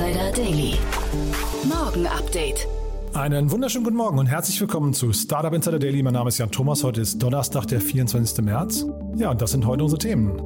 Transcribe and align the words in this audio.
Insider 0.00 0.32
Daily. 0.32 0.78
Morgen 1.68 2.06
Update. 2.06 2.66
Einen 3.12 3.50
wunderschönen 3.50 3.84
guten 3.84 3.98
Morgen 3.98 4.18
und 4.18 4.24
herzlich 4.24 4.58
willkommen 4.58 4.94
zu 4.94 5.12
Startup 5.12 5.52
Insider 5.52 5.78
Daily. 5.78 6.02
Mein 6.02 6.14
Name 6.14 6.28
ist 6.28 6.38
Jan 6.38 6.50
Thomas. 6.50 6.82
Heute 6.82 7.02
ist 7.02 7.22
Donnerstag, 7.22 7.66
der 7.66 7.82
24. 7.82 8.42
März. 8.42 8.86
Ja, 9.16 9.30
und 9.30 9.42
das 9.42 9.50
sind 9.50 9.66
heute 9.66 9.82
unsere 9.82 9.98
Themen. 9.98 10.38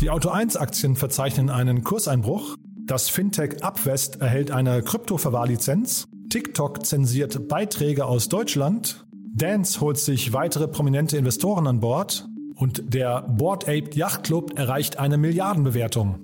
Die 0.00 0.10
Auto 0.10 0.28
1 0.28 0.56
Aktien 0.56 0.94
verzeichnen 0.94 1.50
einen 1.50 1.82
Kurseinbruch. 1.82 2.56
Das 2.86 3.08
Fintech 3.08 3.64
Upwest 3.64 4.20
erhält 4.20 4.52
eine 4.52 4.80
Kryptoverwahrlizenz. 4.80 6.06
TikTok 6.30 6.86
zensiert 6.86 7.48
Beiträge 7.48 8.04
aus 8.04 8.28
Deutschland. 8.28 9.04
Dance 9.34 9.80
holt 9.80 9.98
sich 9.98 10.32
weitere 10.32 10.68
prominente 10.68 11.16
Investoren 11.16 11.66
an 11.66 11.80
Bord. 11.80 12.28
Und 12.56 12.94
der 12.94 13.22
Board 13.22 13.64
Ape 13.64 13.90
Yacht 13.94 14.24
Club 14.24 14.58
erreicht 14.58 14.98
eine 14.98 15.16
Milliardenbewertung. 15.16 16.18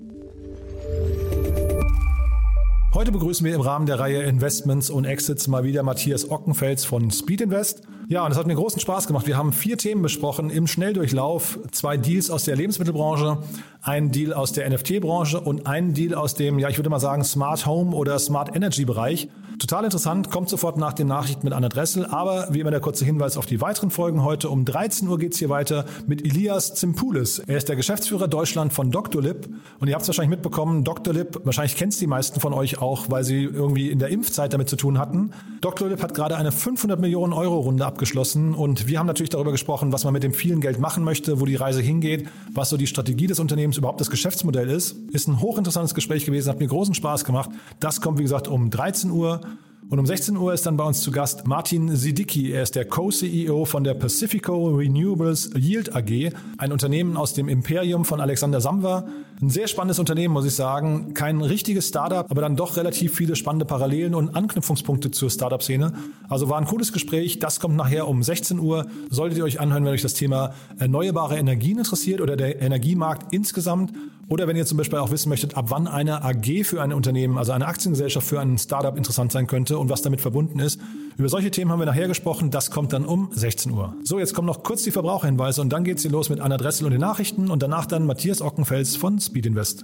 Heute 2.93 3.11
begrüßen 3.11 3.45
wir 3.45 3.53
im 3.53 3.61
Rahmen 3.61 3.85
der 3.85 3.99
Reihe 3.99 4.23
Investments 4.23 4.89
und 4.89 5.05
Exits 5.05 5.47
mal 5.47 5.63
wieder 5.63 5.83
Matthias 5.83 6.29
Ockenfels 6.29 6.85
von 6.85 7.11
Speed 7.11 7.41
Invest. 7.41 7.83
Ja, 8.11 8.25
und 8.25 8.31
es 8.31 8.39
hat 8.39 8.47
mir 8.47 8.55
großen 8.55 8.81
Spaß 8.81 9.05
gemacht. 9.05 9.27
Wir 9.27 9.37
haben 9.37 9.53
vier 9.53 9.77
Themen 9.77 10.01
besprochen 10.01 10.49
im 10.49 10.65
Schnelldurchlauf. 10.65 11.59
Zwei 11.71 11.95
Deals 11.95 12.31
aus 12.31 12.43
der 12.43 12.55
Lebensmittelbranche, 12.55 13.37
ein 13.83 14.11
Deal 14.11 14.33
aus 14.33 14.51
der 14.51 14.67
NFT-Branche 14.67 15.39
und 15.39 15.67
ein 15.67 15.93
Deal 15.93 16.15
aus 16.15 16.33
dem, 16.33 16.57
ja, 16.57 16.69
ich 16.69 16.79
würde 16.79 16.89
mal 16.89 16.99
sagen, 16.99 17.23
Smart 17.23 17.67
Home 17.67 17.95
oder 17.95 18.17
Smart 18.17 18.55
Energy 18.55 18.83
Bereich. 18.83 19.29
Total 19.59 19.83
interessant, 19.83 20.31
kommt 20.31 20.47
sofort 20.47 20.77
nach 20.77 20.93
den 20.93 21.07
Nachrichten 21.07 21.45
mit 21.45 21.53
Anna 21.53 21.67
Dressel. 21.67 22.05
Aber 22.05 22.47
wie 22.49 22.61
immer 22.61 22.71
der 22.71 22.79
kurze 22.79 23.03
Hinweis 23.03 23.35
auf 23.35 23.45
die 23.45 23.59
weiteren 23.59 23.91
Folgen 23.91 24.23
heute. 24.23 24.49
Um 24.49 24.63
13 24.63 25.07
Uhr 25.07 25.19
geht's 25.19 25.37
hier 25.37 25.49
weiter 25.49 25.85
mit 26.07 26.25
Elias 26.25 26.75
Zimpoulis. 26.75 27.39
Er 27.39 27.57
ist 27.57 27.67
der 27.67 27.75
Geschäftsführer 27.75 28.29
Deutschland 28.29 28.71
von 28.71 28.89
Dr. 28.89 29.21
Lip. 29.21 29.49
Und 29.79 29.89
ihr 29.89 29.93
habt 29.93 30.03
es 30.03 30.07
wahrscheinlich 30.07 30.29
mitbekommen, 30.29 30.85
Dr. 30.85 31.13
Lip, 31.13 31.41
wahrscheinlich 31.43 31.75
kennt 31.75 31.99
die 31.99 32.07
meisten 32.07 32.39
von 32.39 32.53
euch 32.53 32.81
auch, 32.81 33.09
weil 33.09 33.23
sie 33.23 33.43
irgendwie 33.43 33.91
in 33.91 33.99
der 33.99 34.09
Impfzeit 34.09 34.53
damit 34.53 34.69
zu 34.69 34.77
tun 34.77 34.97
hatten. 34.97 35.31
Dr. 35.59 35.89
Lip 35.89 36.01
hat 36.01 36.13
gerade 36.13 36.37
eine 36.37 36.53
500 36.53 36.99
Millionen 36.99 37.33
Euro 37.33 37.59
Runde 37.59 37.85
abgeschlossen. 37.99 38.53
Und 38.55 38.87
wir 38.87 38.97
haben 38.97 39.07
natürlich 39.07 39.29
darüber 39.29 39.51
gesprochen, 39.51 39.91
was 39.91 40.05
man 40.05 40.13
mit 40.13 40.23
dem 40.23 40.33
vielen 40.33 40.61
Geld 40.61 40.79
machen 40.79 41.03
möchte, 41.03 41.41
wo 41.41 41.45
die 41.45 41.55
Reise 41.55 41.81
hingeht, 41.81 42.29
was 42.53 42.69
so 42.69 42.77
die 42.77 42.87
Strategie 42.87 43.27
des 43.27 43.39
Unternehmens 43.39 43.77
überhaupt 43.77 43.99
das 43.99 44.09
Geschäftsmodell 44.09 44.69
ist. 44.69 44.95
Ist 45.11 45.27
ein 45.27 45.41
hochinteressantes 45.41 45.93
Gespräch 45.93 46.25
gewesen, 46.25 46.49
hat 46.49 46.59
mir 46.59 46.67
großen 46.67 46.93
Spaß 46.93 47.25
gemacht. 47.25 47.49
Das 47.81 47.99
kommt, 47.99 48.17
wie 48.17 48.23
gesagt, 48.23 48.47
um 48.47 48.69
13 48.69 49.11
Uhr. 49.11 49.41
Und 49.89 49.99
um 49.99 50.05
16 50.05 50.37
Uhr 50.37 50.53
ist 50.53 50.65
dann 50.65 50.77
bei 50.77 50.83
uns 50.85 51.01
zu 51.01 51.11
Gast 51.11 51.45
Martin 51.47 51.93
Sidicki. 51.95 52.51
Er 52.51 52.63
ist 52.63 52.75
der 52.75 52.85
Co-CEO 52.85 53.65
von 53.65 53.83
der 53.83 53.95
Pacifico 53.95 54.69
Renewables 54.69 55.49
Yield 55.57 55.93
AG, 55.95 56.31
ein 56.57 56.71
Unternehmen 56.71 57.17
aus 57.17 57.33
dem 57.33 57.49
Imperium 57.49 58.05
von 58.05 58.21
Alexander 58.21 58.61
Samwer. 58.61 59.07
Ein 59.41 59.49
sehr 59.49 59.69
spannendes 59.69 59.99
Unternehmen, 59.99 60.33
muss 60.33 60.43
ich 60.43 60.53
sagen. 60.53 61.13
Kein 61.13 61.39
richtiges 61.39 61.87
Startup, 61.87 62.29
aber 62.29 62.41
dann 62.41 62.57
doch 62.57 62.75
relativ 62.75 63.15
viele 63.15 63.37
spannende 63.37 63.63
Parallelen 63.63 64.13
und 64.13 64.35
Anknüpfungspunkte 64.35 65.11
zur 65.11 65.29
Startup-Szene. 65.29 65.93
Also 66.27 66.49
war 66.49 66.57
ein 66.57 66.65
cooles 66.65 66.91
Gespräch. 66.91 67.39
Das 67.39 67.61
kommt 67.61 67.77
nachher 67.77 68.09
um 68.09 68.21
16 68.21 68.59
Uhr. 68.59 68.87
Solltet 69.09 69.37
ihr 69.37 69.45
euch 69.45 69.61
anhören, 69.61 69.85
wenn 69.85 69.93
euch 69.93 70.01
das 70.01 70.13
Thema 70.13 70.53
erneuerbare 70.77 71.37
Energien 71.37 71.77
interessiert 71.77 72.19
oder 72.19 72.35
der 72.35 72.61
Energiemarkt 72.61 73.33
insgesamt. 73.33 73.93
Oder 74.27 74.45
wenn 74.45 74.57
ihr 74.57 74.65
zum 74.65 74.77
Beispiel 74.77 74.99
auch 74.99 75.09
wissen 75.09 75.29
möchtet, 75.29 75.55
ab 75.55 75.67
wann 75.69 75.87
eine 75.87 76.21
AG 76.21 76.65
für 76.65 76.81
ein 76.81 76.91
Unternehmen, 76.91 77.37
also 77.37 77.53
eine 77.53 77.65
Aktiengesellschaft 77.65 78.27
für 78.27 78.41
ein 78.41 78.57
Startup 78.57 78.97
interessant 78.97 79.31
sein 79.31 79.47
könnte 79.47 79.77
und 79.79 79.89
was 79.89 80.01
damit 80.01 80.19
verbunden 80.19 80.59
ist. 80.59 80.81
Über 81.19 81.27
solche 81.27 81.51
Themen 81.51 81.69
haben 81.69 81.79
wir 81.79 81.85
nachher 81.85 82.07
gesprochen. 82.07 82.49
Das 82.49 82.71
kommt 82.71 82.93
dann 82.93 83.03
um 83.03 83.29
16 83.33 83.73
Uhr. 83.73 83.93
So, 84.05 84.19
jetzt 84.19 84.33
kommen 84.33 84.47
noch 84.47 84.63
kurz 84.63 84.83
die 84.83 84.91
Verbraucherhinweise 84.91 85.59
und 85.59 85.69
dann 85.69 85.83
geht's 85.83 86.03
hier 86.03 86.11
los 86.11 86.29
mit 86.29 86.39
Anna 86.39 86.55
Dressel 86.55 86.85
und 86.85 86.91
den 86.91 87.01
Nachrichten 87.01 87.51
und 87.51 87.61
danach 87.61 87.85
dann 87.85 88.05
Matthias 88.05 88.41
Ockenfels 88.41 88.95
von 88.95 89.19
Speed 89.19 89.47
Invest. 89.47 89.83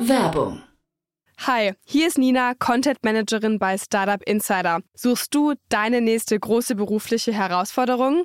Werbung. 0.00 0.62
Hi, 1.40 1.74
hier 1.84 2.08
ist 2.08 2.16
Nina, 2.16 2.54
Content 2.54 3.04
Managerin 3.04 3.58
bei 3.58 3.76
Startup 3.76 4.22
Insider. 4.26 4.80
Suchst 4.94 5.34
du 5.34 5.52
deine 5.68 6.00
nächste 6.00 6.40
große 6.40 6.74
berufliche 6.74 7.34
Herausforderung? 7.34 8.24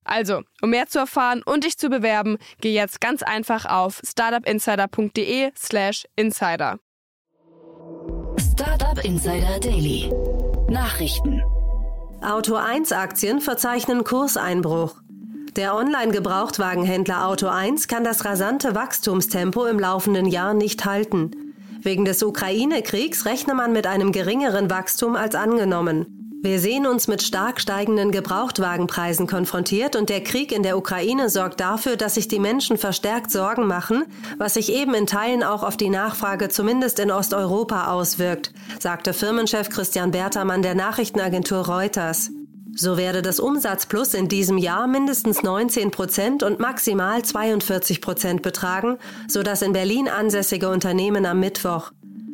Also, 0.03 0.41
um 0.61 0.71
mehr 0.71 0.87
zu 0.87 0.99
erfahren 0.99 1.41
und 1.43 1.63
dich 1.63 1.77
zu 1.77 1.89
bewerben, 1.89 2.37
geh 2.59 2.73
jetzt 2.73 3.01
ganz 3.01 3.23
einfach 3.23 3.65
auf 3.65 4.01
startupinsider.de/slash 4.03 6.05
insider. 6.15 6.79
Startup 8.39 9.03
Insider 9.03 9.59
Daily. 9.59 10.11
Nachrichten. 10.69 11.41
Auto 12.21 12.55
1 12.55 12.91
Aktien 12.91 13.41
verzeichnen 13.41 14.03
Kurseinbruch. 14.03 14.95
Der 15.55 15.75
Online-Gebrauchtwagenhändler 15.75 17.25
Auto 17.25 17.47
1 17.47 17.87
kann 17.87 18.03
das 18.03 18.23
rasante 18.23 18.75
Wachstumstempo 18.75 19.65
im 19.65 19.79
laufenden 19.79 20.27
Jahr 20.27 20.53
nicht 20.53 20.85
halten. 20.85 21.31
Wegen 21.81 22.05
des 22.05 22.21
Ukraine-Kriegs 22.21 23.25
rechne 23.25 23.55
man 23.55 23.73
mit 23.73 23.87
einem 23.87 24.11
geringeren 24.11 24.69
Wachstum 24.69 25.15
als 25.15 25.33
angenommen. 25.33 26.20
Wir 26.43 26.59
sehen 26.59 26.87
uns 26.87 27.07
mit 27.07 27.21
stark 27.21 27.61
steigenden 27.61 28.11
Gebrauchtwagenpreisen 28.11 29.27
konfrontiert 29.27 29.95
und 29.95 30.09
der 30.09 30.23
Krieg 30.23 30.51
in 30.51 30.63
der 30.63 30.75
Ukraine 30.75 31.29
sorgt 31.29 31.59
dafür, 31.59 31.97
dass 31.97 32.15
sich 32.15 32.27
die 32.27 32.39
Menschen 32.39 32.79
verstärkt 32.79 33.29
Sorgen 33.29 33.67
machen, 33.67 34.05
was 34.39 34.55
sich 34.55 34.73
eben 34.73 34.95
in 34.95 35.05
Teilen 35.05 35.43
auch 35.43 35.61
auf 35.61 35.77
die 35.77 35.91
Nachfrage 35.91 36.49
zumindest 36.49 36.97
in 36.97 37.11
Osteuropa 37.11 37.91
auswirkt, 37.91 38.53
sagte 38.79 39.13
Firmenchef 39.13 39.69
Christian 39.69 40.09
Bertermann 40.09 40.63
der 40.63 40.73
Nachrichtenagentur 40.73 41.59
Reuters. 41.67 42.31
So 42.75 42.97
werde 42.97 43.21
das 43.21 43.39
Umsatzplus 43.39 44.15
in 44.15 44.27
diesem 44.27 44.57
Jahr 44.57 44.87
mindestens 44.87 45.43
19 45.43 45.91
Prozent 45.91 46.41
und 46.41 46.59
maximal 46.59 47.21
42 47.21 48.01
Prozent 48.01 48.41
betragen, 48.41 48.97
so 49.27 49.43
das 49.43 49.61
in 49.61 49.73
Berlin 49.73 50.07
ansässige 50.07 50.69
Unternehmen 50.69 51.27
am 51.27 51.39
Mittwoch. 51.39 51.91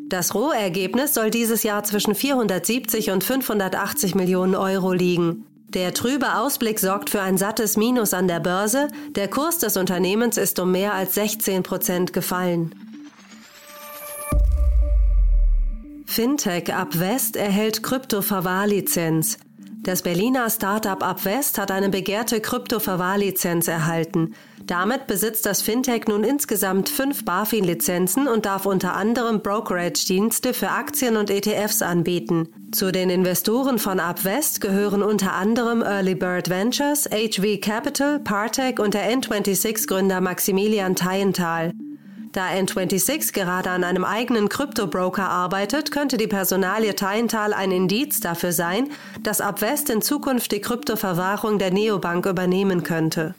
Das 0.10 0.34
Rohergebnis 0.34 1.14
soll 1.14 1.32
dieses 1.32 1.64
Jahr 1.64 1.84
zwischen 1.84 2.16
470 2.16 3.12
und 3.12 3.26
580 3.26 4.16
Millionen 4.16 4.56
Euro 4.56 4.94
liegen. 4.94 5.46
Der 5.74 5.94
trübe 5.94 6.36
Ausblick 6.36 6.80
sorgt 6.80 7.10
für 7.10 7.22
ein 7.22 7.38
sattes 7.38 7.76
Minus 7.76 8.14
an 8.14 8.30
der 8.30 8.40
Börse. 8.40 8.88
Der 9.16 9.28
Kurs 9.28 9.58
des 9.58 9.76
Unternehmens 9.76 10.38
ist 10.38 10.60
um 10.60 10.72
mehr 10.72 10.94
als 10.94 11.16
16 11.16 11.62
Prozent 11.64 12.14
gefallen. 12.14 12.74
Fintech 16.06 16.74
Upwest 16.74 17.36
erhält 17.36 17.84
Krypto-Verwahrlizenz. 17.84 19.38
Das 19.84 20.04
Berliner 20.04 20.50
Startup 20.50 21.04
Upwest 21.04 21.58
hat 21.58 21.70
eine 21.70 21.90
begehrte 21.90 22.40
Krypto-Verwahrlizenz 22.40 23.68
erhalten. 23.68 24.34
Damit 24.68 25.08
besitzt 25.08 25.46
das 25.46 25.62
Fintech 25.62 26.08
nun 26.10 26.26
insgesamt 26.26 26.90
fünf 26.90 27.24
BaFin-Lizenzen 27.24 28.28
und 28.28 28.46
darf 28.46 28.66
unter 28.66 28.96
anderem 28.96 29.42
Brokerage-Dienste 29.42 30.54
für 30.54 30.72
Aktien 30.72 31.16
und 31.16 31.30
ETFs 31.30 31.82
anbieten. 31.82 32.50
Zu 32.74 32.92
den 32.92 33.10
Investoren 33.10 33.80
von 33.80 34.02
Upwest 34.02 34.60
gehören 34.60 35.04
unter 35.04 35.32
anderem 35.32 35.82
Early 35.82 36.16
Bird 36.16 36.50
Ventures, 36.50 37.06
HV 37.10 37.62
Capital, 37.62 38.20
Partech 38.20 38.78
und 38.80 38.94
der 38.94 39.10
N26-Gründer 39.10 40.20
Maximilian 40.20 40.98
Teienthal. 40.98 41.72
Da 42.34 42.48
N26 42.48 43.32
gerade 43.32 43.70
an 43.70 43.86
einem 43.86 44.04
eigenen 44.04 44.50
Kryptobroker 44.50 45.30
arbeitet, 45.30 45.92
könnte 45.92 46.18
die 46.18 46.28
Personalie 46.28 46.94
Teienthal 46.94 47.54
ein 47.54 47.72
Indiz 47.72 48.20
dafür 48.20 48.52
sein, 48.52 48.90
dass 49.24 49.40
Upwest 49.40 49.90
in 49.90 50.02
Zukunft 50.02 50.52
die 50.52 50.60
Kryptoverwahrung 50.60 51.58
der 51.58 51.72
Neobank 51.72 52.26
übernehmen 52.26 52.84
könnte. 52.84 53.34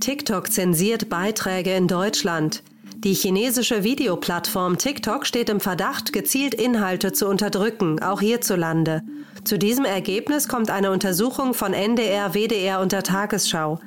TikTok 0.00 0.50
zensiert 0.50 1.08
Beiträge 1.08 1.74
in 1.74 1.86
Deutschland. 1.86 2.62
Die 2.96 3.14
chinesische 3.14 3.84
Videoplattform 3.84 4.76
TikTok 4.76 5.26
steht 5.26 5.48
im 5.48 5.60
Verdacht, 5.60 6.12
gezielt 6.12 6.54
Inhalte 6.54 7.12
zu 7.12 7.26
unterdrücken, 7.28 8.02
auch 8.02 8.20
hierzulande. 8.20 9.02
Zu 9.44 9.58
diesem 9.58 9.84
Ergebnis 9.84 10.48
kommt 10.48 10.70
eine 10.70 10.90
Untersuchung 10.90 11.54
von 11.54 11.72
NDR, 11.72 12.34
WDR 12.34 12.80
und 12.80 12.92
der 12.92 13.02
Tagesschau. 13.02 13.80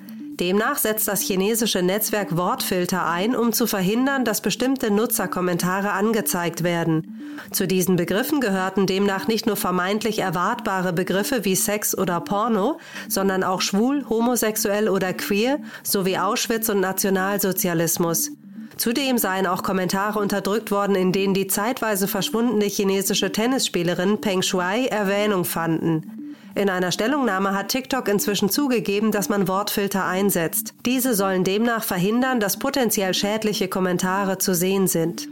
Demnach 0.43 0.77
setzt 0.77 1.07
das 1.07 1.21
chinesische 1.21 1.81
Netzwerk 1.81 2.35
Wortfilter 2.35 3.05
ein, 3.05 3.33
um 3.33 3.53
zu 3.53 3.65
verhindern, 3.65 4.25
dass 4.25 4.41
bestimmte 4.41 4.91
Nutzerkommentare 4.91 5.91
angezeigt 5.91 6.63
werden. 6.63 7.37
Zu 7.53 7.65
diesen 7.65 7.95
Begriffen 7.95 8.41
gehörten 8.41 8.85
demnach 8.85 9.27
nicht 9.27 9.47
nur 9.47 9.55
vermeintlich 9.55 10.19
erwartbare 10.19 10.91
Begriffe 10.91 11.45
wie 11.45 11.55
Sex 11.55 11.97
oder 11.97 12.19
Porno, 12.19 12.77
sondern 13.07 13.45
auch 13.45 13.61
schwul, 13.61 14.05
homosexuell 14.09 14.89
oder 14.89 15.13
queer 15.13 15.59
sowie 15.81 16.17
Auschwitz 16.17 16.67
und 16.67 16.81
Nationalsozialismus. 16.81 18.31
Zudem 18.75 19.17
seien 19.17 19.47
auch 19.47 19.63
Kommentare 19.63 20.19
unterdrückt 20.19 20.71
worden, 20.71 20.97
in 20.97 21.13
denen 21.13 21.33
die 21.33 21.47
zeitweise 21.47 22.09
verschwundene 22.09 22.65
chinesische 22.65 23.31
Tennisspielerin 23.31 24.19
Peng 24.19 24.41
Shuai 24.41 24.87
Erwähnung 24.87 25.45
fanden. 25.45 26.22
In 26.55 26.69
einer 26.69 26.91
Stellungnahme 26.91 27.55
hat 27.55 27.69
TikTok 27.69 28.07
inzwischen 28.07 28.49
zugegeben, 28.49 29.11
dass 29.11 29.27
man 29.27 29.47
Wortfilter 29.47 30.05
einsetzt. 30.05 30.75
Diese 30.85 31.15
sollen 31.15 31.43
demnach 31.43 31.83
verhindern, 31.83 32.39
dass 32.39 32.59
potenziell 32.59 33.15
schädliche 33.15 33.67
Kommentare 33.67 34.37
zu 34.37 34.53
sehen 34.53 34.87
sind. 34.87 35.29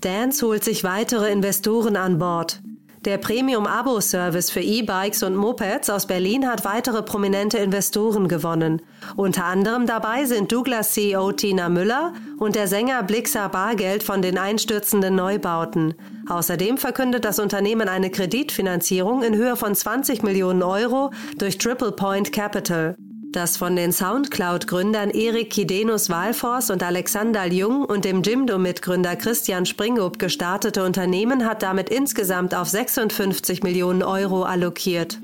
Dance 0.00 0.44
holt 0.44 0.64
sich 0.64 0.82
weitere 0.82 1.30
Investoren 1.30 1.96
an 1.96 2.18
Bord. 2.18 2.60
Der 3.06 3.18
Premium-Abo-Service 3.18 4.50
für 4.50 4.60
E-Bikes 4.60 5.22
und 5.22 5.36
Mopeds 5.36 5.90
aus 5.90 6.08
Berlin 6.08 6.48
hat 6.48 6.64
weitere 6.64 7.04
prominente 7.04 7.56
Investoren 7.56 8.26
gewonnen. 8.26 8.82
Unter 9.14 9.44
anderem 9.44 9.86
dabei 9.86 10.24
sind 10.24 10.50
Douglas-CEO 10.50 11.30
Tina 11.30 11.68
Müller 11.68 12.14
und 12.40 12.56
der 12.56 12.66
Sänger 12.66 13.04
Blixer 13.04 13.48
Bargeld 13.48 14.02
von 14.02 14.22
den 14.22 14.38
einstürzenden 14.38 15.14
Neubauten. 15.14 15.94
Außerdem 16.28 16.78
verkündet 16.78 17.24
das 17.24 17.38
Unternehmen 17.38 17.88
eine 17.88 18.10
Kreditfinanzierung 18.10 19.22
in 19.22 19.36
Höhe 19.36 19.54
von 19.54 19.76
20 19.76 20.24
Millionen 20.24 20.64
Euro 20.64 21.12
durch 21.38 21.58
Triple 21.58 21.92
Point 21.92 22.32
Capital. 22.32 22.96
Das 23.36 23.58
von 23.58 23.76
den 23.76 23.92
Soundcloud-Gründern 23.92 25.10
Erik 25.10 25.50
Kidenus 25.50 26.08
Walfors 26.08 26.70
und 26.70 26.82
Alexander 26.82 27.44
Jung 27.44 27.84
und 27.84 28.06
dem 28.06 28.22
Jimdo-Mitgründer 28.22 29.14
Christian 29.14 29.66
Springub 29.66 30.18
gestartete 30.18 30.82
Unternehmen 30.82 31.44
hat 31.44 31.62
damit 31.62 31.90
insgesamt 31.90 32.54
auf 32.54 32.70
56 32.70 33.62
Millionen 33.62 34.02
Euro 34.02 34.44
allokiert. 34.44 35.18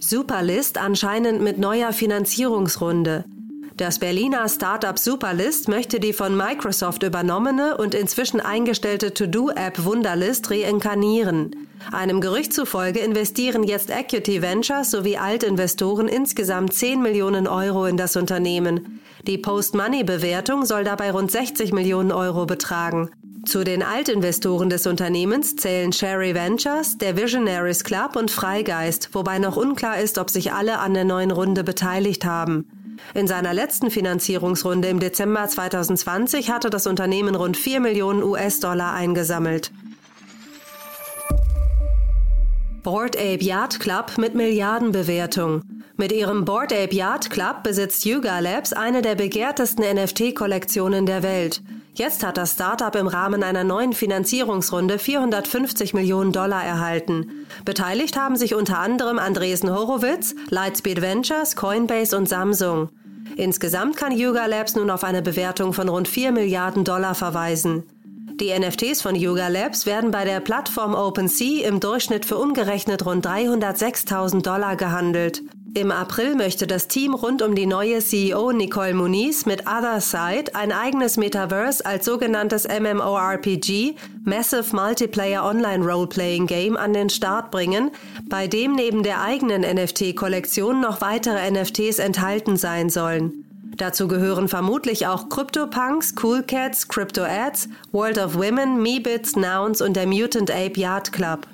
Superlist 0.00 0.78
anscheinend 0.78 1.42
mit 1.42 1.58
neuer 1.58 1.92
Finanzierungsrunde. 1.92 3.26
Das 3.82 3.98
Berliner 3.98 4.48
Startup 4.48 4.96
Superlist 4.96 5.66
möchte 5.66 5.98
die 5.98 6.12
von 6.12 6.36
Microsoft 6.36 7.02
übernommene 7.02 7.76
und 7.76 7.96
inzwischen 7.96 8.40
eingestellte 8.40 9.12
To-Do-App 9.12 9.82
Wunderlist 9.82 10.52
reinkarnieren. 10.52 11.66
Einem 11.90 12.20
Gerücht 12.20 12.52
zufolge 12.52 13.00
investieren 13.00 13.64
jetzt 13.64 13.90
Equity 13.90 14.40
Ventures 14.40 14.92
sowie 14.92 15.16
Altinvestoren 15.16 16.06
insgesamt 16.06 16.74
10 16.74 17.02
Millionen 17.02 17.48
Euro 17.48 17.86
in 17.86 17.96
das 17.96 18.14
Unternehmen. 18.14 19.00
Die 19.26 19.36
Post-Money-Bewertung 19.36 20.64
soll 20.64 20.84
dabei 20.84 21.10
rund 21.10 21.32
60 21.32 21.72
Millionen 21.72 22.12
Euro 22.12 22.46
betragen. 22.46 23.10
Zu 23.44 23.64
den 23.64 23.82
Altinvestoren 23.82 24.70
des 24.70 24.86
Unternehmens 24.86 25.56
zählen 25.56 25.92
Sherry 25.92 26.36
Ventures, 26.36 26.98
der 26.98 27.16
Visionaries 27.16 27.82
Club 27.82 28.14
und 28.14 28.30
Freigeist, 28.30 29.08
wobei 29.12 29.40
noch 29.40 29.56
unklar 29.56 29.98
ist, 29.98 30.18
ob 30.18 30.30
sich 30.30 30.52
alle 30.52 30.78
an 30.78 30.94
der 30.94 31.04
neuen 31.04 31.32
Runde 31.32 31.64
beteiligt 31.64 32.24
haben. 32.24 32.64
In 33.14 33.26
seiner 33.26 33.54
letzten 33.54 33.90
Finanzierungsrunde 33.90 34.88
im 34.88 35.00
Dezember 35.00 35.46
2020 35.46 36.50
hatte 36.50 36.70
das 36.70 36.86
Unternehmen 36.86 37.34
rund 37.34 37.56
4 37.56 37.80
Millionen 37.80 38.22
US-Dollar 38.22 38.94
eingesammelt. 38.94 39.70
Board 42.82 43.16
Ape 43.16 43.44
Yacht 43.44 43.78
Club 43.78 44.18
mit 44.18 44.34
Milliardenbewertung. 44.34 45.62
Mit 45.96 46.10
ihrem 46.10 46.44
Board 46.44 46.72
Ape 46.72 46.94
Yacht 46.94 47.30
Club 47.30 47.62
besitzt 47.62 48.04
Yuga 48.04 48.40
Labs 48.40 48.72
eine 48.72 49.02
der 49.02 49.14
begehrtesten 49.14 49.84
NFT-Kollektionen 49.84 51.06
der 51.06 51.22
Welt. 51.22 51.62
Jetzt 51.94 52.24
hat 52.24 52.38
das 52.38 52.52
Startup 52.52 52.94
im 52.96 53.06
Rahmen 53.06 53.42
einer 53.42 53.64
neuen 53.64 53.92
Finanzierungsrunde 53.92 54.98
450 54.98 55.92
Millionen 55.92 56.32
Dollar 56.32 56.64
erhalten. 56.64 57.46
Beteiligt 57.66 58.16
haben 58.16 58.36
sich 58.36 58.54
unter 58.54 58.78
anderem 58.78 59.18
Andresen 59.18 59.70
Horowitz, 59.70 60.34
Lightspeed 60.48 61.02
Ventures, 61.02 61.54
Coinbase 61.54 62.16
und 62.16 62.30
Samsung. 62.30 62.88
Insgesamt 63.36 63.98
kann 63.98 64.16
Yuga 64.16 64.46
Labs 64.46 64.74
nun 64.74 64.90
auf 64.90 65.04
eine 65.04 65.20
Bewertung 65.20 65.74
von 65.74 65.90
rund 65.90 66.08
4 66.08 66.32
Milliarden 66.32 66.84
Dollar 66.84 67.14
verweisen. 67.14 67.84
Die 68.40 68.58
NFTs 68.58 69.02
von 69.02 69.14
Yuga 69.14 69.48
Labs 69.48 69.84
werden 69.84 70.10
bei 70.10 70.24
der 70.24 70.40
Plattform 70.40 70.94
OpenSea 70.94 71.68
im 71.68 71.78
Durchschnitt 71.78 72.24
für 72.24 72.38
umgerechnet 72.38 73.04
rund 73.04 73.26
306.000 73.26 74.42
Dollar 74.42 74.76
gehandelt. 74.76 75.42
Im 75.74 75.90
April 75.90 76.34
möchte 76.34 76.66
das 76.66 76.86
Team 76.86 77.14
rund 77.14 77.40
um 77.40 77.54
die 77.54 77.64
neue 77.64 78.00
CEO 78.00 78.52
Nicole 78.52 78.92
Muniz 78.92 79.46
mit 79.46 79.62
Other 79.62 80.02
Side 80.02 80.54
ein 80.54 80.70
eigenes 80.70 81.16
Metaverse 81.16 81.86
als 81.86 82.04
sogenanntes 82.04 82.68
MMORPG, 82.68 83.94
Massive 84.22 84.76
Multiplayer 84.76 85.42
Online 85.42 85.82
Role-Playing 85.82 86.46
Game, 86.46 86.76
an 86.76 86.92
den 86.92 87.08
Start 87.08 87.50
bringen, 87.50 87.90
bei 88.28 88.48
dem 88.48 88.74
neben 88.74 89.02
der 89.02 89.22
eigenen 89.22 89.62
NFT-Kollektion 89.62 90.82
noch 90.82 91.00
weitere 91.00 91.50
NFTs 91.50 91.98
enthalten 92.00 92.58
sein 92.58 92.90
sollen. 92.90 93.46
Dazu 93.78 94.08
gehören 94.08 94.48
vermutlich 94.48 95.06
auch 95.06 95.30
CryptoPunks, 95.30 96.14
Cool 96.22 96.42
Cats, 96.42 96.86
Crypto 96.86 97.22
Ads, 97.22 97.70
World 97.92 98.18
of 98.18 98.34
Women, 98.34 98.82
Meebits, 98.82 99.36
Nouns 99.36 99.80
und 99.80 99.96
der 99.96 100.06
Mutant 100.06 100.50
Ape 100.50 100.78
Yard 100.78 101.12
Club. 101.12 101.46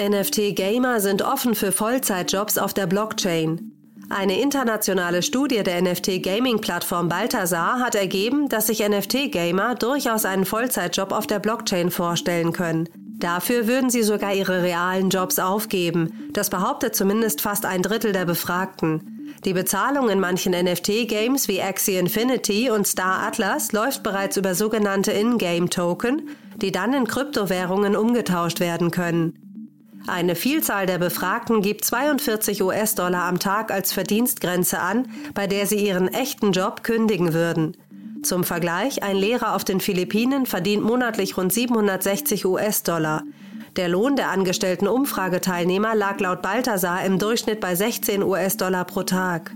NFT-Gamer 0.00 0.98
sind 1.00 1.20
offen 1.20 1.54
für 1.54 1.72
Vollzeitjobs 1.72 2.56
auf 2.56 2.72
der 2.72 2.86
Blockchain. 2.86 3.72
Eine 4.08 4.40
internationale 4.40 5.22
Studie 5.22 5.62
der 5.62 5.82
NFT-Gaming-Plattform 5.82 7.10
Balthasar 7.10 7.80
hat 7.80 7.94
ergeben, 7.94 8.48
dass 8.48 8.68
sich 8.68 8.80
NFT-Gamer 8.80 9.74
durchaus 9.74 10.24
einen 10.24 10.46
Vollzeitjob 10.46 11.12
auf 11.12 11.26
der 11.26 11.38
Blockchain 11.38 11.90
vorstellen 11.90 12.54
können. 12.54 12.88
Dafür 13.18 13.66
würden 13.66 13.90
sie 13.90 14.02
sogar 14.02 14.32
ihre 14.32 14.62
realen 14.62 15.10
Jobs 15.10 15.38
aufgeben. 15.38 16.30
Das 16.32 16.48
behauptet 16.48 16.96
zumindest 16.96 17.42
fast 17.42 17.66
ein 17.66 17.82
Drittel 17.82 18.12
der 18.12 18.24
Befragten. 18.24 19.34
Die 19.44 19.52
Bezahlung 19.52 20.08
in 20.08 20.18
manchen 20.18 20.52
NFT-Games 20.52 21.46
wie 21.46 21.60
Axie 21.60 21.96
Infinity 21.96 22.70
und 22.70 22.86
Star 22.86 23.26
Atlas 23.26 23.72
läuft 23.72 24.02
bereits 24.02 24.38
über 24.38 24.54
sogenannte 24.54 25.12
In-Game-Token, 25.12 26.30
die 26.56 26.72
dann 26.72 26.94
in 26.94 27.06
Kryptowährungen 27.06 27.96
umgetauscht 27.96 28.60
werden 28.60 28.90
können. 28.90 29.49
Eine 30.10 30.34
Vielzahl 30.34 30.86
der 30.86 30.98
Befragten 30.98 31.62
gibt 31.62 31.84
42 31.84 32.64
US-Dollar 32.64 33.26
am 33.26 33.38
Tag 33.38 33.70
als 33.70 33.92
Verdienstgrenze 33.92 34.80
an, 34.80 35.06
bei 35.34 35.46
der 35.46 35.68
sie 35.68 35.86
ihren 35.86 36.08
echten 36.08 36.50
Job 36.50 36.82
kündigen 36.82 37.32
würden. 37.32 37.76
Zum 38.24 38.42
Vergleich, 38.42 39.04
ein 39.04 39.14
Lehrer 39.14 39.54
auf 39.54 39.62
den 39.62 39.78
Philippinen 39.78 40.46
verdient 40.46 40.82
monatlich 40.82 41.36
rund 41.36 41.52
760 41.52 42.44
US-Dollar. 42.44 43.22
Der 43.76 43.88
Lohn 43.88 44.16
der 44.16 44.30
angestellten 44.30 44.88
Umfrageteilnehmer 44.88 45.94
lag 45.94 46.18
laut 46.18 46.42
Balthasar 46.42 47.04
im 47.04 47.20
Durchschnitt 47.20 47.60
bei 47.60 47.76
16 47.76 48.24
US-Dollar 48.24 48.86
pro 48.86 49.04
Tag. 49.04 49.52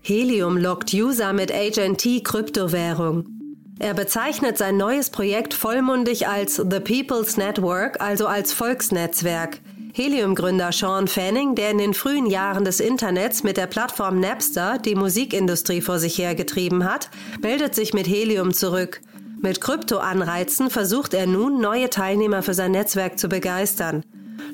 Helium 0.00 0.56
lockt 0.56 0.94
User 0.94 1.32
mit 1.32 1.50
HNT 1.50 2.22
Kryptowährung. 2.22 3.35
Er 3.78 3.92
bezeichnet 3.92 4.56
sein 4.56 4.78
neues 4.78 5.10
Projekt 5.10 5.52
vollmundig 5.52 6.26
als 6.26 6.56
The 6.56 6.80
People's 6.80 7.36
Network, 7.36 8.00
also 8.00 8.26
als 8.26 8.54
Volksnetzwerk. 8.54 9.60
Helium-Gründer 9.92 10.72
Sean 10.72 11.08
Fanning, 11.08 11.54
der 11.54 11.70
in 11.70 11.78
den 11.78 11.94
frühen 11.94 12.26
Jahren 12.26 12.64
des 12.64 12.80
Internets 12.80 13.42
mit 13.42 13.58
der 13.58 13.66
Plattform 13.66 14.18
Napster 14.18 14.78
die 14.78 14.94
Musikindustrie 14.94 15.82
vor 15.82 15.98
sich 15.98 16.16
hergetrieben 16.16 16.84
hat, 16.84 17.10
meldet 17.42 17.74
sich 17.74 17.92
mit 17.92 18.06
Helium 18.06 18.54
zurück. 18.54 19.02
Mit 19.40 19.60
Krypto-Anreizen 19.60 20.70
versucht 20.70 21.12
er 21.12 21.26
nun, 21.26 21.60
neue 21.60 21.90
Teilnehmer 21.90 22.42
für 22.42 22.54
sein 22.54 22.72
Netzwerk 22.72 23.18
zu 23.18 23.28
begeistern. 23.28 24.04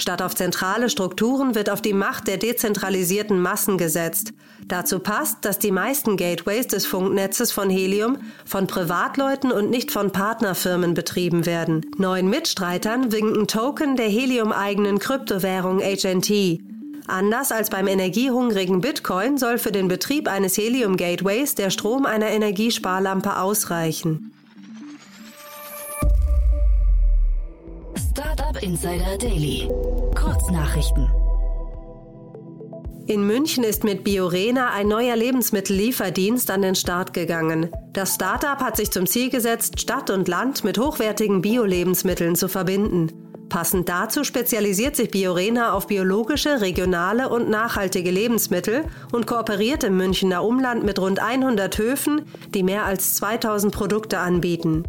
Statt 0.03 0.21
auf 0.21 0.35
zentrale 0.35 0.91
Strukturen 0.91 1.55
wird 1.55 1.71
auf 1.71 1.81
die 1.81 1.93
Macht 1.93 2.27
der 2.27 2.37
dezentralisierten 2.37 3.41
Massen 3.41 3.79
gesetzt. 3.79 4.33
Dazu 4.67 4.99
passt, 4.99 5.45
dass 5.45 5.61
die 5.61 5.71
meisten 5.71 6.17
Gateways 6.17 6.67
des 6.67 6.87
Funknetzes 6.87 7.53
von 7.53 7.71
Helium 7.71 8.19
von 8.45 8.67
Privatleuten 8.67 9.53
und 9.53 9.71
nicht 9.71 9.93
von 9.93 10.11
Partnerfirmen 10.11 10.95
betrieben 10.95 11.47
werden. 11.47 11.87
Neuen 11.99 12.29
Mitstreitern 12.29 13.13
winken 13.13 13.47
Token 13.47 13.95
der 13.95 14.09
Helium-eigenen 14.09 14.99
Kryptowährung 14.99 15.79
HNT. 15.79 16.59
Anders 17.07 17.53
als 17.53 17.71
beim 17.71 17.87
energiehungrigen 17.87 18.81
Bitcoin 18.81 19.39
soll 19.39 19.59
für 19.59 19.71
den 19.71 19.87
Betrieb 19.87 20.27
eines 20.27 20.57
Helium-Gateways 20.57 21.55
der 21.55 21.71
Strom 21.71 22.07
einer 22.07 22.31
Energiesparlampe 22.31 23.39
ausreichen. 23.39 24.33
Startup 28.13 28.63
Insider 28.63 29.17
Daily. 29.17 29.71
Kurznachrichten. 30.15 31.09
In 33.07 33.27
München 33.27 33.65
ist 33.65 33.85
mit 33.85 34.05
Biorena 34.05 34.69
ein 34.69 34.89
neuer 34.89 35.17
Lebensmittellieferdienst 35.17 36.51
an 36.51 36.61
den 36.61 36.75
Start 36.75 37.15
gegangen. 37.15 37.71
Das 37.95 38.17
Startup 38.17 38.61
hat 38.61 38.77
sich 38.77 38.91
zum 38.91 39.07
Ziel 39.07 39.31
gesetzt, 39.31 39.81
Stadt 39.81 40.11
und 40.11 40.29
Land 40.29 40.63
mit 40.63 40.77
hochwertigen 40.77 41.41
Bio-Lebensmitteln 41.41 42.37
zu 42.37 42.49
verbinden. 42.49 43.11
Passend 43.49 43.89
dazu 43.89 44.25
spezialisiert 44.25 44.95
sich 44.95 45.11
Biorena 45.11 45.73
auf 45.73 45.87
biologische, 45.87 46.61
regionale 46.61 47.31
und 47.31 47.49
nachhaltige 47.49 48.11
Lebensmittel 48.11 48.85
und 49.13 49.27
kooperiert 49.27 49.85
im 49.85 49.97
Münchner 49.97 50.45
Umland 50.45 50.85
mit 50.85 50.99
rund 50.99 51.19
100 51.19 51.79
Höfen, 51.79 52.27
die 52.53 52.63
mehr 52.63 52.85
als 52.85 53.15
2000 53.15 53.73
Produkte 53.75 54.19
anbieten. 54.19 54.85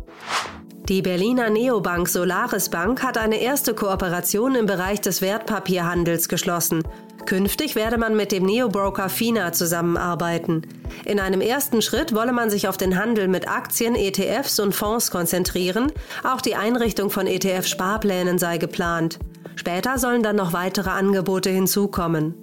Die 0.89 1.01
Berliner 1.01 1.49
Neobank 1.49 2.09
Solaris 2.09 2.67
Bank 2.67 3.03
hat 3.03 3.17
eine 3.17 3.39
erste 3.39 3.73
Kooperation 3.73 4.53
im 4.55 4.65
Bereich 4.65 4.99
des 4.99 5.21
Wertpapierhandels 5.21 6.27
geschlossen. 6.27 6.83
Künftig 7.25 7.75
werde 7.75 7.97
man 7.97 8.17
mit 8.17 8.33
dem 8.33 8.45
Neobroker 8.45 9.07
FINA 9.07 9.53
zusammenarbeiten. 9.53 10.63
In 11.05 11.21
einem 11.21 11.39
ersten 11.39 11.81
Schritt 11.81 12.13
wolle 12.13 12.33
man 12.33 12.49
sich 12.49 12.67
auf 12.67 12.75
den 12.75 12.99
Handel 12.99 13.29
mit 13.29 13.47
Aktien, 13.47 13.95
ETFs 13.95 14.59
und 14.59 14.75
Fonds 14.75 15.09
konzentrieren. 15.09 15.89
Auch 16.25 16.41
die 16.41 16.55
Einrichtung 16.55 17.09
von 17.09 17.27
ETF-Sparplänen 17.27 18.37
sei 18.37 18.57
geplant. 18.57 19.19
Später 19.55 19.97
sollen 19.97 20.21
dann 20.21 20.35
noch 20.35 20.51
weitere 20.51 20.89
Angebote 20.89 21.49
hinzukommen. 21.49 22.35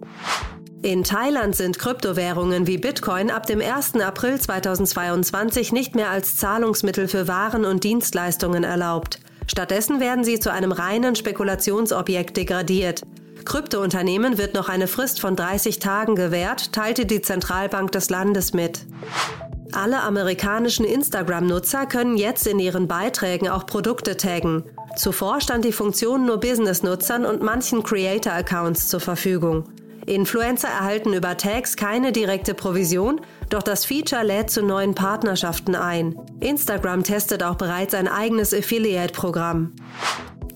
In 0.82 1.04
Thailand 1.04 1.54
sind 1.54 1.78
Kryptowährungen 1.78 2.66
wie 2.66 2.78
Bitcoin 2.78 3.30
ab 3.30 3.44
dem 3.44 3.60
1. 3.60 3.96
April 3.96 4.40
2022 4.40 5.72
nicht 5.72 5.94
mehr 5.94 6.08
als 6.08 6.38
Zahlungsmittel 6.38 7.06
für 7.06 7.28
Waren 7.28 7.66
und 7.66 7.84
Dienstleistungen 7.84 8.64
erlaubt. 8.64 9.20
Stattdessen 9.46 10.00
werden 10.00 10.24
sie 10.24 10.40
zu 10.40 10.50
einem 10.50 10.72
reinen 10.72 11.16
Spekulationsobjekt 11.16 12.34
degradiert. 12.38 13.02
Kryptounternehmen 13.44 14.38
wird 14.38 14.54
noch 14.54 14.70
eine 14.70 14.86
Frist 14.86 15.20
von 15.20 15.36
30 15.36 15.80
Tagen 15.80 16.14
gewährt, 16.14 16.72
teilte 16.72 17.04
die 17.04 17.20
Zentralbank 17.20 17.92
des 17.92 18.08
Landes 18.08 18.54
mit. 18.54 18.86
Alle 19.72 20.00
amerikanischen 20.00 20.86
Instagram-Nutzer 20.86 21.84
können 21.84 22.16
jetzt 22.16 22.46
in 22.46 22.58
ihren 22.58 22.88
Beiträgen 22.88 23.50
auch 23.50 23.66
Produkte 23.66 24.16
taggen. 24.16 24.64
Zuvor 24.96 25.42
stand 25.42 25.66
die 25.66 25.72
Funktion 25.72 26.24
nur 26.24 26.40
Business-Nutzern 26.40 27.26
und 27.26 27.42
manchen 27.42 27.82
Creator-Accounts 27.82 28.88
zur 28.88 29.00
Verfügung. 29.00 29.64
Influencer 30.06 30.68
erhalten 30.68 31.12
über 31.12 31.36
Tags 31.36 31.76
keine 31.76 32.12
direkte 32.12 32.54
Provision, 32.54 33.20
doch 33.48 33.62
das 33.62 33.84
Feature 33.84 34.24
lädt 34.24 34.50
zu 34.50 34.62
neuen 34.62 34.94
Partnerschaften 34.94 35.74
ein. 35.74 36.16
Instagram 36.40 37.02
testet 37.02 37.42
auch 37.42 37.56
bereits 37.56 37.94
ein 37.94 38.08
eigenes 38.08 38.54
Affiliate-Programm. 38.54 39.72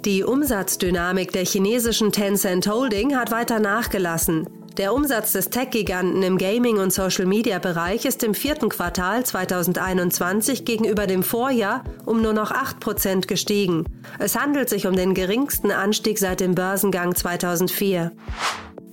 Die 0.05 0.23
Umsatzdynamik 0.23 1.33
der 1.33 1.47
chinesischen 1.47 2.13
Tencent 2.13 2.67
Holding 2.67 3.17
hat 3.17 3.31
weiter 3.31 3.59
nachgelassen. 3.59 4.47
Der 4.77 4.93
Umsatz 4.93 5.33
des 5.33 5.51
Tech-Giganten 5.51 6.25
im 6.25 6.37
Gaming- 6.37 6.79
und 6.79 6.93
Social-Media-Bereich 6.93 8.05
ist 8.05 8.25
im 8.25 8.35
vierten 8.35 8.69
Quartal 8.69 9.25
2021 9.25 10.65
gegenüber 10.65 11.07
dem 11.07 11.23
Vorjahr 11.23 11.85
um 12.05 12.21
nur 12.21 12.33
noch 12.33 12.51
8% 12.51 13.29
gestiegen. 13.29 13.85
Es 14.19 14.35
handelt 14.35 14.69
sich 14.69 14.89
um 14.89 14.97
den 14.97 15.15
geringsten 15.15 15.71
Anstieg 15.71 16.19
seit 16.19 16.41
dem 16.41 16.57
Börsengang 16.57 17.15
2004. 17.15 18.11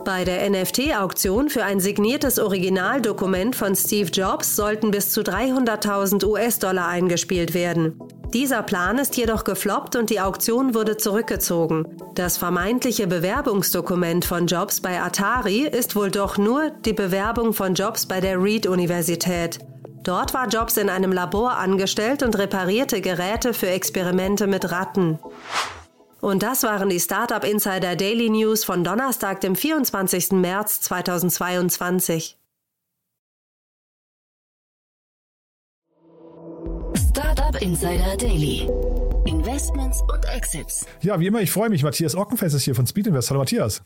Bei 0.03 0.25
der 0.25 0.49
NFT-Auktion 0.49 1.49
für 1.49 1.63
ein 1.63 1.79
signiertes 1.79 2.39
Originaldokument 2.39 3.55
von 3.55 3.75
Steve 3.75 4.09
Jobs 4.09 4.55
sollten 4.55 4.89
bis 4.89 5.11
zu 5.11 5.21
300.000 5.21 6.25
US-Dollar 6.25 6.87
eingespielt 6.87 7.53
werden. 7.53 7.99
Dieser 8.33 8.63
Plan 8.63 8.97
ist 8.97 9.15
jedoch 9.17 9.43
gefloppt 9.43 9.95
und 9.95 10.09
die 10.09 10.19
Auktion 10.19 10.73
wurde 10.73 10.97
zurückgezogen. 10.97 11.85
Das 12.15 12.37
vermeintliche 12.37 13.05
Bewerbungsdokument 13.05 14.25
von 14.25 14.47
Jobs 14.47 14.81
bei 14.81 15.01
Atari 15.01 15.67
ist 15.67 15.95
wohl 15.95 16.09
doch 16.09 16.37
nur 16.37 16.71
die 16.85 16.93
Bewerbung 16.93 17.53
von 17.53 17.75
Jobs 17.75 18.05
bei 18.05 18.21
der 18.21 18.41
Reed-Universität. 18.41 19.59
Dort 20.03 20.33
war 20.33 20.47
Jobs 20.47 20.77
in 20.77 20.89
einem 20.89 21.11
Labor 21.11 21.57
angestellt 21.57 22.23
und 22.23 22.37
reparierte 22.37 23.01
Geräte 23.01 23.53
für 23.53 23.67
Experimente 23.67 24.47
mit 24.47 24.71
Ratten. 24.71 25.19
Und 26.21 26.43
das 26.43 26.61
waren 26.61 26.87
die 26.87 26.99
Startup 26.99 27.43
Insider 27.43 27.95
Daily 27.95 28.29
News 28.29 28.63
von 28.63 28.83
Donnerstag, 28.83 29.41
dem 29.41 29.55
24. 29.55 30.33
März 30.33 30.79
2022. 30.81 32.37
Startup 37.09 37.59
Insider 37.59 38.15
Daily. 38.17 38.69
Investments 39.25 40.01
und 40.13 40.23
Exits. 40.25 40.85
Ja, 41.01 41.19
wie 41.19 41.27
immer, 41.27 41.41
ich 41.41 41.51
freue 41.51 41.69
mich. 41.69 41.83
Matthias 41.83 42.15
Ockenfels 42.15 42.53
ist 42.53 42.63
hier 42.63 42.75
von 42.75 42.85
Speed 42.85 43.07
Invest. 43.07 43.31
Hallo 43.31 43.39
Matthias. 43.39 43.81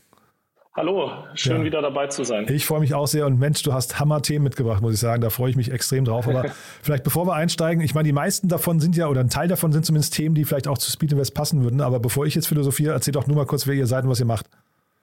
Hallo, 0.76 1.10
schön 1.32 1.60
ja. 1.60 1.64
wieder 1.64 1.80
dabei 1.80 2.08
zu 2.08 2.22
sein. 2.22 2.46
Ich 2.50 2.66
freue 2.66 2.80
mich 2.80 2.92
auch 2.92 3.06
sehr 3.06 3.24
und 3.24 3.38
Mensch, 3.38 3.62
du 3.62 3.72
hast 3.72 3.98
Hammer-Themen 3.98 4.44
mitgebracht, 4.44 4.82
muss 4.82 4.92
ich 4.92 5.00
sagen. 5.00 5.22
Da 5.22 5.30
freue 5.30 5.48
ich 5.48 5.56
mich 5.56 5.72
extrem 5.72 6.04
drauf. 6.04 6.28
Aber 6.28 6.50
vielleicht 6.82 7.02
bevor 7.02 7.26
wir 7.26 7.32
einsteigen, 7.32 7.82
ich 7.82 7.94
meine, 7.94 8.04
die 8.04 8.12
meisten 8.12 8.48
davon 8.48 8.78
sind 8.78 8.94
ja, 8.94 9.08
oder 9.08 9.22
ein 9.22 9.30
Teil 9.30 9.48
davon 9.48 9.72
sind 9.72 9.86
zumindest 9.86 10.12
Themen, 10.12 10.34
die 10.34 10.44
vielleicht 10.44 10.68
auch 10.68 10.76
zu 10.76 10.90
Speed 10.90 11.12
Invest 11.12 11.34
passen 11.34 11.64
würden. 11.64 11.80
Aber 11.80 11.98
bevor 11.98 12.26
ich 12.26 12.34
jetzt 12.34 12.46
philosophiere, 12.46 12.92
erzähl 12.92 13.12
doch 13.12 13.26
nur 13.26 13.36
mal 13.36 13.46
kurz, 13.46 13.66
wer 13.66 13.74
ihr 13.74 13.86
seid 13.86 14.04
und 14.04 14.10
was 14.10 14.20
ihr 14.20 14.26
macht. 14.26 14.50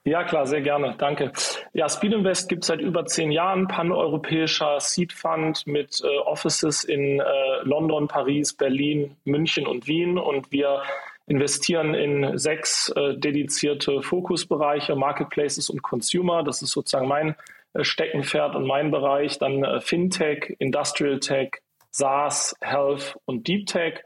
Ja, 0.04 0.22
klar, 0.22 0.46
sehr 0.46 0.60
gerne. 0.60 0.94
Danke. 0.96 1.32
Ja, 1.72 1.88
Speed 1.88 2.12
Invest 2.12 2.48
gibt 2.48 2.62
es 2.62 2.68
seit 2.68 2.80
über 2.80 3.04
zehn 3.06 3.32
Jahren, 3.32 3.66
paneuropäischer 3.66 4.78
Seed 4.78 5.12
Fund 5.12 5.66
mit 5.66 6.00
äh, 6.04 6.18
Offices 6.18 6.84
in 6.84 7.18
äh, 7.18 7.24
London, 7.64 8.06
Paris, 8.06 8.52
Berlin, 8.52 9.16
München 9.24 9.66
und 9.66 9.88
Wien. 9.88 10.18
Und 10.18 10.52
wir 10.52 10.82
investieren 11.26 11.94
in 11.94 12.36
sechs 12.38 12.90
äh, 12.90 13.16
dedizierte 13.16 14.02
Fokusbereiche, 14.02 14.94
Marketplaces 14.94 15.70
und 15.70 15.82
Consumer. 15.82 16.42
Das 16.42 16.62
ist 16.62 16.72
sozusagen 16.72 17.08
mein 17.08 17.34
äh, 17.72 17.84
Steckenpferd 17.84 18.54
und 18.54 18.66
mein 18.66 18.90
Bereich. 18.90 19.38
Dann 19.38 19.64
äh, 19.64 19.80
Fintech, 19.80 20.54
Industrial 20.58 21.18
Tech, 21.20 21.50
SaaS, 21.90 22.54
Health 22.60 23.16
und 23.24 23.48
Deep 23.48 23.66
Tech. 23.66 24.00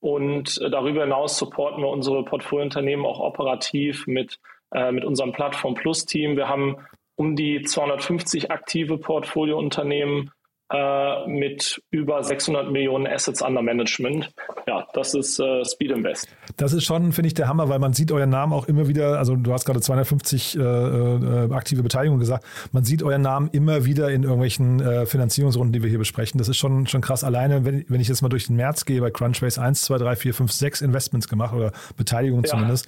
Und 0.00 0.60
äh, 0.60 0.70
darüber 0.70 1.02
hinaus 1.02 1.38
supporten 1.38 1.82
wir 1.82 1.88
unsere 1.88 2.24
Portfoliounternehmen 2.24 3.06
auch 3.06 3.20
operativ 3.20 4.06
mit, 4.06 4.38
äh, 4.72 4.90
mit 4.90 5.04
unserem 5.04 5.32
Plattform 5.32 5.74
Plus 5.74 6.04
Team. 6.04 6.36
Wir 6.36 6.48
haben 6.48 6.76
um 7.14 7.36
die 7.36 7.62
250 7.62 8.50
aktive 8.50 8.98
Portfoliounternehmen 8.98 10.30
äh, 10.72 11.26
mit 11.28 11.80
über 11.90 12.22
600 12.22 12.70
Millionen 12.70 13.06
Assets 13.06 13.40
under 13.40 13.62
Management. 13.62 14.32
Ja, 14.66 14.86
das 14.94 15.14
ist 15.14 15.38
äh, 15.38 15.64
Speed 15.64 15.92
Invest. 15.92 16.28
Das 16.56 16.72
ist 16.72 16.84
schon, 16.84 17.12
finde 17.12 17.28
ich, 17.28 17.34
der 17.34 17.46
Hammer, 17.48 17.68
weil 17.68 17.78
man 17.78 17.92
sieht 17.92 18.10
euren 18.10 18.30
Namen 18.30 18.52
auch 18.52 18.66
immer 18.66 18.88
wieder, 18.88 19.18
also 19.18 19.36
du 19.36 19.52
hast 19.52 19.64
gerade 19.64 19.80
250 19.80 20.56
äh, 20.56 20.60
äh, 20.60 21.52
aktive 21.52 21.82
Beteiligungen 21.82 22.18
gesagt, 22.18 22.44
man 22.72 22.84
sieht 22.84 23.02
euren 23.02 23.22
Namen 23.22 23.48
immer 23.52 23.84
wieder 23.84 24.10
in 24.10 24.24
irgendwelchen 24.24 24.80
äh, 24.80 25.06
Finanzierungsrunden, 25.06 25.72
die 25.72 25.82
wir 25.82 25.88
hier 25.88 25.98
besprechen. 25.98 26.38
Das 26.38 26.48
ist 26.48 26.56
schon, 26.56 26.86
schon 26.86 27.00
krass. 27.00 27.22
Alleine, 27.22 27.64
wenn, 27.64 27.84
wenn 27.88 28.00
ich 28.00 28.08
jetzt 28.08 28.22
mal 28.22 28.28
durch 28.28 28.48
den 28.48 28.56
März 28.56 28.84
gehe, 28.84 29.00
bei 29.00 29.10
Crunchbase 29.10 29.62
1, 29.62 29.82
2, 29.82 29.98
3, 29.98 30.16
4, 30.16 30.34
5, 30.34 30.52
6 30.52 30.80
Investments 30.82 31.28
gemacht 31.28 31.54
oder 31.54 31.72
Beteiligungen 31.96 32.44
ja. 32.44 32.50
zumindest. 32.50 32.86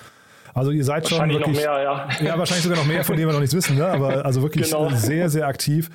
Also 0.55 0.73
ihr 0.73 0.85
seid 0.85 1.09
schon 1.09 1.29
wirklich, 1.31 1.47
noch 1.47 1.55
mehr, 1.55 1.83
ja. 1.83 2.09
ja, 2.21 2.39
wahrscheinlich 2.39 2.65
sogar 2.65 2.79
noch 2.79 2.87
mehr, 2.87 3.05
von 3.05 3.17
denen 3.17 3.29
wir 3.29 3.33
noch 3.33 3.41
nichts 3.41 3.55
wissen, 3.55 3.77
ne? 3.77 3.87
aber 3.87 4.25
also 4.25 4.43
wirklich 4.43 4.71
genau. 4.71 4.91
sehr, 4.91 5.29
sehr 5.29 5.47
aktiv. 5.47 5.91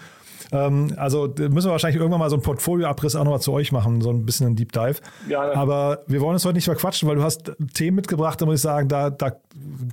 Ähm, 0.52 0.94
also 0.98 1.28
müssen 1.38 1.68
wir 1.68 1.72
wahrscheinlich 1.72 2.00
irgendwann 2.00 2.20
mal 2.20 2.30
so 2.30 2.36
einen 2.36 2.44
Portfolioabriss 2.44 3.16
auch 3.16 3.24
nochmal 3.24 3.42
zu 3.42 3.54
euch 3.54 3.72
machen, 3.72 4.02
so 4.02 4.10
ein 4.10 4.26
bisschen 4.26 4.48
ein 4.48 4.56
Deep 4.56 4.72
Dive. 4.72 4.96
Ja, 5.28 5.54
Aber 5.54 6.04
wir 6.08 6.22
wollen 6.22 6.34
uns 6.34 6.46
heute 6.46 6.56
nicht 6.56 6.66
verquatschen, 6.66 7.08
weil 7.08 7.16
du 7.16 7.24
hast 7.24 7.52
Themen 7.74 7.96
mitgebracht, 7.96 8.42
da 8.42 8.46
muss 8.46 8.56
ich 8.56 8.62
sagen, 8.62 8.88
da, 8.88 9.10
da 9.10 9.32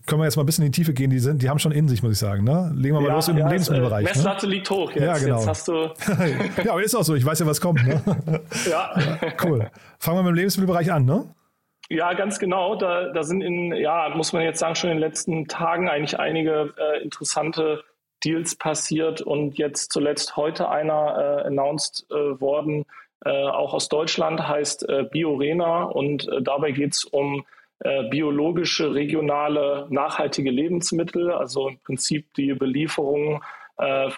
können 0.07 0.21
wir 0.21 0.25
jetzt 0.25 0.37
mal 0.37 0.43
ein 0.43 0.47
bisschen 0.47 0.65
in 0.65 0.73
die 0.73 0.77
Tiefe 0.77 0.93
gehen. 0.93 1.11
Die, 1.11 1.19
sind, 1.19 1.43
die 1.43 1.49
haben 1.49 1.59
schon 1.59 1.73
in 1.73 1.89
sich, 1.89 2.03
muss 2.03 2.13
ich 2.13 2.19
sagen. 2.19 2.45
Ne? 2.45 2.73
Legen 2.75 2.95
wir 2.95 3.01
mal 3.01 3.09
ja, 3.09 3.15
los 3.15 3.29
im 3.29 3.39
ja, 3.39 3.49
Lebensmittelbereich. 3.49 4.07
Äh, 4.07 4.09
Messlatte 4.09 4.47
ne? 4.47 4.55
liegt 4.55 4.71
hoch 4.71 4.91
jetzt. 4.93 5.03
Ja, 5.03 5.19
genau. 5.19 5.37
Jetzt 5.37 5.49
hast 5.49 5.69
du 5.69 5.73
ja, 6.65 6.73
aber 6.73 6.83
ist 6.83 6.95
auch 6.95 7.03
so. 7.03 7.15
Ich 7.15 7.25
weiß 7.25 7.39
ja, 7.39 7.47
was 7.47 7.61
kommt. 7.61 7.85
Ne? 7.87 8.03
ja. 8.71 8.95
Cool. 9.43 9.71
Fangen 9.99 10.19
wir 10.19 10.23
mit 10.23 10.33
dem 10.33 10.37
Lebensmittelbereich 10.37 10.93
an, 10.93 11.05
ne? 11.05 11.25
Ja, 11.89 12.13
ganz 12.13 12.39
genau. 12.39 12.77
Da, 12.77 13.13
da 13.13 13.23
sind 13.23 13.43
in, 13.43 13.75
ja, 13.75 14.09
muss 14.15 14.33
man 14.33 14.43
jetzt 14.43 14.61
sagen, 14.61 14.75
schon 14.75 14.91
in 14.91 14.97
den 14.97 15.03
letzten 15.03 15.49
Tagen 15.49 15.89
eigentlich 15.89 16.19
einige 16.19 16.73
äh, 16.77 17.03
interessante 17.03 17.83
Deals 18.25 18.57
passiert 18.57 19.21
und 19.21 19.59
jetzt 19.59 19.93
zuletzt 19.93 20.37
heute 20.37 20.69
einer 20.69 21.43
äh, 21.45 21.47
announced 21.47 22.07
äh, 22.11 22.41
worden, 22.41 22.85
äh, 23.25 23.31
auch 23.31 23.75
aus 23.75 23.89
Deutschland, 23.89 24.47
heißt 24.47 24.89
äh, 24.89 25.05
Biorena. 25.11 25.85
Und 25.85 26.29
äh, 26.29 26.43
dabei 26.43 26.73
geht 26.73 26.95
es 26.95 27.05
um 27.05 27.45
äh, 27.81 28.09
biologische, 28.09 28.95
regionale, 28.95 29.87
nachhaltige 29.91 30.51
Lebensmittel, 30.51 31.31
also 31.33 31.69
im 31.69 31.79
Prinzip 31.79 32.33
die 32.35 32.53
Belieferung 32.55 33.43
äh, 33.79 34.11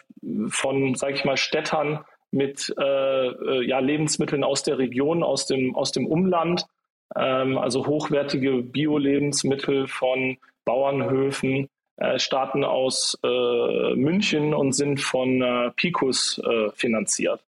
von, 0.48 0.94
sage 0.94 1.14
ich 1.14 1.24
mal, 1.24 1.36
Städtern 1.36 2.04
mit 2.32 2.74
äh, 2.78 3.64
ja, 3.64 3.78
Lebensmitteln 3.78 4.42
aus 4.42 4.62
der 4.62 4.78
Region, 4.78 5.22
aus 5.22 5.46
dem, 5.46 5.76
aus 5.76 5.92
dem 5.92 6.06
Umland, 6.06 6.66
ähm, 7.14 7.58
also 7.58 7.86
hochwertige 7.86 8.62
Bio-Lebensmittel 8.62 9.86
von 9.86 10.38
Bauernhöfen, 10.64 11.68
äh, 12.02 12.18
starten 12.18 12.64
aus 12.64 13.16
äh, 13.22 13.94
München 13.94 14.54
und 14.54 14.72
sind 14.72 15.00
von 15.00 15.40
äh, 15.40 15.70
Picus 15.76 16.40
äh, 16.44 16.70
finanziert. 16.74 17.40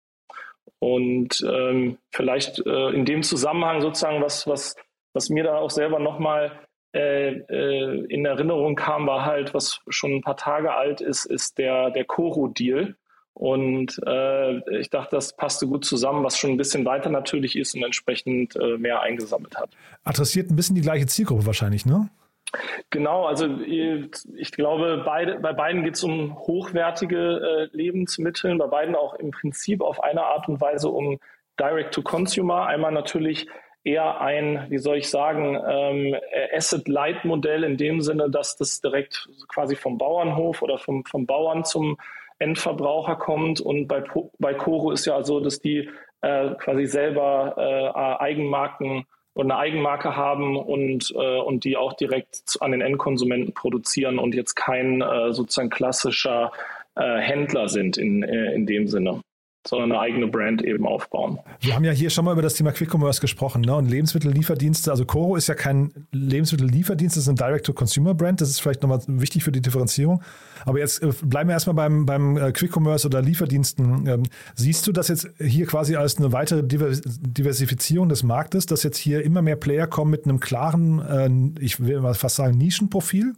Und 0.78 1.44
ähm, 1.50 1.98
vielleicht 2.10 2.64
äh, 2.64 2.90
in 2.90 3.04
dem 3.04 3.22
Zusammenhang 3.22 3.80
sozusagen, 3.80 4.22
was, 4.22 4.46
was, 4.46 4.76
was 5.12 5.28
mir 5.28 5.42
da 5.42 5.58
auch 5.58 5.70
selber 5.70 5.98
nochmal 5.98 6.52
äh, 6.94 7.38
äh, 7.38 8.04
in 8.08 8.24
Erinnerung 8.24 8.76
kam, 8.76 9.06
war 9.08 9.24
halt, 9.24 9.54
was 9.54 9.80
schon 9.88 10.16
ein 10.16 10.22
paar 10.22 10.36
Tage 10.36 10.72
alt 10.72 11.00
ist, 11.00 11.24
ist 11.24 11.58
der, 11.58 11.90
der 11.90 12.04
Koro-Deal. 12.04 12.94
Und 13.32 14.00
äh, 14.06 14.78
ich 14.78 14.90
dachte, 14.90 15.16
das 15.16 15.34
passte 15.34 15.66
gut 15.66 15.84
zusammen, 15.84 16.22
was 16.22 16.38
schon 16.38 16.50
ein 16.50 16.56
bisschen 16.56 16.84
weiter 16.84 17.10
natürlich 17.10 17.56
ist 17.56 17.74
und 17.74 17.82
entsprechend 17.82 18.54
äh, 18.54 18.78
mehr 18.78 19.00
eingesammelt 19.00 19.56
hat. 19.56 19.70
Adressiert 20.04 20.50
ein 20.50 20.56
bisschen 20.56 20.76
die 20.76 20.82
gleiche 20.82 21.06
Zielgruppe 21.06 21.44
wahrscheinlich, 21.44 21.84
ne? 21.84 22.08
Genau, 22.90 23.24
also 23.26 23.46
ich 23.60 24.52
glaube, 24.52 25.02
beide, 25.04 25.38
bei 25.40 25.52
beiden 25.52 25.84
geht 25.84 25.94
es 25.94 26.04
um 26.04 26.38
hochwertige 26.38 27.70
äh, 27.72 27.76
Lebensmittel, 27.76 28.56
bei 28.56 28.66
beiden 28.66 28.94
auch 28.94 29.14
im 29.14 29.30
Prinzip 29.30 29.80
auf 29.80 30.02
eine 30.02 30.22
Art 30.22 30.48
und 30.48 30.60
Weise 30.60 30.88
um 30.88 31.18
Direct-to-Consumer. 31.58 32.66
Einmal 32.66 32.92
natürlich 32.92 33.46
eher 33.84 34.20
ein, 34.20 34.66
wie 34.70 34.78
soll 34.78 34.96
ich 34.96 35.10
sagen, 35.10 35.60
ähm, 35.68 36.16
Asset-Light-Modell 36.54 37.64
in 37.64 37.76
dem 37.76 38.00
Sinne, 38.00 38.30
dass 38.30 38.56
das 38.56 38.80
direkt 38.80 39.28
quasi 39.48 39.76
vom 39.76 39.98
Bauernhof 39.98 40.62
oder 40.62 40.78
vom, 40.78 41.04
vom 41.04 41.26
Bauern 41.26 41.64
zum 41.64 41.98
Endverbraucher 42.38 43.16
kommt. 43.16 43.60
Und 43.60 43.86
bei, 43.86 44.02
bei 44.38 44.54
Coro 44.54 44.90
ist 44.90 45.04
ja 45.04 45.22
so, 45.22 45.40
dass 45.40 45.60
die 45.60 45.90
äh, 46.22 46.54
quasi 46.54 46.86
selber 46.86 47.54
äh, 47.56 48.22
Eigenmarken 48.22 49.04
und 49.34 49.50
eine 49.50 49.58
Eigenmarke 49.58 50.16
haben 50.16 50.56
und, 50.56 51.12
äh, 51.14 51.38
und 51.38 51.64
die 51.64 51.76
auch 51.76 51.92
direkt 51.92 52.56
an 52.60 52.72
den 52.72 52.80
Endkonsumenten 52.80 53.52
produzieren 53.52 54.18
und 54.18 54.34
jetzt 54.34 54.54
kein 54.54 55.02
äh, 55.02 55.32
sozusagen 55.32 55.70
klassischer 55.70 56.52
äh, 56.94 57.18
Händler 57.18 57.68
sind 57.68 57.96
in, 57.98 58.22
äh, 58.22 58.54
in 58.54 58.66
dem 58.66 58.86
Sinne 58.88 59.20
sondern 59.66 59.92
eine 59.92 60.00
eigene 60.00 60.26
Brand 60.26 60.62
eben 60.62 60.86
aufbauen. 60.86 61.38
Wir 61.60 61.74
haben 61.74 61.84
ja 61.84 61.92
hier 61.92 62.10
schon 62.10 62.24
mal 62.24 62.32
über 62.32 62.42
das 62.42 62.54
Thema 62.54 62.72
Quick 62.72 62.92
Commerce 62.92 63.20
gesprochen 63.20 63.62
ne? 63.62 63.74
und 63.74 63.90
Lebensmittellieferdienste. 63.90 64.90
Also 64.90 65.04
Coro 65.04 65.36
ist 65.36 65.46
ja 65.46 65.54
kein 65.54 66.06
Lebensmittellieferdienst, 66.12 67.16
das 67.16 67.24
ist 67.24 67.28
ein 67.28 67.36
Direct-to-Consumer-Brand. 67.36 68.40
Das 68.40 68.50
ist 68.50 68.60
vielleicht 68.60 68.82
nochmal 68.82 69.00
wichtig 69.06 69.44
für 69.44 69.52
die 69.52 69.62
Differenzierung. 69.62 70.22
Aber 70.66 70.78
jetzt 70.78 71.02
äh, 71.02 71.12
bleiben 71.22 71.48
wir 71.48 71.54
erstmal 71.54 71.74
beim, 71.74 72.06
beim 72.06 72.36
äh, 72.36 72.52
Quick 72.52 72.76
Commerce 72.76 73.06
oder 73.06 73.22
Lieferdiensten. 73.22 74.06
Ähm, 74.06 74.22
siehst 74.54 74.86
du 74.86 74.92
das 74.92 75.08
jetzt 75.08 75.28
hier 75.38 75.66
quasi 75.66 75.96
als 75.96 76.18
eine 76.18 76.32
weitere 76.32 76.62
Diversifizierung 76.62 78.08
des 78.08 78.22
Marktes, 78.22 78.66
dass 78.66 78.82
jetzt 78.82 78.98
hier 78.98 79.22
immer 79.22 79.42
mehr 79.42 79.56
Player 79.56 79.86
kommen 79.86 80.10
mit 80.10 80.24
einem 80.24 80.40
klaren, 80.40 81.54
äh, 81.56 81.64
ich 81.64 81.84
will 81.84 82.00
mal 82.00 82.14
fast 82.14 82.36
sagen, 82.36 82.58
Nischenprofil? 82.58 83.34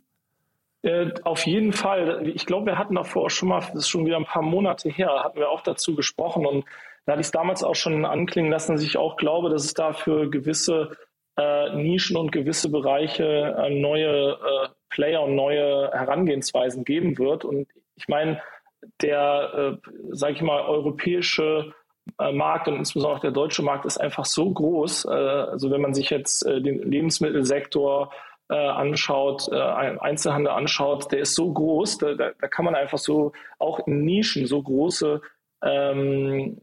Äh, 0.83 1.11
auf 1.25 1.47
jeden 1.47 1.73
Fall. 1.73 2.29
Ich 2.29 2.47
glaube, 2.47 2.67
wir 2.67 2.79
hatten 2.79 2.95
davor 2.95 3.25
auch 3.25 3.31
schon 3.31 3.49
mal, 3.49 3.61
das 3.61 3.75
ist 3.75 3.89
schon 3.89 4.07
wieder 4.07 4.17
ein 4.17 4.25
paar 4.25 4.43
Monate 4.43 4.89
her, 4.89 5.25
hatten 5.25 5.39
wir 5.39 5.51
auch 5.51 5.63
dazu 5.63 5.95
gesprochen 5.95 6.47
und 6.47 6.65
da 7.07 7.13
hatte 7.13 7.21
ich 7.21 7.29
es 7.29 7.33
damals 7.33 7.63
auch 7.63 7.77
schon 7.77 8.05
anklingen 8.05 8.51
lassen, 8.51 8.73
dass 8.73 8.83
ich 8.83 8.97
auch 8.97 9.17
glaube, 9.17 9.49
dass 9.49 9.65
es 9.65 9.75
da 9.75 9.93
für 9.93 10.29
gewisse 10.29 10.97
äh, 11.39 11.75
Nischen 11.77 12.17
und 12.17 12.33
gewisse 12.33 12.71
Bereiche 12.71 13.25
äh, 13.25 13.71
neue 13.71 14.33
äh, 14.33 14.69
Player 14.91 15.23
und 15.23 15.37
neue 15.37 15.91
Herangehensweisen 15.93 16.85
geben 16.85 17.17
wird. 17.19 17.45
Und 17.45 17.69
ich 17.95 18.09
meine, 18.09 18.43
der, 19.03 19.79
äh, 19.85 19.91
sage 20.11 20.35
ich 20.35 20.43
mal, 20.43 20.63
europäische 20.63 21.75
äh, 22.19 22.33
Markt 22.33 22.67
und 22.69 22.77
insbesondere 22.77 23.17
auch 23.17 23.23
der 23.23 23.31
deutsche 23.31 23.63
Markt 23.63 23.85
ist 23.85 23.99
einfach 23.99 24.25
so 24.25 24.51
groß. 24.51 25.07
also 25.07 25.71
wenn 25.71 25.81
man 25.81 25.95
sich 25.95 26.11
jetzt 26.11 26.45
den 26.45 26.91
Lebensmittelsektor 26.91 28.11
äh, 28.49 28.55
anschaut, 28.55 29.49
äh, 29.51 29.57
Einzelhandel 29.57 30.53
anschaut, 30.53 31.11
der 31.13 31.21
ist 31.21 31.35
so 31.35 31.53
groß, 31.53 31.99
da, 31.99 32.15
da, 32.15 32.31
kann 32.49 32.65
man 32.65 32.75
einfach 32.75 32.99
so 32.99 33.33
auch 33.59 33.87
in 33.87 34.05
Nischen 34.05 34.47
so 34.47 34.63
große 34.63 35.21
ähm, 35.63 36.59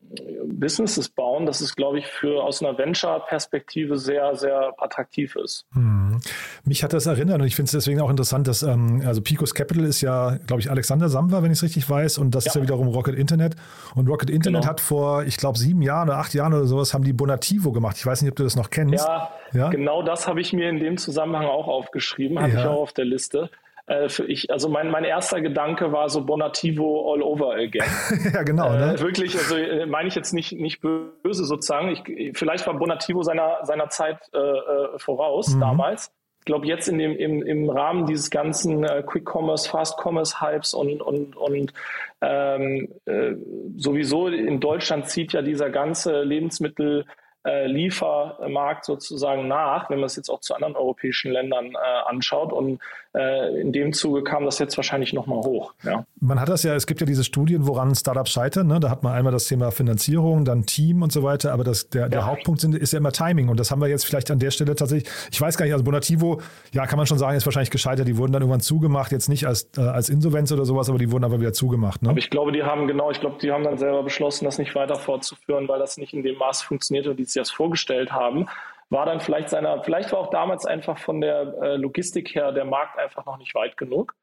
Businesses 0.46 1.10
bauen, 1.10 1.46
dass 1.46 1.62
es, 1.62 1.76
glaube 1.76 2.00
ich, 2.00 2.08
für 2.08 2.44
aus 2.44 2.62
einer 2.62 2.78
Venture-Perspektive 2.78 3.98
sehr, 3.98 4.36
sehr 4.36 4.74
attraktiv 4.78 5.36
ist. 5.36 5.66
Hm. 5.74 6.22
Mich 6.64 6.84
hat 6.84 6.94
das 6.94 7.08
erinnert 7.08 7.42
und 7.42 7.48
ich 7.48 7.56
finde 7.56 7.68
es 7.68 7.72
deswegen 7.72 8.02
auch 8.02 8.10
interessant, 8.10 8.48
dass 8.48 8.62
ähm, 8.62 9.02
also 9.06 9.22
Picos 9.22 9.56
Capital 9.56 9.86
ist 9.86 10.02
ja, 10.02 10.38
glaube 10.46 10.62
ich, 10.62 10.70
Alexander 10.70 11.10
Samwer, 11.10 11.42
wenn 11.42 11.52
ich 11.52 11.58
es 11.58 11.64
richtig 11.64 11.90
weiß, 11.90 12.20
und 12.20 12.36
das 12.36 12.46
ja. 12.46 12.50
ist 12.50 12.56
ja 12.56 12.62
wiederum 12.62 12.88
Rocket 12.88 13.16
Internet. 13.16 13.56
Und 13.96 14.08
Rocket 14.08 14.30
Internet 14.30 14.62
genau. 14.62 14.72
hat 14.72 14.80
vor, 14.80 15.24
ich 15.24 15.38
glaube, 15.38 15.58
sieben 15.58 15.82
Jahren 15.82 16.10
oder 16.10 16.20
acht 16.20 16.34
Jahren 16.34 16.54
oder 16.54 16.66
sowas, 16.66 16.94
haben 16.94 17.04
die 17.04 17.14
Bonativo 17.14 17.72
gemacht. 17.72 17.98
Ich 17.98 18.06
weiß 18.06 18.22
nicht, 18.22 18.32
ob 18.32 18.38
du 18.38 18.44
das 18.44 18.56
noch 18.56 18.70
kennst. 18.70 19.06
Ja, 19.06 19.32
ja? 19.54 19.70
genau 19.70 20.04
das 20.04 20.28
habe 20.28 20.40
ich 20.40 20.54
mir 20.54 20.70
in 20.70 20.80
dem 20.80 20.98
Zusammenhang 20.98 21.48
auch 21.48 21.68
aufgeschrieben, 21.68 22.40
hatte 22.40 22.54
ja. 22.54 22.60
ich 22.62 22.66
auch 22.68 22.82
auf 22.82 22.94
der 22.94 23.06
Liste. 23.06 23.50
Äh, 23.86 24.08
für 24.08 24.26
ich, 24.26 24.50
also 24.50 24.70
mein, 24.70 24.90
mein 24.90 25.04
erster 25.04 25.42
Gedanke 25.42 25.92
war 25.92 26.10
so 26.10 26.26
Bonativo 26.26 27.14
all 27.14 27.22
over 27.22 27.56
again. 27.56 27.84
ja, 28.34 28.44
genau. 28.44 28.72
Ne? 28.72 28.94
Äh, 28.94 29.00
wirklich, 29.00 29.38
also 29.38 29.58
äh, 29.58 29.86
meine 29.86 30.08
ich 30.08 30.16
jetzt 30.16 30.34
nicht, 30.34 30.54
nicht 30.54 30.82
böse 30.82 31.44
sozusagen. 31.44 31.90
Ich, 31.90 32.38
vielleicht 32.38 32.66
war 32.66 32.76
Bonativo 32.76 33.24
seiner, 33.24 33.60
seiner 33.64 33.90
Zeit 33.90 34.20
äh, 34.34 34.38
äh 34.38 35.00
voraus 35.00 35.56
mhm. 35.56 35.60
damals. 35.60 36.12
Ich 36.40 36.46
glaube, 36.46 36.68
jetzt 36.68 36.90
in 36.90 36.98
dem, 36.98 37.16
im, 37.16 37.42
im 37.42 37.70
Rahmen 37.70 38.06
dieses 38.06 38.30
ganzen 38.30 38.84
äh, 38.84 39.02
Quick 39.06 39.34
Commerce, 39.34 39.70
Fast 39.70 39.98
Commerce 39.98 40.42
Hypes 40.42 40.74
und, 40.74 41.02
und, 41.02 41.38
und 41.38 41.74
ähm, 42.20 42.90
äh, 43.06 43.36
sowieso 43.78 44.28
in 44.28 44.60
Deutschland 44.60 45.08
zieht 45.08 45.32
ja 45.32 45.42
dieser 45.42 45.70
ganze 45.70 46.24
Lebensmittel 46.24 47.06
äh, 47.46 47.68
Liefermarkt 47.68 48.86
sozusagen 48.86 49.48
nach, 49.48 49.90
wenn 49.90 50.00
man 50.00 50.08
es 50.08 50.16
jetzt 50.16 50.30
auch 50.30 50.42
zu 50.42 50.54
anderen 50.54 50.76
europäischen 50.76 51.32
Ländern 51.32 51.76
äh, 51.76 52.10
anschaut. 52.10 52.52
Und 52.52 52.82
äh, 53.16 53.62
in 53.62 53.72
dem 53.72 53.94
Zuge 53.94 54.24
kam 54.24 54.46
das 54.46 54.60
jetzt 54.60 54.76
wahrscheinlich 54.78 55.14
nochmal 55.14 55.40
hoch. 55.40 55.74
Ja. 55.84 56.06
Man 56.20 56.40
hat 56.40 56.50
das 56.50 56.64
ja, 56.64 56.74
es 56.74 56.88
gibt 56.88 57.00
ja 57.00 57.06
diese 57.06 57.24
Studien, 57.24 57.68
woran 57.68 57.94
Startups 57.94 58.32
scheitern. 58.32 58.68
Ne? 58.68 58.80
Da 58.80 58.90
hat 58.90 59.04
man 59.04 59.14
einmal 59.14 59.32
das 59.32 59.48
Thema 59.48 59.72
Finanzierung, 59.72 60.46
dann 60.46 60.66
Team 60.66 61.04
und 61.04 61.12
so 61.12 61.22
weiter. 61.22 61.54
Aber 61.54 61.64
das, 61.64 61.90
der, 61.90 62.10
der 62.10 62.22
ja. 62.22 62.26
Hauptpunkt 62.26 62.64
ist 62.64 62.94
ja 62.94 62.98
immer 62.98 63.12
Timing. 63.12 63.50
Und 63.50 63.60
das 63.60 63.70
haben 63.70 63.82
wir 63.82 63.88
jetzt 63.88 64.06
vielleicht 64.06 64.32
an 64.32 64.40
der 64.40 64.52
Stelle 64.52 64.76
tatsächlich, 64.76 65.12
ich 65.32 65.40
weiß 65.40 65.58
gar 65.58 65.66
nicht, 65.66 65.74
also 65.74 65.84
Bonativo, 65.84 66.42
ja, 66.72 66.88
kann 66.88 66.98
man 66.98 67.06
schon 67.06 67.20
sagen, 67.20 67.38
ist 67.38 67.46
wahrscheinlich 67.46 67.72
gescheitert. 67.72 68.08
Die 68.08 68.18
wurden 68.18 68.32
dann 68.32 68.42
irgendwann 68.42 68.62
zugemacht, 68.62 69.12
jetzt 69.12 69.30
nicht 69.30 69.46
als, 69.46 69.70
äh, 69.78 69.82
als 69.82 70.10
Insolvenz 70.10 70.52
oder 70.52 70.66
sowas, 70.66 70.90
aber 70.90 70.98
die 70.98 71.12
wurden 71.12 71.24
aber 71.24 71.40
wieder 71.40 71.54
zugemacht. 71.54 72.02
Ne? 72.02 72.10
Aber 72.10 72.18
ich 72.18 72.30
glaube, 72.30 72.52
die 72.52 72.64
haben 72.64 72.88
genau, 72.88 73.12
ich 73.12 73.20
glaube, 73.20 73.38
die 73.42 73.52
haben 73.52 73.64
dann 73.64 73.78
selber 73.78 74.02
beschlossen, 74.02 74.46
das 74.46 74.58
nicht 74.58 74.74
weiter 74.74 74.96
fortzuführen, 74.96 75.68
weil 75.68 75.80
das 75.80 75.98
nicht 75.98 76.14
in 76.14 76.24
dem 76.24 76.38
Maß 76.38 76.64
funktionierte, 76.64 77.18
wie 77.18 77.26
sie 77.26 77.40
das 77.40 77.52
vorgestellt 77.52 78.12
haben 78.12 78.48
war 78.94 79.06
dann 79.06 79.20
vielleicht 79.20 79.50
seiner, 79.50 79.84
vielleicht 79.84 80.12
war 80.12 80.20
auch 80.20 80.30
damals 80.30 80.66
einfach 80.66 80.98
von 80.98 81.20
der 81.20 81.56
äh, 81.62 81.76
Logistik 81.76 82.34
her 82.36 82.52
der 82.52 82.64
Markt 82.64 82.98
einfach 82.98 83.26
noch 83.26 83.38
nicht 83.38 83.54
weit 83.56 83.76
genug. 83.76 84.14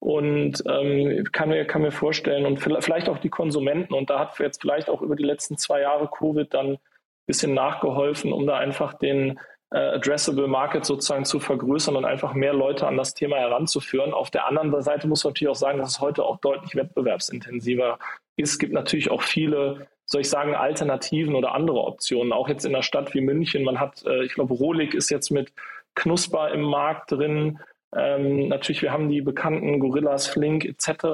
Und 0.00 0.62
ähm, 0.66 1.24
kann, 1.32 1.50
mir, 1.50 1.66
kann 1.66 1.82
mir 1.82 1.92
vorstellen, 1.92 2.44
und 2.44 2.58
vielleicht 2.58 3.08
auch 3.08 3.18
die 3.18 3.30
Konsumenten, 3.30 3.94
und 3.94 4.10
da 4.10 4.18
hat 4.18 4.38
jetzt 4.38 4.60
vielleicht 4.60 4.90
auch 4.90 5.00
über 5.00 5.14
die 5.16 5.22
letzten 5.22 5.56
zwei 5.56 5.80
Jahre 5.80 6.08
Covid 6.08 6.52
dann 6.52 6.72
ein 6.72 6.78
bisschen 7.26 7.54
nachgeholfen, 7.54 8.32
um 8.32 8.46
da 8.46 8.56
einfach 8.56 8.94
den 8.94 9.38
äh, 9.70 9.78
Addressable 9.78 10.46
Market 10.46 10.84
sozusagen 10.84 11.24
zu 11.24 11.40
vergrößern 11.40 11.96
und 11.96 12.04
einfach 12.04 12.34
mehr 12.34 12.52
Leute 12.52 12.86
an 12.86 12.96
das 12.96 13.14
Thema 13.14 13.36
heranzuführen. 13.36 14.12
Auf 14.12 14.30
der 14.30 14.46
anderen 14.46 14.82
Seite 14.82 15.06
muss 15.06 15.24
man 15.24 15.30
natürlich 15.30 15.50
auch 15.50 15.54
sagen, 15.54 15.78
dass 15.78 15.90
es 15.90 16.00
heute 16.00 16.24
auch 16.24 16.38
deutlich 16.38 16.76
wettbewerbsintensiver 16.76 17.98
ist. 18.36 18.52
Es 18.52 18.58
gibt 18.58 18.72
natürlich 18.72 19.10
auch 19.10 19.22
viele 19.22 19.86
soll 20.06 20.20
ich 20.20 20.30
sagen, 20.30 20.54
Alternativen 20.54 21.34
oder 21.34 21.54
andere 21.54 21.80
Optionen. 21.80 22.32
Auch 22.32 22.48
jetzt 22.48 22.64
in 22.64 22.74
einer 22.74 22.82
Stadt 22.82 23.14
wie 23.14 23.20
München. 23.20 23.64
Man 23.64 23.80
hat, 23.80 24.04
äh, 24.04 24.24
ich 24.24 24.34
glaube, 24.34 24.54
Rohlig 24.54 24.94
ist 24.94 25.10
jetzt 25.10 25.30
mit 25.30 25.52
Knusper 25.94 26.50
im 26.50 26.62
Markt 26.62 27.12
drin. 27.12 27.58
Ähm, 27.94 28.48
natürlich, 28.48 28.82
wir 28.82 28.92
haben 28.92 29.08
die 29.08 29.20
bekannten 29.20 29.78
Gorillas, 29.78 30.26
Flink 30.26 30.64
etc., 30.64 31.06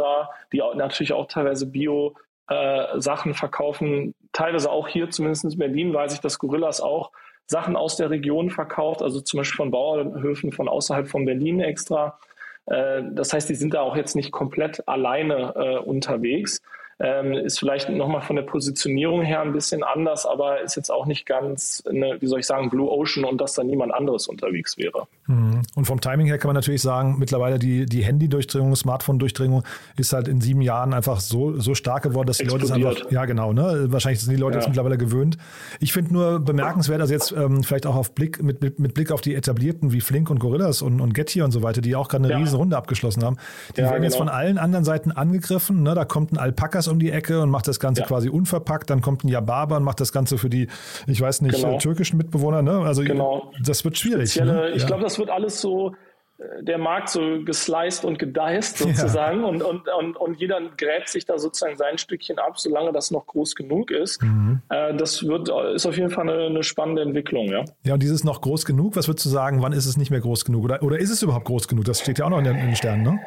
die 0.53 0.63
auch, 0.63 0.75
natürlich 0.75 1.13
auch 1.13 1.27
teilweise 1.27 1.67
Bio 1.67 2.15
äh, 2.49 2.99
Sachen 2.99 3.35
verkaufen. 3.35 4.15
Teilweise 4.33 4.71
auch 4.71 4.89
hier, 4.89 5.11
zumindest 5.11 5.45
in 5.45 5.59
Berlin, 5.59 5.93
weiß 5.93 6.15
ich, 6.15 6.21
dass 6.21 6.39
Gorillas 6.39 6.81
auch 6.81 7.13
Sachen 7.47 7.77
aus 7.77 7.97
der 7.97 8.11
Region 8.11 8.51
verkauft, 8.51 9.03
also 9.03 9.21
zum 9.21 9.39
Beispiel 9.39 9.57
von 9.57 9.71
Bauernhöfen 9.71 10.53
von 10.53 10.69
außerhalb 10.69 11.09
von 11.09 11.25
Berlin 11.25 11.61
extra. 11.61 12.19
Äh, 12.67 13.03
das 13.13 13.33
heißt, 13.33 13.49
die 13.49 13.55
sind 13.55 13.75
da 13.75 13.83
auch 13.83 13.97
jetzt 13.97 14.17
nicht 14.17 14.33
komplett 14.33 14.87
alleine 14.89 15.55
äh, 15.57 15.79
unterwegs. 15.79 16.63
Ähm, 17.03 17.33
ist 17.33 17.59
vielleicht 17.59 17.89
nochmal 17.89 18.21
von 18.21 18.37
der 18.37 18.43
Positionierung 18.43 19.23
her 19.23 19.41
ein 19.41 19.55
bisschen 19.55 19.83
anders, 19.83 20.27
aber 20.27 20.61
ist 20.61 20.77
jetzt 20.77 20.91
auch 20.91 21.07
nicht 21.07 21.25
ganz, 21.25 21.83
eine, 21.89 22.21
wie 22.21 22.27
soll 22.27 22.41
ich 22.41 22.47
sagen, 22.47 22.69
Blue 22.69 22.91
Ocean 22.91 23.25
und 23.25 23.41
dass 23.41 23.55
da 23.55 23.65
niemand 23.65 23.95
anderes 23.95 24.29
unterwegs 24.29 24.77
wäre. 24.77 25.07
Mhm. 25.27 25.63
Und 25.77 25.87
vom 25.87 26.03
Timing 26.03 26.27
her 26.27 26.37
kann 26.37 26.51
man 26.51 26.57
natürlich 26.57 26.83
sagen, 26.83 27.17
mittlerweile 27.19 27.59
die, 27.59 27.87
die 27.87 28.05
Handy-Durchdringung, 28.05 28.77
Smartphone-Durchdringung 28.77 29.63
ist 29.97 30.13
halt 30.13 30.29
in 30.29 30.43
sieben 30.43 30.61
Jahren 30.61 30.93
einfach 30.93 31.21
so, 31.21 31.59
so 31.59 31.75
stark 31.75 32.03
geworden, 32.03 32.27
dass 32.27 32.37
die 32.37 32.45
Explodiert. 32.45 32.71
Leute 32.71 32.91
es 32.91 32.99
einfach, 32.99 33.13
ja 33.13 33.25
genau, 33.25 33.55
ne? 33.55 33.87
wahrscheinlich 33.89 34.21
sind 34.21 34.35
die 34.35 34.41
Leute 34.41 34.57
ja. 34.57 34.61
jetzt 34.61 34.69
mittlerweile 34.69 34.99
gewöhnt. 34.99 35.39
Ich 35.79 35.95
finde 35.95 36.13
nur 36.13 36.41
bemerkenswert, 36.41 37.01
also 37.01 37.15
jetzt 37.15 37.33
ähm, 37.33 37.63
vielleicht 37.63 37.87
auch 37.87 37.95
auf 37.95 38.15
Blick, 38.15 38.43
mit, 38.43 38.61
mit, 38.61 38.79
mit, 38.79 38.93
Blick 38.93 39.11
auf 39.11 39.23
die 39.23 39.35
etablierten 39.35 39.93
wie 39.93 40.03
Flink 40.03 40.29
und 40.29 40.39
Gorillas 40.39 40.83
und, 40.83 41.01
und 41.01 41.15
Getty 41.15 41.41
und 41.41 41.53
so 41.53 41.63
weiter, 41.63 41.81
die 41.81 41.97
auch 41.97 42.09
gerade 42.09 42.25
eine 42.25 42.33
ja. 42.35 42.39
riesen 42.39 42.57
Runde 42.57 42.77
abgeschlossen 42.77 43.25
haben. 43.25 43.39
Die 43.75 43.81
ja, 43.81 43.87
werden 43.87 43.97
genau. 43.97 44.05
jetzt 44.05 44.17
von 44.17 44.29
allen 44.29 44.59
anderen 44.59 44.85
Seiten 44.85 45.13
angegriffen. 45.13 45.83
Ne? 45.83 45.95
Da 45.95 46.05
kommt 46.05 46.33
ein 46.33 46.37
Alpakas 46.37 46.90
um 46.91 46.99
die 46.99 47.11
Ecke 47.11 47.41
und 47.41 47.51
macht 47.51 47.69
das 47.69 47.81
Ganze 47.81 48.03
ja. 48.03 48.07
quasi 48.07 48.29
unverpackt. 48.29 48.91
Dann 48.91 49.01
kommt 49.01 49.25
ein 49.25 49.29
Yababa 49.29 49.77
und 49.77 49.85
macht 49.85 50.01
das 50.01 50.13
Ganze 50.13 50.39
für 50.39 50.51
die, 50.51 50.69
ich 51.07 51.21
weiß 51.21 51.43
nicht, 51.43 51.57
genau. 51.57 51.79
türkischen 51.79 52.17
Mitbewohner. 52.17 52.63
Ne? 52.63 52.81
Also 52.81 53.03
genau. 53.03 53.53
das 53.63 53.85
wird 53.85 53.99
schwierig. 53.99 54.37
Ne? 54.37 54.71
Ich 54.75 54.87
glaube, 54.87 55.03
das 55.03 55.19
wird 55.19 55.31
alles 55.31 55.61
so 55.61 55.95
der 56.61 56.79
Markt 56.79 57.11
so 57.11 57.21
gesliced 57.45 58.05
und 58.05 58.19
gediced 58.19 58.79
sozusagen 58.79 59.41
ja. 59.41 59.47
und, 59.47 59.63
und, 59.63 59.83
und, 59.89 60.17
und 60.17 60.41
jeder 60.41 60.61
gräbt 60.77 61.09
sich 61.09 61.27
da 61.27 61.39
sozusagen 61.39 61.77
sein 61.77 61.99
Stückchen 61.99 62.39
ab, 62.39 62.59
solange 62.59 62.93
das 62.93 63.11
noch 63.11 63.27
groß 63.27 63.55
genug 63.55 63.91
ist. 63.91 64.23
Mhm. 64.23 64.63
Äh, 64.71 64.97
das 64.97 65.23
wird, 65.27 65.51
ist 65.75 65.87
auf 65.87 65.97
jeden 65.97 66.11
Fall 66.11 66.29
eine, 66.29 66.47
eine, 66.47 66.63
spannende 66.63 67.03
Entwicklung, 67.03 67.47
ja. 67.49 67.65
Ja, 67.85 67.95
und 67.95 68.03
dieses 68.03 68.25
noch 68.25 68.41
groß 68.41 68.65
genug, 68.65 68.97
was 68.97 69.09
würdest 69.09 69.27
du 69.27 69.31
sagen, 69.31 69.63
wann 69.63 69.73
ist 69.73 69.87
es 69.87 69.97
nicht 69.97 70.11
mehr 70.11 70.21
groß 70.21 70.45
genug? 70.45 70.65
Oder, 70.65 70.83
oder 70.83 70.99
ist 70.99 71.11
es 71.11 71.23
überhaupt 71.23 71.45
groß 71.45 71.69
genug? 71.69 71.85
Das 71.85 72.01
steht 72.01 72.19
ja 72.19 72.25
auch 72.25 72.31
noch 72.31 72.39
in 72.39 72.45
den, 72.45 72.57
in 72.57 72.67
den 72.67 72.77
Sternen, 72.77 73.03
ne? 73.03 73.21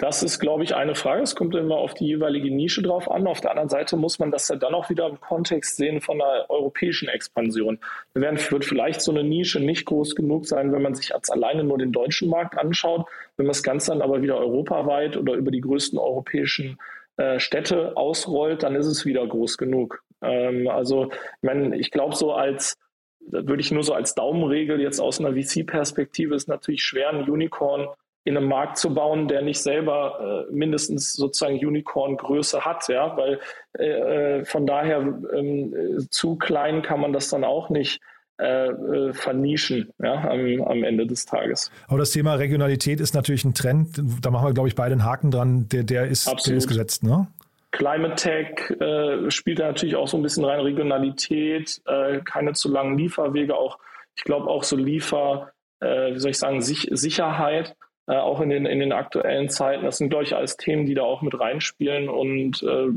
Das 0.00 0.22
ist, 0.22 0.40
glaube 0.40 0.64
ich, 0.64 0.74
eine 0.74 0.94
Frage. 0.94 1.20
Es 1.20 1.36
kommt 1.36 1.54
immer 1.54 1.76
auf 1.76 1.92
die 1.92 2.06
jeweilige 2.06 2.50
Nische 2.50 2.80
drauf 2.80 3.10
an. 3.10 3.26
Auf 3.26 3.42
der 3.42 3.50
anderen 3.50 3.68
Seite 3.68 3.98
muss 3.98 4.18
man 4.18 4.30
das 4.30 4.48
ja 4.48 4.56
dann 4.56 4.72
auch 4.72 4.88
wieder 4.88 5.06
im 5.06 5.20
Kontext 5.20 5.76
sehen 5.76 6.00
von 6.00 6.16
der 6.16 6.46
europäischen 6.48 7.06
Expansion. 7.10 7.78
Da 8.14 8.22
wird 8.22 8.64
vielleicht 8.64 9.02
so 9.02 9.12
eine 9.12 9.22
Nische 9.22 9.60
nicht 9.60 9.84
groß 9.84 10.14
genug 10.14 10.46
sein, 10.46 10.72
wenn 10.72 10.80
man 10.80 10.94
sich 10.94 11.14
als 11.14 11.28
alleine 11.28 11.64
nur 11.64 11.76
den 11.76 11.92
deutschen 11.92 12.30
Markt 12.30 12.56
anschaut. 12.56 13.06
Wenn 13.36 13.44
man 13.44 13.50
das 13.50 13.62
Ganze 13.62 13.90
dann 13.90 14.00
aber 14.00 14.22
wieder 14.22 14.38
europaweit 14.38 15.18
oder 15.18 15.34
über 15.34 15.50
die 15.50 15.60
größten 15.60 15.98
europäischen 15.98 16.78
äh, 17.18 17.38
Städte 17.38 17.94
ausrollt, 17.98 18.62
dann 18.62 18.76
ist 18.76 18.86
es 18.86 19.04
wieder 19.04 19.26
groß 19.26 19.58
genug. 19.58 20.02
Ähm, 20.22 20.66
also, 20.66 21.10
ich, 21.12 21.42
meine, 21.42 21.76
ich 21.76 21.90
glaube, 21.90 22.16
so 22.16 22.32
als 22.32 22.78
würde 23.20 23.60
ich 23.60 23.70
nur 23.70 23.82
so 23.82 23.92
als 23.92 24.14
Daumenregel 24.14 24.80
jetzt 24.80 24.98
aus 24.98 25.20
einer 25.20 25.34
VC-Perspektive 25.34 26.34
ist 26.34 26.48
natürlich 26.48 26.82
schwer, 26.84 27.10
ein 27.10 27.28
Unicorn 27.28 27.86
in 28.24 28.36
einem 28.36 28.48
Markt 28.48 28.76
zu 28.76 28.92
bauen, 28.92 29.28
der 29.28 29.42
nicht 29.42 29.62
selber 29.62 30.46
äh, 30.50 30.52
mindestens 30.52 31.14
sozusagen 31.14 31.54
Unicorn-Größe 31.54 32.64
hat, 32.64 32.88
ja, 32.88 33.16
weil 33.16 33.40
äh, 33.78 34.40
äh, 34.40 34.44
von 34.44 34.66
daher 34.66 34.98
ähm, 35.34 36.06
zu 36.10 36.36
klein 36.36 36.82
kann 36.82 37.00
man 37.00 37.12
das 37.12 37.30
dann 37.30 37.44
auch 37.44 37.70
nicht 37.70 38.00
äh, 38.40 38.68
äh, 38.68 39.12
vernischen 39.12 39.90
ja, 40.02 40.14
am, 40.28 40.62
am, 40.62 40.84
Ende 40.84 41.06
des 41.06 41.26
Tages. 41.26 41.70
Aber 41.88 41.98
das 41.98 42.10
Thema 42.10 42.34
Regionalität 42.34 43.00
ist 43.00 43.14
natürlich 43.14 43.44
ein 43.44 43.54
Trend, 43.54 44.02
da 44.22 44.30
machen 44.30 44.46
wir, 44.46 44.54
glaube 44.54 44.68
ich, 44.68 44.74
beide 44.74 44.92
einen 44.92 45.04
Haken 45.04 45.30
dran, 45.30 45.68
der, 45.68 45.82
der, 45.84 46.06
ist, 46.06 46.26
der 46.46 46.56
ist 46.56 46.66
gesetzt, 46.66 47.02
ne? 47.02 47.26
Climate 47.72 48.16
Tech 48.16 48.80
äh, 48.80 49.30
spielt 49.30 49.60
da 49.60 49.66
natürlich 49.66 49.94
auch 49.94 50.08
so 50.08 50.16
ein 50.16 50.22
bisschen 50.22 50.44
rein, 50.44 50.60
Regionalität, 50.60 51.80
äh, 51.86 52.20
keine 52.24 52.52
zu 52.52 52.70
langen 52.70 52.98
Lieferwege, 52.98 53.54
auch 53.54 53.78
ich 54.16 54.24
glaube 54.24 54.48
auch 54.48 54.64
so 54.64 54.76
Liefer, 54.76 55.52
äh, 55.80 56.14
wie 56.14 56.18
soll 56.18 56.32
ich 56.32 56.38
sagen, 56.38 56.62
Sich 56.62 56.88
Sicherheit 56.90 57.76
äh, 58.10 58.16
auch 58.16 58.40
in 58.40 58.50
den, 58.50 58.66
in 58.66 58.80
den 58.80 58.90
aktuellen 58.90 59.48
Zeiten. 59.48 59.84
Das 59.84 59.98
sind, 59.98 60.08
glaube 60.08 60.24
ich, 60.24 60.34
alles 60.34 60.56
Themen, 60.56 60.84
die 60.84 60.94
da 60.94 61.02
auch 61.02 61.22
mit 61.22 61.38
reinspielen 61.38 62.08
und 62.08 62.60
äh, 62.64 62.88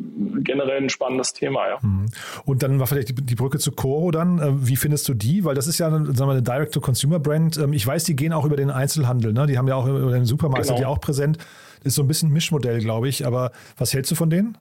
generell 0.41 0.81
ein 0.81 0.89
spannendes 0.89 1.33
Thema, 1.33 1.67
ja. 1.67 1.77
Mhm. 1.83 2.07
Und 2.45 2.63
dann 2.63 2.79
war 2.79 2.87
vielleicht 2.87 3.09
die, 3.09 3.13
die 3.13 3.35
Brücke 3.35 3.59
zu 3.59 3.73
Coro 3.73 4.09
dann. 4.09 4.39
Äh, 4.39 4.67
wie 4.67 4.75
findest 4.75 5.07
du 5.07 5.13
die? 5.13 5.45
Weil 5.45 5.53
das 5.53 5.67
ist 5.67 5.77
ja 5.77 5.91
sagen 5.91 6.17
wir, 6.17 6.31
eine 6.31 6.41
Direct-to-Consumer-Brand. 6.41 7.57
Ähm, 7.57 7.73
ich 7.73 7.85
weiß, 7.85 8.05
die 8.05 8.15
gehen 8.15 8.33
auch 8.33 8.43
über 8.43 8.55
den 8.55 8.71
Einzelhandel. 8.71 9.33
Ne? 9.33 9.45
Die 9.45 9.59
haben 9.59 9.67
ja 9.67 9.75
auch 9.75 9.85
über 9.85 10.13
den 10.13 10.25
Supermarkt 10.25 10.63
genau. 10.63 10.77
sind 10.77 10.83
die 10.83 10.87
auch 10.87 10.99
präsent. 10.99 11.37
Ist 11.83 11.93
so 11.93 12.01
ein 12.01 12.07
bisschen 12.07 12.29
ein 12.29 12.33
Mischmodell, 12.33 12.79
glaube 12.79 13.07
ich. 13.07 13.27
Aber 13.27 13.51
was 13.77 13.93
hältst 13.93 14.09
du 14.09 14.15
von 14.15 14.31
denen? 14.31 14.57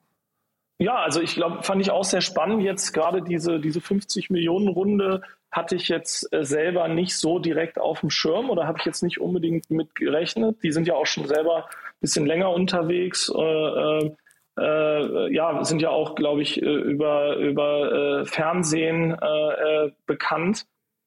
Ja, 0.77 0.97
also 0.97 1.23
ich 1.23 1.35
glaube, 1.35 1.63
fand 1.63 1.81
ich 1.81 1.91
auch 1.91 2.05
sehr 2.05 2.21
spannend 2.21 2.63
jetzt 2.63 2.93
gerade 2.93 3.23
diese, 3.23 3.59
diese 3.59 3.81
50 3.81 4.29
Millionen 4.29 4.69
Runde 4.69 5.23
hatte 5.53 5.77
ich 5.77 5.89
jetzt 5.89 6.33
äh, 6.33 6.45
selber 6.45 6.89
nicht 6.89 7.17
so 7.17 7.39
direkt 7.39 7.79
auf 7.79 8.01
dem 8.01 8.11
Schirm 8.11 8.49
oder 8.49 8.67
habe 8.67 8.79
ich 8.79 8.87
jetzt 8.87 9.03
nicht 9.03 9.21
unbedingt 9.21 9.71
mit 9.71 9.95
gerechnet. 9.95 10.57
Die 10.63 10.73
sind 10.73 10.89
ja 10.89 10.95
auch 10.95 11.07
schon 11.07 11.29
selber 11.29 11.67
ein 11.67 12.01
bisschen 12.01 12.25
länger 12.25 12.51
unterwegs. 12.51 13.31
Äh, 13.33 13.41
äh, 13.41 14.11
äh 14.59 15.33
ja, 15.33 15.63
sind 15.63 15.83
ja 15.83 15.91
auch, 15.91 16.15
glaube 16.15 16.41
ich, 16.41 16.61
äh, 16.63 16.65
über, 16.65 17.37
über 17.37 18.21
äh, 18.23 18.25
Fernsehen 18.25 19.17
bekannt. 20.07 20.65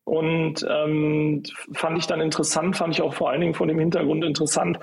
Und 0.07 0.63
ähm, 0.69 1.41
fand 1.73 1.97
ich 1.97 2.05
dann 2.05 2.21
interessant, 2.21 2.77
fand 2.77 2.93
ich 2.93 3.01
auch 3.01 3.15
vor 3.15 3.31
allen 3.31 3.41
Dingen 3.41 3.55
vor 3.55 3.65
dem 3.65 3.79
Hintergrund 3.79 4.23
interessant, 4.23 4.77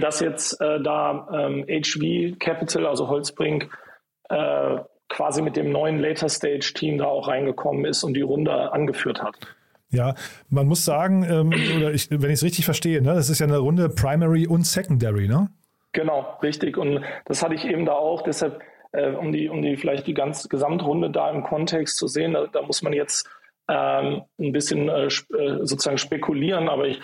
dass 0.00 0.18
jetzt 0.18 0.60
da 0.60 1.28
ähm, 1.32 1.64
HV 1.68 2.36
Capital, 2.40 2.86
also 2.86 3.06
Holzbrink, 3.06 3.70
quasi 5.08 5.42
mit 5.42 5.56
dem 5.56 5.70
neuen 5.70 5.98
Later 5.98 6.28
Stage 6.28 6.72
Team 6.74 6.98
da 6.98 7.06
auch 7.06 7.28
reingekommen 7.28 7.84
ist 7.84 8.02
und 8.02 8.14
die 8.14 8.22
Runde 8.22 8.72
angeführt 8.72 9.22
hat. 9.22 9.34
Ja, 9.90 10.14
man 10.48 10.66
muss 10.66 10.84
sagen, 10.84 11.22
ähm, 11.22 11.52
oder 11.76 11.92
ich, 11.92 12.10
wenn 12.10 12.30
ich 12.30 12.38
es 12.38 12.42
richtig 12.42 12.64
verstehe, 12.64 13.00
ne, 13.00 13.14
das 13.14 13.30
ist 13.30 13.38
ja 13.38 13.46
eine 13.46 13.58
Runde 13.58 13.88
Primary 13.88 14.46
und 14.46 14.66
Secondary, 14.66 15.28
ne? 15.28 15.48
Genau, 15.92 16.38
richtig. 16.42 16.76
Und 16.76 17.04
das 17.24 17.42
hatte 17.42 17.54
ich 17.54 17.64
eben 17.64 17.86
da 17.86 17.92
auch. 17.92 18.22
Deshalb, 18.22 18.60
äh, 18.92 19.12
um 19.12 19.32
die, 19.32 19.48
um 19.48 19.62
die 19.62 19.76
vielleicht 19.76 20.06
die 20.06 20.14
ganze 20.14 20.48
Gesamtrunde 20.48 21.10
da 21.10 21.30
im 21.30 21.42
Kontext 21.44 21.96
zu 21.96 22.08
sehen, 22.08 22.34
da, 22.34 22.46
da 22.48 22.62
muss 22.62 22.82
man 22.82 22.92
jetzt 22.92 23.28
ähm, 23.68 24.22
ein 24.38 24.52
bisschen 24.52 24.88
äh, 24.88 25.06
äh 25.06 25.10
sozusagen 25.62 25.98
spekulieren, 25.98 26.68
aber 26.68 26.86
ich 26.86 27.00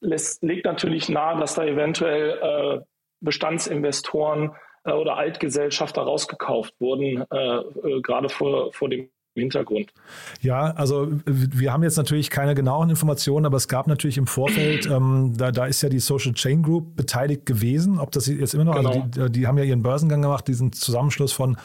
lässt, 0.00 0.42
legt 0.42 0.66
natürlich 0.66 1.08
nahe, 1.08 1.38
dass 1.38 1.54
da 1.54 1.64
eventuell 1.64 2.38
äh, 2.42 2.84
Bestandsinvestoren 3.20 4.52
äh, 4.88 4.92
oder 4.92 5.16
Altgesellschafter 5.16 6.02
rausgekauft 6.02 6.74
wurden, 6.80 7.24
äh, 7.30 7.36
äh, 7.36 8.00
gerade 8.02 8.28
vor, 8.28 8.72
vor 8.72 8.88
dem 8.88 9.08
Hintergrund. 9.34 9.92
Ja, 10.40 10.72
also 10.72 11.08
wir 11.26 11.72
haben 11.72 11.82
jetzt 11.82 11.96
natürlich 11.96 12.28
keine 12.30 12.54
genauen 12.54 12.90
Informationen, 12.90 13.46
aber 13.46 13.56
es 13.56 13.68
gab 13.68 13.86
natürlich 13.86 14.18
im 14.18 14.26
Vorfeld, 14.26 14.86
ähm, 14.86 15.34
da, 15.36 15.52
da 15.52 15.66
ist 15.66 15.80
ja 15.82 15.88
die 15.88 16.00
Social 16.00 16.32
Chain 16.32 16.62
Group 16.62 16.96
beteiligt 16.96 17.46
gewesen. 17.46 17.98
Ob 18.00 18.10
das 18.10 18.26
jetzt 18.26 18.54
immer 18.54 18.64
noch, 18.64 18.74
also 18.74 18.90
genau. 18.90 19.04
also 19.04 19.28
die, 19.28 19.40
die 19.40 19.46
haben 19.46 19.58
ja 19.58 19.64
ihren 19.64 19.82
Börsengang 19.82 20.22
gemacht, 20.22 20.48
diesen 20.48 20.72
Zusammenschluss 20.72 21.32
von 21.32 21.56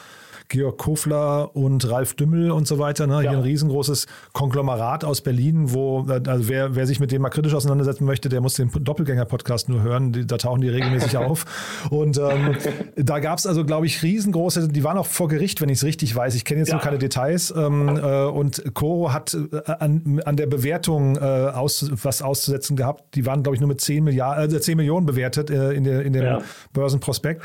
Georg 0.48 0.78
Kofler 0.78 1.54
und 1.56 1.88
Ralf 1.90 2.14
Dümmel 2.14 2.50
und 2.50 2.66
so 2.66 2.78
weiter. 2.78 3.06
Ne? 3.06 3.14
Ja. 3.14 3.20
Hier 3.20 3.30
ein 3.30 3.40
riesengroßes 3.40 4.06
Konglomerat 4.32 5.04
aus 5.04 5.20
Berlin, 5.20 5.72
wo, 5.72 6.02
also 6.02 6.48
wer, 6.48 6.74
wer 6.76 6.86
sich 6.86 7.00
mit 7.00 7.12
dem 7.12 7.22
mal 7.22 7.30
kritisch 7.30 7.54
auseinandersetzen 7.54 8.04
möchte, 8.04 8.28
der 8.28 8.40
muss 8.40 8.54
den 8.54 8.70
Doppelgänger-Podcast 8.72 9.68
nur 9.68 9.82
hören. 9.82 10.12
Die, 10.12 10.26
da 10.26 10.36
tauchen 10.36 10.60
die 10.60 10.68
regelmäßig 10.68 11.16
auf. 11.18 11.44
Und 11.90 12.18
ähm, 12.18 12.56
da 12.96 13.18
gab 13.20 13.38
es 13.38 13.46
also, 13.46 13.64
glaube 13.64 13.86
ich, 13.86 14.02
riesengroße, 14.02 14.68
die 14.68 14.84
waren 14.84 14.98
auch 14.98 15.06
vor 15.06 15.28
Gericht, 15.28 15.60
wenn 15.60 15.68
ich 15.68 15.78
es 15.78 15.84
richtig 15.84 16.14
weiß. 16.14 16.34
Ich 16.34 16.44
kenne 16.44 16.60
jetzt 16.60 16.68
ja. 16.68 16.76
noch 16.76 16.82
keine 16.82 16.98
Details. 16.98 17.52
Ähm, 17.56 17.88
äh, 17.96 18.24
und 18.24 18.74
Coro 18.74 19.12
hat 19.12 19.34
äh, 19.34 19.72
an, 19.72 20.20
an 20.24 20.36
der 20.36 20.46
Bewertung 20.46 21.16
äh, 21.16 21.20
aus, 21.20 21.90
was 22.02 22.22
auszusetzen 22.22 22.76
gehabt. 22.76 23.14
Die 23.14 23.26
waren, 23.26 23.42
glaube 23.42 23.56
ich, 23.56 23.60
nur 23.60 23.68
mit 23.68 23.80
10, 23.80 24.04
Milliarden, 24.04 24.54
äh, 24.54 24.60
10 24.60 24.76
Millionen 24.76 25.06
bewertet 25.06 25.50
äh, 25.50 25.72
in, 25.72 25.84
der, 25.84 26.02
in 26.02 26.12
dem 26.12 26.24
ja. 26.24 26.38
Börsenprospekt. 26.72 27.42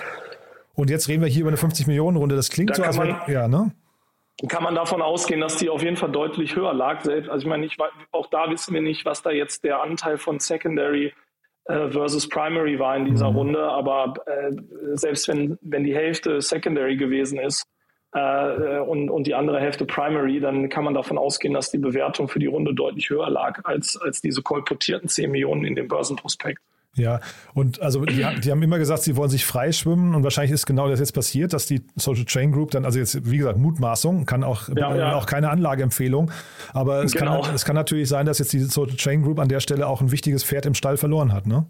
Und 0.79 0.89
jetzt 0.89 1.09
reden 1.09 1.21
wir 1.21 1.29
hier 1.29 1.41
über 1.41 1.49
eine 1.49 1.57
50 1.57 1.87
Millionen 1.87 2.15
Runde. 2.15 2.35
Das 2.35 2.49
klingt 2.49 2.69
da 2.69 2.75
so, 2.75 2.83
als 2.83 2.97
man, 2.97 3.21
ja, 3.27 3.47
ne? 3.47 3.71
Kann 4.47 4.63
man 4.63 4.75
davon 4.75 5.01
ausgehen, 5.01 5.41
dass 5.41 5.57
die 5.57 5.69
auf 5.69 5.83
jeden 5.83 5.97
Fall 5.97 6.11
deutlich 6.11 6.55
höher 6.55 6.73
lag. 6.73 7.05
Also 7.05 7.35
ich 7.35 7.45
meine, 7.45 7.65
ich, 7.65 7.75
auch 8.11 8.27
da 8.27 8.49
wissen 8.49 8.73
wir 8.73 8.81
nicht, 8.81 9.03
was 9.03 9.21
da 9.21 9.31
jetzt 9.31 9.65
der 9.65 9.83
Anteil 9.83 10.17
von 10.17 10.39
Secondary 10.39 11.13
äh, 11.65 11.89
versus 11.89 12.29
Primary 12.29 12.79
war 12.79 12.95
in 12.95 13.03
dieser 13.03 13.29
mhm. 13.29 13.35
Runde. 13.35 13.63
Aber 13.63 14.13
äh, 14.25 14.51
selbst 14.93 15.27
wenn, 15.27 15.57
wenn 15.61 15.83
die 15.83 15.93
Hälfte 15.93 16.41
Secondary 16.41 16.95
gewesen 16.95 17.39
ist, 17.39 17.67
äh, 18.13 18.79
und, 18.79 19.09
und 19.09 19.27
die 19.27 19.35
andere 19.35 19.59
Hälfte 19.59 19.85
Primary, 19.85 20.39
dann 20.39 20.69
kann 20.69 20.85
man 20.85 20.93
davon 20.93 21.17
ausgehen, 21.17 21.53
dass 21.53 21.71
die 21.71 21.77
Bewertung 21.77 22.29
für 22.29 22.39
die 22.39 22.47
Runde 22.47 22.73
deutlich 22.73 23.09
höher 23.09 23.29
lag 23.29 23.59
als, 23.65 23.97
als 24.01 24.21
diese 24.21 24.41
kolportierten 24.41 25.09
10 25.09 25.29
Millionen 25.29 25.65
in 25.65 25.75
dem 25.75 25.89
Börsenprospekt. 25.89 26.61
Ja, 26.99 27.19
und 27.53 27.81
also 27.81 28.03
die, 28.05 28.25
die, 28.43 28.51
haben 28.51 28.61
immer 28.61 28.77
gesagt, 28.77 29.03
sie 29.03 29.15
wollen 29.15 29.29
sich 29.29 29.45
freischwimmen 29.45 30.15
und 30.15 30.23
wahrscheinlich 30.23 30.51
ist 30.51 30.65
genau 30.65 30.87
das 30.89 30.99
jetzt 30.99 31.13
passiert, 31.13 31.53
dass 31.53 31.65
die 31.65 31.81
Social 31.95 32.25
Chain 32.25 32.51
Group 32.51 32.71
dann, 32.71 32.85
also 32.85 32.99
jetzt 32.99 33.29
wie 33.29 33.37
gesagt, 33.37 33.57
Mutmaßung, 33.57 34.25
kann 34.25 34.43
auch, 34.43 34.69
ja, 34.75 34.95
ja. 34.95 35.15
auch 35.15 35.25
keine 35.25 35.49
Anlageempfehlung, 35.49 36.31
aber 36.73 37.03
es, 37.03 37.13
genau. 37.13 37.41
kann, 37.41 37.55
es 37.55 37.65
kann 37.65 37.75
natürlich 37.75 38.09
sein, 38.09 38.25
dass 38.25 38.39
jetzt 38.39 38.53
die 38.53 38.59
Social 38.59 38.95
Chain 38.95 39.23
Group 39.23 39.39
an 39.39 39.47
der 39.47 39.59
Stelle 39.59 39.87
auch 39.87 40.01
ein 40.01 40.11
wichtiges 40.11 40.43
Pferd 40.43 40.65
im 40.65 40.73
Stall 40.73 40.97
verloren 40.97 41.33
hat, 41.33 41.47
ne? 41.47 41.65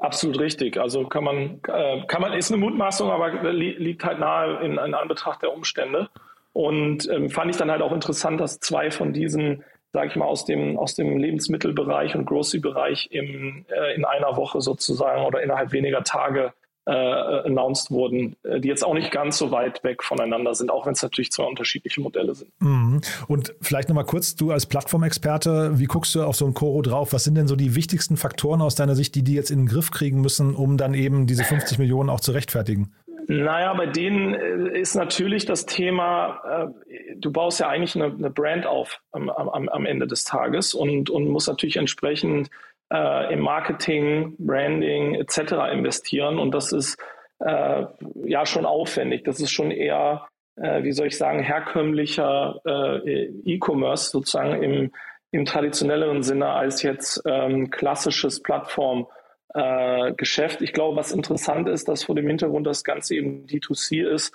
Absolut 0.00 0.40
richtig. 0.40 0.78
Also 0.78 1.06
kann 1.06 1.24
man, 1.24 1.60
äh, 1.68 2.06
kann 2.06 2.22
man, 2.22 2.32
ist 2.32 2.50
eine 2.50 2.60
Mutmaßung, 2.60 3.10
aber 3.10 3.30
li 3.52 3.74
liegt 3.78 4.04
halt 4.04 4.18
nahe 4.18 4.64
in, 4.64 4.72
in 4.72 4.94
Anbetracht 4.94 5.42
der 5.42 5.52
Umstände. 5.52 6.08
Und 6.52 7.08
ähm, 7.10 7.30
fand 7.30 7.50
ich 7.50 7.56
dann 7.56 7.70
halt 7.70 7.82
auch 7.82 7.92
interessant, 7.92 8.40
dass 8.40 8.60
zwei 8.60 8.90
von 8.90 9.12
diesen 9.12 9.64
sage 9.92 10.08
ich 10.08 10.16
mal, 10.16 10.26
aus 10.26 10.44
dem, 10.44 10.78
aus 10.78 10.94
dem 10.94 11.18
Lebensmittelbereich 11.18 12.14
und 12.14 12.24
Grocery-Bereich 12.24 13.08
im, 13.10 13.66
äh, 13.68 13.94
in 13.94 14.04
einer 14.04 14.36
Woche 14.36 14.60
sozusagen 14.60 15.24
oder 15.24 15.42
innerhalb 15.42 15.72
weniger 15.72 16.02
Tage 16.02 16.52
äh, 16.84 16.90
announced 16.90 17.90
wurden, 17.90 18.34
äh, 18.42 18.58
die 18.58 18.68
jetzt 18.68 18.84
auch 18.84 18.94
nicht 18.94 19.12
ganz 19.12 19.38
so 19.38 19.50
weit 19.52 19.84
weg 19.84 20.02
voneinander 20.02 20.54
sind, 20.54 20.70
auch 20.70 20.86
wenn 20.86 20.94
es 20.94 21.02
natürlich 21.02 21.30
zwei 21.30 21.44
unterschiedliche 21.44 22.00
Modelle 22.00 22.34
sind. 22.34 22.50
Mhm. 22.58 23.00
Und 23.28 23.54
vielleicht 23.60 23.88
nochmal 23.88 24.04
kurz, 24.04 24.34
du 24.34 24.50
als 24.50 24.66
Plattformexperte, 24.66 25.78
wie 25.78 25.84
guckst 25.84 26.14
du 26.14 26.24
auf 26.24 26.34
so 26.34 26.46
ein 26.46 26.54
Coro 26.54 26.82
drauf? 26.82 27.12
Was 27.12 27.24
sind 27.24 27.36
denn 27.36 27.46
so 27.46 27.54
die 27.54 27.76
wichtigsten 27.76 28.16
Faktoren 28.16 28.62
aus 28.62 28.74
deiner 28.74 28.96
Sicht, 28.96 29.14
die 29.14 29.22
die 29.22 29.34
jetzt 29.34 29.50
in 29.50 29.60
den 29.60 29.66
Griff 29.66 29.90
kriegen 29.90 30.20
müssen, 30.20 30.56
um 30.56 30.76
dann 30.76 30.94
eben 30.94 31.26
diese 31.26 31.44
50 31.44 31.78
Millionen 31.78 32.10
auch 32.10 32.20
zu 32.20 32.32
rechtfertigen? 32.32 32.92
Naja, 33.26 33.72
bei 33.74 33.86
denen 33.86 34.34
äh, 34.34 34.78
ist 34.78 34.94
natürlich 34.94 35.44
das 35.44 35.66
Thema, 35.66 36.72
äh, 36.88 37.14
du 37.16 37.30
baust 37.30 37.60
ja 37.60 37.68
eigentlich 37.68 37.94
eine, 37.94 38.06
eine 38.06 38.30
Brand 38.30 38.66
auf 38.66 39.00
am, 39.12 39.30
am, 39.30 39.68
am, 39.68 39.86
Ende 39.86 40.06
des 40.06 40.24
Tages 40.24 40.74
und, 40.74 41.10
und 41.10 41.28
musst 41.28 41.48
natürlich 41.48 41.76
entsprechend 41.76 42.50
äh, 42.92 43.32
im 43.32 43.40
Marketing, 43.40 44.34
Branding 44.38 45.14
etc. 45.14 45.72
investieren. 45.72 46.38
Und 46.38 46.52
das 46.52 46.72
ist 46.72 46.98
äh, 47.38 47.84
ja 48.24 48.46
schon 48.46 48.66
aufwendig. 48.66 49.24
Das 49.24 49.40
ist 49.40 49.52
schon 49.52 49.70
eher, 49.70 50.26
äh, 50.56 50.82
wie 50.82 50.92
soll 50.92 51.06
ich 51.06 51.16
sagen, 51.16 51.40
herkömmlicher 51.40 52.60
äh, 52.64 53.26
E-Commerce 53.44 54.10
sozusagen 54.10 54.62
im, 54.62 54.92
im 55.30 55.44
traditionelleren 55.44 56.22
Sinne 56.22 56.48
als 56.48 56.82
jetzt 56.82 57.22
ähm, 57.24 57.70
klassisches 57.70 58.42
Plattformgeschäft. 58.42 59.21
Äh, 59.54 60.12
ich 60.60 60.72
glaube, 60.72 60.96
was 60.96 61.12
interessant 61.12 61.68
ist, 61.68 61.88
dass 61.88 62.04
vor 62.04 62.14
dem 62.14 62.26
Hintergrund 62.26 62.66
das 62.66 62.84
Ganze 62.84 63.16
eben 63.16 63.46
D2C 63.46 64.06
ist, 64.06 64.34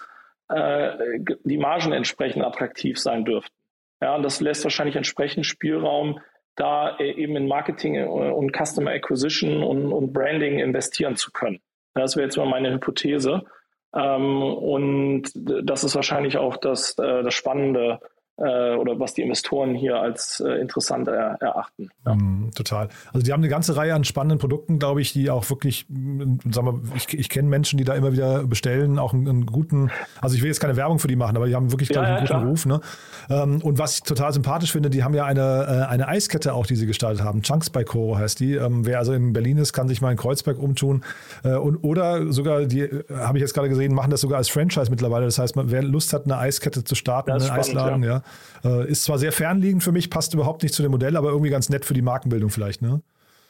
äh, 0.50 1.20
die 1.44 1.58
Margen 1.58 1.92
entsprechend 1.92 2.44
attraktiv 2.44 3.00
sein 3.00 3.26
dürften. 3.26 3.56
Ja, 4.02 4.16
und 4.16 4.24
das 4.24 4.42
lässt 4.42 4.64
wahrscheinlich 4.64 4.96
entsprechend 4.96 5.46
Spielraum, 5.46 6.20
da 6.56 6.98
äh, 6.98 7.12
eben 7.12 7.36
in 7.36 7.48
Marketing 7.48 7.96
äh, 7.96 8.06
und 8.06 8.56
Customer 8.56 8.92
Acquisition 8.92 9.64
und, 9.64 9.92
und 9.92 10.14
Branding 10.14 10.60
investieren 10.60 11.16
zu 11.16 11.32
können. 11.32 11.60
Das 11.94 12.16
wäre 12.16 12.26
jetzt 12.26 12.38
mal 12.38 12.46
meine 12.46 12.72
Hypothese. 12.72 13.44
Ähm, 13.96 14.42
und 14.42 15.32
das 15.34 15.84
ist 15.84 15.96
wahrscheinlich 15.96 16.38
auch 16.38 16.58
das, 16.58 16.98
äh, 17.00 17.24
das 17.24 17.34
Spannende 17.34 18.00
oder 18.38 19.00
was 19.00 19.16
die 19.16 19.24
Investoren 19.24 19.74
hier 19.74 20.00
als 20.00 20.40
äh, 20.40 20.62
interessant 20.62 21.08
er, 21.08 21.38
erachten. 21.42 21.90
Ja. 22.06 22.14
Mm, 22.14 22.52
total. 22.56 22.90
Also 23.12 23.26
die 23.26 23.34
haben 23.34 23.42
eine 23.42 23.50
ganze 23.50 23.76
Reihe 23.76 23.96
an 23.96 24.04
spannenden 24.04 24.38
Produkten, 24.38 24.78
glaube 24.78 25.02
ich, 25.02 25.12
die 25.12 25.32
auch 25.32 25.50
wirklich, 25.50 25.88
sagen 26.52 26.68
wir, 26.68 26.96
ich, 26.96 27.12
ich 27.18 27.30
kenne 27.30 27.50
Menschen, 27.50 27.78
die 27.78 27.84
da 27.84 27.96
immer 27.96 28.14
wieder 28.14 28.44
bestellen, 28.44 29.00
auch 29.00 29.14
einen, 29.14 29.28
einen, 29.28 29.46
guten, 29.48 29.90
also 30.22 30.36
ich 30.36 30.42
will 30.44 30.50
jetzt 30.50 30.60
keine 30.60 30.76
Werbung 30.76 31.00
für 31.00 31.08
die 31.08 31.16
machen, 31.16 31.36
aber 31.36 31.48
die 31.48 31.56
haben 31.56 31.72
wirklich, 31.72 31.90
glaube 31.90 32.08
ja, 32.08 32.14
ich, 32.14 32.20
einen 32.20 32.28
ja, 32.30 32.38
guten 32.38 32.50
Ruf. 32.50 32.66
Ne? 32.68 32.82
Ähm, 33.30 33.62
und 33.64 33.80
was 33.80 33.96
ich 33.96 34.04
total 34.04 34.32
sympathisch 34.32 34.72
finde, 34.72 34.92
die 34.92 35.04
haben 35.04 35.16
ja 35.16 35.26
eine, 35.26 35.88
äh, 35.88 35.92
eine 35.92 36.08
Eiskette 36.08 36.54
auch, 36.54 36.68
die 36.68 36.76
sie 36.76 36.86
gestaltet 36.86 37.24
haben. 37.24 37.42
Chunks 37.42 37.72
by 37.72 37.84
Coro 37.86 38.18
heißt 38.18 38.40
die. 38.40 38.54
Ähm, 38.54 38.86
wer 38.86 39.00
also 39.00 39.14
in 39.14 39.34
Berlin 39.34 39.58
ist, 39.58 39.74
kann 39.74 39.88
sich 39.88 40.02
mal 40.02 40.12
in 40.12 40.18
Kreuzberg 40.18 40.60
umtun. 40.60 41.04
Und, 41.44 41.78
oder 41.84 42.32
sogar, 42.32 42.66
die 42.66 42.90
habe 43.10 43.38
ich 43.38 43.42
jetzt 43.42 43.54
gerade 43.54 43.70
gesehen, 43.70 43.94
machen 43.94 44.12
das 44.12 44.22
sogar 44.22 44.38
als 44.38 44.50
Franchise 44.50 44.90
mittlerweile. 44.90 45.26
Das 45.26 45.40
heißt, 45.40 45.56
wer 45.56 45.84
Lust 45.84 46.14
hat, 46.14 46.26
eine 46.26 46.38
Eiskette 46.38 46.84
zu 46.84 46.96
starten, 46.96 47.32
einen 47.32 47.50
Eisladen, 47.50 48.04
ja. 48.04 48.22
Äh, 48.64 48.90
ist 48.90 49.04
zwar 49.04 49.18
sehr 49.18 49.32
fernliegend 49.32 49.84
für 49.84 49.92
mich, 49.92 50.10
passt 50.10 50.34
überhaupt 50.34 50.64
nicht 50.64 50.74
zu 50.74 50.82
dem 50.82 50.92
Modell, 50.92 51.16
aber 51.16 51.30
irgendwie 51.30 51.50
ganz 51.50 51.70
nett 51.70 51.86
für 51.86 51.94
die 51.94 52.02
Markenbildung 52.02 52.50
vielleicht, 52.50 52.82
ne? 52.82 53.02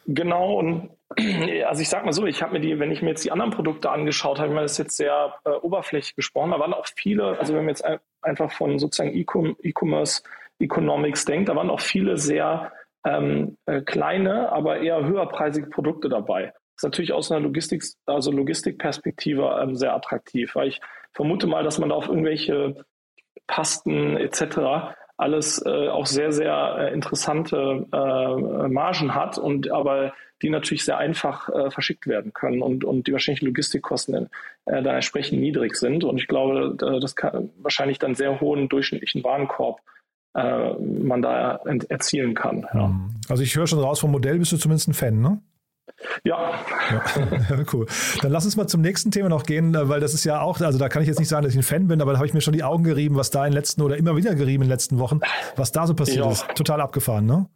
Genau, 0.09 0.57
und 0.57 0.89
also 1.67 1.81
ich 1.81 1.89
sag 1.89 2.05
mal 2.05 2.13
so, 2.13 2.25
ich 2.25 2.41
habe 2.41 2.53
mir 2.53 2.59
die, 2.61 2.79
wenn 2.79 2.91
ich 2.91 3.01
mir 3.01 3.09
jetzt 3.09 3.25
die 3.25 3.31
anderen 3.31 3.51
Produkte 3.51 3.89
angeschaut 3.89 4.39
habe, 4.39 4.47
ich 4.47 4.53
meine, 4.53 4.63
das 4.63 4.73
ist 4.73 4.77
jetzt 4.77 4.97
sehr 4.97 5.33
äh, 5.43 5.49
oberflächlich 5.49 6.15
gesprochen, 6.15 6.51
da 6.51 6.59
waren 6.59 6.73
auch 6.73 6.87
viele, 6.95 7.37
also 7.39 7.53
wenn 7.53 7.65
man 7.65 7.69
jetzt 7.69 7.85
einfach 8.21 8.51
von 8.51 8.79
sozusagen 8.79 9.13
E-Commerce, 9.13 10.23
Economics 10.59 11.25
denkt, 11.25 11.49
da 11.49 11.55
waren 11.55 11.69
auch 11.69 11.81
viele 11.81 12.17
sehr 12.17 12.71
ähm, 13.05 13.57
äh, 13.65 13.81
kleine, 13.81 14.51
aber 14.51 14.79
eher 14.79 15.05
höherpreisige 15.05 15.69
Produkte 15.69 16.09
dabei. 16.09 16.45
Das 16.45 16.77
ist 16.77 16.83
natürlich 16.83 17.13
aus 17.13 17.31
einer 17.31 17.41
Logistik, 17.41 17.83
also 18.05 18.31
Logistikperspektive 18.31 19.59
ähm, 19.61 19.75
sehr 19.75 19.93
attraktiv, 19.93 20.55
weil 20.55 20.69
ich 20.69 20.81
vermute 21.13 21.47
mal, 21.47 21.63
dass 21.63 21.79
man 21.79 21.89
da 21.89 21.95
auf 21.95 22.07
irgendwelche 22.07 22.85
Pasten 23.45 24.17
etc. 24.17 24.95
alles 25.17 25.63
äh, 25.65 25.89
auch 25.89 26.05
sehr, 26.05 26.31
sehr 26.31 26.75
äh, 26.79 26.93
interessante 26.93 27.85
äh, 27.91 28.67
Margen 28.67 29.13
hat 29.15 29.37
und 29.37 29.71
aber 29.71 30.13
die 30.41 30.49
natürlich 30.49 30.85
sehr 30.85 30.97
einfach 30.97 31.49
äh, 31.49 31.71
verschickt 31.71 32.07
werden 32.07 32.31
können 32.33 32.61
und, 32.61 32.83
und 32.83 33.07
die 33.07 33.11
wahrscheinlich 33.11 33.41
Logistikkosten 33.41 34.29
äh, 34.65 34.83
da 34.83 34.93
entsprechend 34.93 35.39
niedrig 35.39 35.75
sind. 35.75 36.03
Und 36.03 36.17
ich 36.17 36.27
glaube, 36.27 36.75
das 37.01 37.15
kann 37.15 37.49
wahrscheinlich 37.57 37.97
dann 37.97 38.13
sehr 38.13 38.39
hohen 38.39 38.69
durchschnittlichen 38.69 39.23
Warenkorb 39.23 39.81
äh, 40.35 40.73
man 40.73 41.23
da 41.23 41.55
erzielen 41.89 42.35
kann. 42.35 42.67
Ja. 42.73 42.91
Also 43.29 43.41
ich 43.41 43.55
höre 43.55 43.65
schon 43.65 43.79
raus, 43.79 43.99
vom 43.99 44.11
Modell 44.11 44.37
bist 44.37 44.51
du 44.51 44.57
zumindest 44.57 44.87
ein 44.89 44.93
Fan, 44.93 45.19
ne? 45.19 45.41
Ja. 46.23 46.53
ja. 46.91 47.63
Cool. 47.73 47.85
Dann 48.21 48.31
lass 48.31 48.45
uns 48.45 48.55
mal 48.55 48.67
zum 48.67 48.81
nächsten 48.81 49.11
Thema 49.11 49.29
noch 49.29 49.43
gehen, 49.43 49.75
äh, 49.75 49.89
weil 49.89 49.99
das 49.99 50.13
ist 50.13 50.23
ja 50.23 50.41
auch, 50.41 50.59
also 50.61 50.77
da 50.77 50.89
kann 50.89 51.01
ich 51.01 51.07
jetzt 51.07 51.19
nicht 51.19 51.29
sagen, 51.29 51.43
dass 51.43 51.53
ich 51.53 51.59
ein 51.59 51.63
Fan 51.63 51.87
bin, 51.87 52.01
aber 52.01 52.11
da 52.11 52.17
habe 52.17 52.27
ich 52.27 52.33
mir 52.33 52.41
schon 52.41 52.53
die 52.53 52.63
Augen 52.63 52.83
gerieben, 52.83 53.15
was 53.15 53.29
da 53.29 53.45
in 53.45 53.51
den 53.51 53.57
letzten 53.57 53.81
oder 53.81 53.97
immer 53.97 54.15
wieder 54.15 54.35
gerieben 54.35 54.63
in 54.63 54.67
den 54.67 54.73
letzten 54.73 54.99
Wochen, 54.99 55.19
was 55.55 55.71
da 55.71 55.87
so 55.87 55.95
passiert 55.95 56.25
ja. 56.25 56.31
ist. 56.31 56.47
Total 56.55 56.81
abgefahren, 56.81 57.25
ne? 57.25 57.47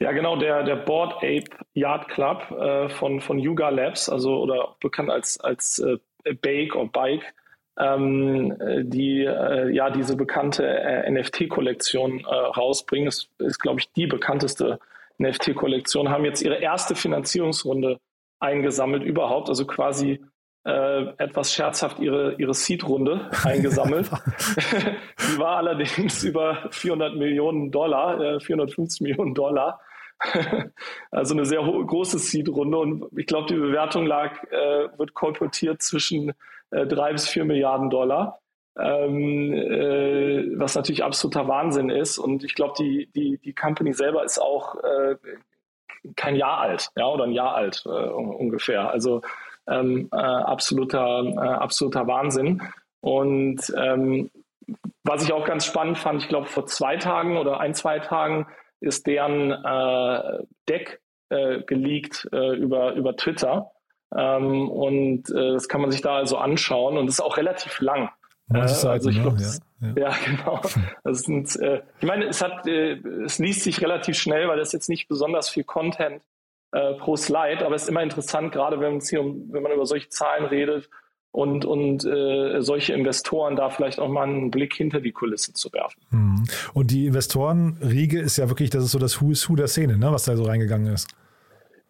Ja, 0.00 0.12
genau, 0.12 0.36
der, 0.36 0.62
der 0.62 0.76
Board 0.76 1.16
Ape 1.16 1.44
Yard 1.74 2.08
Club 2.08 2.50
äh, 2.52 2.88
von, 2.88 3.20
von 3.20 3.38
Yuga 3.38 3.70
Labs, 3.70 4.08
also 4.08 4.38
oder 4.40 4.76
bekannt 4.80 5.10
als, 5.10 5.40
als 5.40 5.80
äh, 5.80 5.98
Bake 6.34 6.76
oder 6.76 6.88
Bike, 6.88 7.34
ähm, 7.78 8.56
die 8.84 9.24
äh, 9.24 9.70
ja 9.70 9.90
diese 9.90 10.16
bekannte 10.16 10.66
äh, 10.66 11.10
NFT-Kollektion 11.10 12.20
äh, 12.20 12.24
rausbringen. 12.24 13.06
Das 13.06 13.28
ist, 13.38 13.58
glaube 13.58 13.80
ich, 13.80 13.92
die 13.92 14.06
bekannteste 14.06 14.78
NFT-Kollektion, 15.18 16.10
haben 16.10 16.24
jetzt 16.24 16.42
ihre 16.42 16.56
erste 16.56 16.94
Finanzierungsrunde 16.94 17.98
eingesammelt 18.40 19.02
überhaupt, 19.02 19.48
also 19.48 19.66
quasi 19.66 20.20
äh, 20.64 21.02
etwas 21.18 21.52
scherzhaft 21.52 21.98
ihre, 21.98 22.34
ihre 22.34 22.54
Seed-Runde 22.54 23.30
eingesammelt. 23.44 24.10
Die 24.70 25.38
war 25.38 25.56
allerdings 25.56 26.22
über 26.24 26.68
400 26.70 27.16
Millionen 27.16 27.70
Dollar, 27.70 28.20
äh, 28.20 28.40
450 28.40 29.00
Millionen 29.00 29.34
Dollar. 29.34 29.80
also 31.12 31.34
eine 31.34 31.44
sehr 31.44 31.60
große 31.60 32.18
Seed-Runde 32.18 32.76
und 32.76 33.04
ich 33.16 33.26
glaube, 33.26 33.46
die 33.46 33.54
Bewertung 33.54 34.04
lag, 34.04 34.42
äh, 34.50 34.88
wird 34.98 35.14
kolportiert 35.14 35.80
zwischen 35.80 36.32
äh, 36.70 36.86
drei 36.86 37.12
bis 37.12 37.28
vier 37.28 37.44
Milliarden 37.44 37.88
Dollar 37.88 38.40
ähm, 38.78 39.52
äh, 39.52 40.58
was 40.58 40.74
natürlich 40.74 41.04
absoluter 41.04 41.48
Wahnsinn 41.48 41.90
ist. 41.90 42.18
Und 42.18 42.44
ich 42.44 42.54
glaube, 42.54 42.74
die, 42.78 43.10
die, 43.14 43.38
die 43.38 43.54
Company 43.54 43.92
selber 43.92 44.24
ist 44.24 44.38
auch 44.38 44.76
äh, 44.76 45.16
kein 46.16 46.36
Jahr 46.36 46.58
alt, 46.58 46.90
ja, 46.96 47.06
oder 47.06 47.24
ein 47.24 47.32
Jahr 47.32 47.54
alt 47.54 47.82
äh, 47.86 47.88
ungefähr. 47.88 48.90
Also 48.90 49.22
ähm, 49.66 50.08
äh, 50.12 50.16
absoluter, 50.16 51.24
äh, 51.24 51.38
absoluter 51.38 52.06
Wahnsinn. 52.06 52.62
Und 53.00 53.72
ähm, 53.76 54.30
was 55.04 55.24
ich 55.24 55.32
auch 55.32 55.44
ganz 55.44 55.66
spannend 55.66 55.98
fand, 55.98 56.22
ich 56.22 56.28
glaube, 56.28 56.46
vor 56.46 56.66
zwei 56.66 56.96
Tagen 56.96 57.36
oder 57.36 57.60
ein, 57.60 57.74
zwei 57.74 57.98
Tagen 57.98 58.46
ist 58.80 59.06
deren 59.06 59.50
äh, 59.50 60.44
Deck 60.68 61.00
geleakt 61.30 62.26
über, 62.32 62.94
über 62.94 63.14
Twitter. 63.14 63.70
Ähm, 64.16 64.70
und 64.70 65.24
das 65.24 65.68
kann 65.68 65.82
man 65.82 65.90
sich 65.90 66.00
da 66.00 66.16
also 66.16 66.38
anschauen 66.38 66.96
und 66.96 67.06
ist 67.06 67.20
auch 67.20 67.36
relativ 67.36 67.82
lang. 67.82 68.08
Äh, 68.52 68.58
also 68.58 69.10
ich 69.10 69.20
glaube, 69.20 69.40
ja, 69.40 69.52
ja. 69.80 69.94
ja, 69.96 70.14
genau. 70.24 70.60
Das 71.04 71.20
sind, 71.20 71.54
äh, 71.56 71.82
ich 72.00 72.06
meine, 72.06 72.26
es 72.26 72.42
hat, 72.42 72.66
äh, 72.66 72.94
es 73.24 73.38
liest 73.38 73.62
sich 73.62 73.80
relativ 73.82 74.16
schnell, 74.16 74.48
weil 74.48 74.58
das 74.58 74.72
jetzt 74.72 74.88
nicht 74.88 75.08
besonders 75.08 75.48
viel 75.48 75.64
Content 75.64 76.22
äh, 76.72 76.94
pro 76.94 77.16
Slide, 77.16 77.64
aber 77.64 77.74
es 77.74 77.82
ist 77.82 77.88
immer 77.88 78.02
interessant, 78.02 78.52
gerade 78.52 78.80
wenn, 78.80 79.00
hier 79.00 79.20
um, 79.20 79.52
wenn 79.52 79.62
man 79.62 79.72
über 79.72 79.86
solche 79.86 80.08
Zahlen 80.08 80.46
redet 80.46 80.88
und, 81.30 81.64
und 81.64 82.04
äh, 82.04 82.60
solche 82.60 82.94
Investoren 82.94 83.56
da 83.56 83.70
vielleicht 83.70 84.00
auch 84.00 84.08
mal 84.08 84.24
einen 84.24 84.50
Blick 84.50 84.74
hinter 84.74 85.00
die 85.00 85.12
Kulissen 85.12 85.54
zu 85.54 85.72
werfen. 85.72 86.00
Mhm. 86.10 86.44
Und 86.74 86.90
die 86.90 87.06
Investorenriege 87.06 88.20
ist 88.20 88.38
ja 88.38 88.48
wirklich, 88.48 88.70
das 88.70 88.84
ist 88.84 88.92
so 88.92 88.98
das 88.98 89.20
Who 89.20 89.30
is 89.30 89.48
Who 89.48 89.56
der 89.56 89.68
Szene, 89.68 89.98
ne, 89.98 90.10
was 90.10 90.24
da 90.24 90.36
so 90.36 90.44
reingegangen 90.44 90.92
ist. 90.92 91.08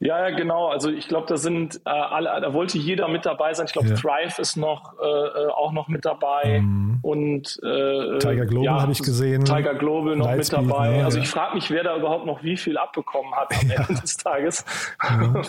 Ja, 0.01 0.31
genau. 0.31 0.69
Also 0.69 0.91
ich 0.91 1.09
glaube, 1.09 1.27
da 1.27 1.37
sind 1.37 1.81
äh, 1.85 1.91
alle, 1.91 2.41
da 2.41 2.53
wollte 2.53 2.79
jeder 2.79 3.09
mit 3.09 3.27
dabei 3.27 3.53
sein. 3.55 3.67
Ich 3.67 3.73
glaube, 3.73 3.89
ja. 3.89 3.95
Thrive 3.97 4.41
ist 4.41 4.57
noch 4.57 4.95
äh, 5.01 5.05
äh, 5.05 5.49
auch 5.49 5.73
noch 5.73 5.89
mit 5.89 6.05
dabei 6.05 6.61
mhm. 6.61 7.01
und 7.03 7.59
äh, 7.65 8.19
Tiger 8.19 8.47
Global 8.47 8.65
ja, 8.65 8.81
habe 8.81 8.93
ich 8.93 9.03
gesehen. 9.03 9.45
Tiger 9.45 9.75
Global 9.75 10.15
noch 10.15 10.27
Lightspeed, 10.27 10.61
mit 10.63 10.71
dabei. 10.71 10.99
Ne? 10.99 11.05
Also 11.05 11.19
ich 11.19 11.29
frage 11.29 11.57
mich, 11.57 11.71
wer 11.71 11.83
da 11.83 11.97
überhaupt 11.97 12.27
noch 12.27 12.45
wie 12.45 12.57
viel 12.57 12.79
abbekommen 12.79 13.35
hat 13.35 13.53
am 13.61 13.69
ja. 13.71 13.77
Ende 13.89 14.01
des 14.01 14.17
Tages 14.17 14.65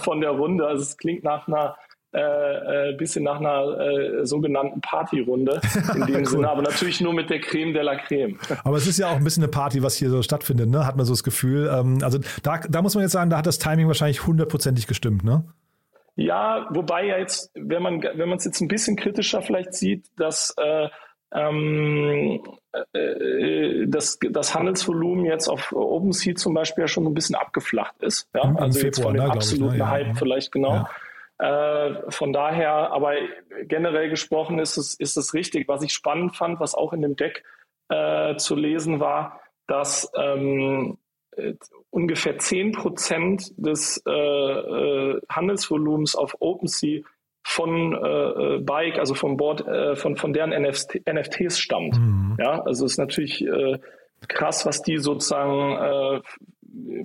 von 0.02 0.20
der 0.20 0.32
Runde. 0.32 0.66
Also 0.66 0.82
es 0.82 0.98
klingt 0.98 1.24
nach 1.24 1.48
einer 1.48 1.76
äh, 2.12 2.90
äh, 2.90 2.94
bisschen 2.98 3.24
nach 3.24 3.40
einer 3.40 3.80
äh, 3.80 4.26
sogenannten 4.26 4.82
Partyrunde 4.82 5.62
in 5.94 6.06
dem 6.08 6.16
cool. 6.16 6.26
Sinne, 6.26 6.50
aber 6.50 6.64
natürlich 6.64 7.02
nur 7.02 7.14
mit 7.14 7.30
der 7.30 7.40
Creme 7.40 7.72
de 7.74 7.84
la 7.84 7.98
Creme. 7.98 8.40
Aber 8.64 8.78
es 8.78 8.88
ist 8.88 8.98
ja 8.98 9.10
auch 9.10 9.18
ein 9.18 9.24
bisschen 9.24 9.44
eine 9.44 9.52
Party, 9.52 9.84
was 9.84 9.96
hier 9.96 10.10
so 10.10 10.24
stattfindet, 10.24 10.70
ne? 10.70 10.88
Hat 10.88 10.96
man 10.98 11.06
so 11.06 11.14
das 11.14 11.24
Gefühl. 11.24 11.70
Ähm, 11.72 12.00
also 12.02 12.18
da, 12.42 12.62
da 12.68 12.82
muss 12.82 12.96
man 12.96 13.04
jetzt 13.04 13.12
sagen, 13.12 13.30
da 13.30 13.38
hat 13.38 13.46
das 13.46 13.60
Timing 13.60 13.86
wahrscheinlich 13.86 14.26
hundertprozentig 14.26 14.88
gestimmt, 14.88 15.24
ne? 15.24 15.44
Ja, 16.16 16.68
wobei 16.72 17.06
ja 17.06 17.18
jetzt, 17.20 17.52
wenn 17.54 17.84
man 17.84 18.02
wenn 18.02 18.28
man 18.28 18.40
es 18.40 18.46
jetzt 18.46 18.60
ein 18.60 18.68
bisschen 18.68 18.96
kritischer 18.96 19.44
vielleicht 19.44 19.76
sieht, 19.76 20.08
dass 20.18 20.56
äh, 20.58 20.90
ähm, 21.32 22.42
äh, 22.94 23.86
das, 23.88 24.18
das 24.32 24.56
Handelsvolumen 24.56 25.26
jetzt 25.26 25.48
auf 25.48 25.72
OpenSea 25.74 26.36
zum 26.36 26.56
Beispiel 26.56 26.86
ja 26.86 26.88
schon 26.88 27.06
ein 27.06 27.14
bisschen 27.14 27.36
abgeflacht 27.36 28.02
ist. 28.02 28.28
Ja? 28.34 28.54
also 28.56 28.80
Februar, 28.80 28.86
jetzt 28.86 29.02
von 29.02 29.14
dem 29.14 29.24
ne, 29.24 29.32
absoluten 29.32 29.74
ich, 29.76 29.80
ne? 29.80 29.90
Hype 29.90 30.08
ja. 30.08 30.14
vielleicht 30.16 30.52
genau. 30.52 30.74
Ja. 30.74 30.90
Äh, 31.40 32.12
von 32.12 32.34
daher, 32.34 32.92
aber 32.92 33.14
generell 33.64 34.10
gesprochen 34.10 34.60
ist 34.60 34.78
es, 34.78 34.94
ist 34.96 35.16
es 35.16 35.34
richtig. 35.34 35.68
Was 35.70 35.82
ich 35.84 35.94
spannend 35.94 36.36
fand, 36.36 36.60
was 36.60 36.76
auch 36.76 36.92
in 36.92 37.02
dem 37.02 37.16
Deck 37.16 37.44
äh, 37.88 38.36
zu 38.36 38.56
lesen 38.56 39.00
war, 39.00 39.40
dass 39.66 40.12
ähm, 40.18 40.98
äh, 41.38 41.54
ungefähr 41.92 42.38
10 42.38 42.74
Prozent 42.74 43.54
des 43.58 44.04
äh, 44.06 44.12
äh, 44.12 45.22
Handelsvolumens 45.30 46.16
auf 46.16 46.36
OpenSea 46.40 47.04
von 47.44 47.94
äh, 47.94 47.98
äh, 47.98 48.60
Bike, 48.60 49.00
also 49.00 49.14
vom 49.14 49.38
Board, 49.38 49.66
äh, 49.66 49.96
von, 49.96 50.18
von 50.18 50.34
deren 50.34 50.50
NFT, 50.50 51.08
NFTs 51.10 51.58
stammt. 51.58 51.98
Mhm. 51.98 52.36
Ja, 52.38 52.62
also 52.64 52.86
es 52.86 52.94
ist 52.94 52.98
natürlich 52.98 53.46
äh, 53.46 53.80
krass, 54.28 54.66
was 54.66 54.82
die 54.82 54.98
sozusagen 54.98 56.22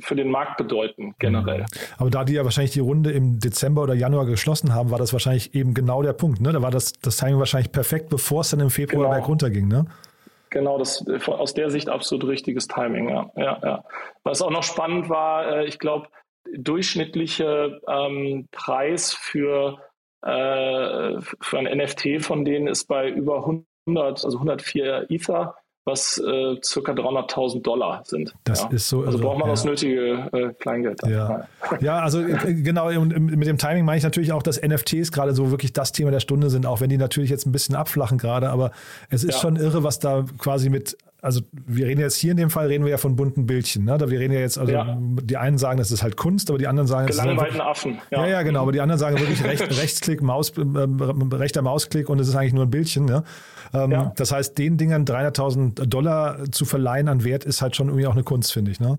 für 0.00 0.16
den 0.16 0.30
Markt 0.30 0.56
bedeuten, 0.56 1.14
generell. 1.18 1.60
Mhm. 1.60 1.66
Aber 1.98 2.10
da 2.10 2.24
die 2.24 2.34
ja 2.34 2.44
wahrscheinlich 2.44 2.72
die 2.72 2.80
Runde 2.80 3.12
im 3.12 3.38
Dezember 3.38 3.82
oder 3.82 3.94
Januar 3.94 4.26
geschlossen 4.26 4.74
haben, 4.74 4.90
war 4.90 4.98
das 4.98 5.12
wahrscheinlich 5.12 5.54
eben 5.54 5.74
genau 5.74 6.02
der 6.02 6.12
Punkt. 6.12 6.40
Ne? 6.40 6.52
Da 6.52 6.62
war 6.62 6.70
das, 6.70 6.92
das 6.92 7.16
Timing 7.16 7.38
wahrscheinlich 7.38 7.72
perfekt, 7.72 8.08
bevor 8.08 8.40
es 8.42 8.50
dann 8.50 8.60
im 8.60 8.70
Februar 8.70 9.14
genau. 9.14 9.26
runterging. 9.26 9.68
Ne? 9.68 9.86
genau, 10.54 10.78
das 10.78 11.04
aus 11.26 11.52
der 11.52 11.68
Sicht 11.68 11.90
absolut 11.90 12.26
richtiges 12.26 12.66
Timing, 12.66 13.10
ja. 13.10 13.30
ja, 13.36 13.60
ja. 13.62 13.84
Was 14.22 14.40
auch 14.40 14.50
noch 14.50 14.62
spannend 14.62 15.10
war, 15.10 15.46
äh, 15.48 15.66
ich 15.66 15.78
glaube, 15.78 16.08
durchschnittliche 16.56 17.80
ähm, 17.86 18.48
Preis 18.52 19.12
für, 19.12 19.80
äh, 20.22 21.20
für 21.20 21.58
ein 21.58 21.78
NFT 21.78 22.24
von 22.24 22.44
denen 22.44 22.68
ist 22.68 22.86
bei 22.86 23.10
über 23.10 23.38
100, 23.86 24.24
also 24.24 24.38
104 24.38 25.10
Ether 25.10 25.56
was 25.84 26.18
äh, 26.18 26.56
circa 26.62 26.92
300.000 26.92 27.62
Dollar 27.62 28.02
sind. 28.04 28.34
Das 28.44 28.62
ja. 28.62 28.68
ist 28.70 28.88
so. 28.88 29.00
Also, 29.00 29.12
also 29.12 29.18
braucht 29.20 29.38
man 29.38 29.48
ja. 29.48 29.52
das 29.52 29.64
nötige 29.64 30.28
äh, 30.32 30.52
Kleingeld. 30.58 31.00
Ja. 31.06 31.46
ja, 31.80 31.98
also 32.00 32.20
äh, 32.20 32.54
genau, 32.54 32.88
und 32.88 33.18
mit 33.18 33.46
dem 33.46 33.58
Timing 33.58 33.84
meine 33.84 33.98
ich 33.98 34.04
natürlich 34.04 34.32
auch, 34.32 34.42
dass 34.42 34.60
NFTs 34.60 35.12
gerade 35.12 35.34
so 35.34 35.50
wirklich 35.50 35.72
das 35.72 35.92
Thema 35.92 36.10
der 36.10 36.20
Stunde 36.20 36.48
sind, 36.48 36.64
auch 36.64 36.80
wenn 36.80 36.88
die 36.88 36.96
natürlich 36.96 37.30
jetzt 37.30 37.46
ein 37.46 37.52
bisschen 37.52 37.74
abflachen 37.74 38.18
gerade, 38.18 38.48
aber 38.48 38.70
es 39.10 39.24
ist 39.24 39.40
schon 39.40 39.56
irre, 39.56 39.84
was 39.84 39.98
da 39.98 40.24
quasi 40.38 40.70
mit 40.70 40.96
also 41.24 41.40
wir 41.52 41.86
reden 41.86 42.00
jetzt 42.00 42.16
hier 42.16 42.32
in 42.32 42.36
dem 42.36 42.50
Fall, 42.50 42.66
reden 42.66 42.84
wir 42.84 42.90
ja 42.90 42.98
von 42.98 43.16
bunten 43.16 43.46
Bildchen. 43.46 43.84
Ne? 43.84 43.96
Da 43.96 44.10
wir 44.10 44.20
reden 44.20 44.34
ja 44.34 44.40
jetzt, 44.40 44.58
also 44.58 44.72
ja. 44.72 44.94
die 44.98 45.38
einen 45.38 45.56
sagen, 45.56 45.78
das 45.78 45.90
ist 45.90 46.02
halt 46.02 46.18
Kunst, 46.18 46.50
aber 46.50 46.58
die 46.58 46.66
anderen 46.66 46.86
sagen, 46.86 47.08
es 47.08 47.16
ist 47.16 47.22
halt 47.22 47.60
Affen. 47.60 47.98
Ja. 48.10 48.24
ja. 48.24 48.28
ja, 48.28 48.42
genau, 48.42 48.60
aber 48.60 48.72
die 48.72 48.80
anderen 48.82 48.98
sagen 48.98 49.18
wirklich 49.18 49.42
Recht, 49.44 49.62
Rechtsklick, 49.62 50.20
Maus, 50.20 50.50
äh, 50.50 50.60
rechter 50.60 51.62
Mausklick 51.62 52.10
und 52.10 52.20
es 52.20 52.28
ist 52.28 52.36
eigentlich 52.36 52.52
nur 52.52 52.66
ein 52.66 52.70
Bildchen. 52.70 53.06
Ne? 53.06 53.24
Ähm, 53.72 53.90
ja. 53.90 54.12
Das 54.16 54.32
heißt, 54.32 54.58
den 54.58 54.76
Dingern 54.76 55.06
300.000 55.06 55.86
Dollar 55.86 56.44
zu 56.52 56.66
verleihen 56.66 57.08
an 57.08 57.24
Wert 57.24 57.44
ist 57.44 57.62
halt 57.62 57.74
schon 57.74 57.88
irgendwie 57.88 58.06
auch 58.06 58.12
eine 58.12 58.24
Kunst, 58.24 58.52
finde 58.52 58.70
ich. 58.70 58.78
Ne? 58.78 58.98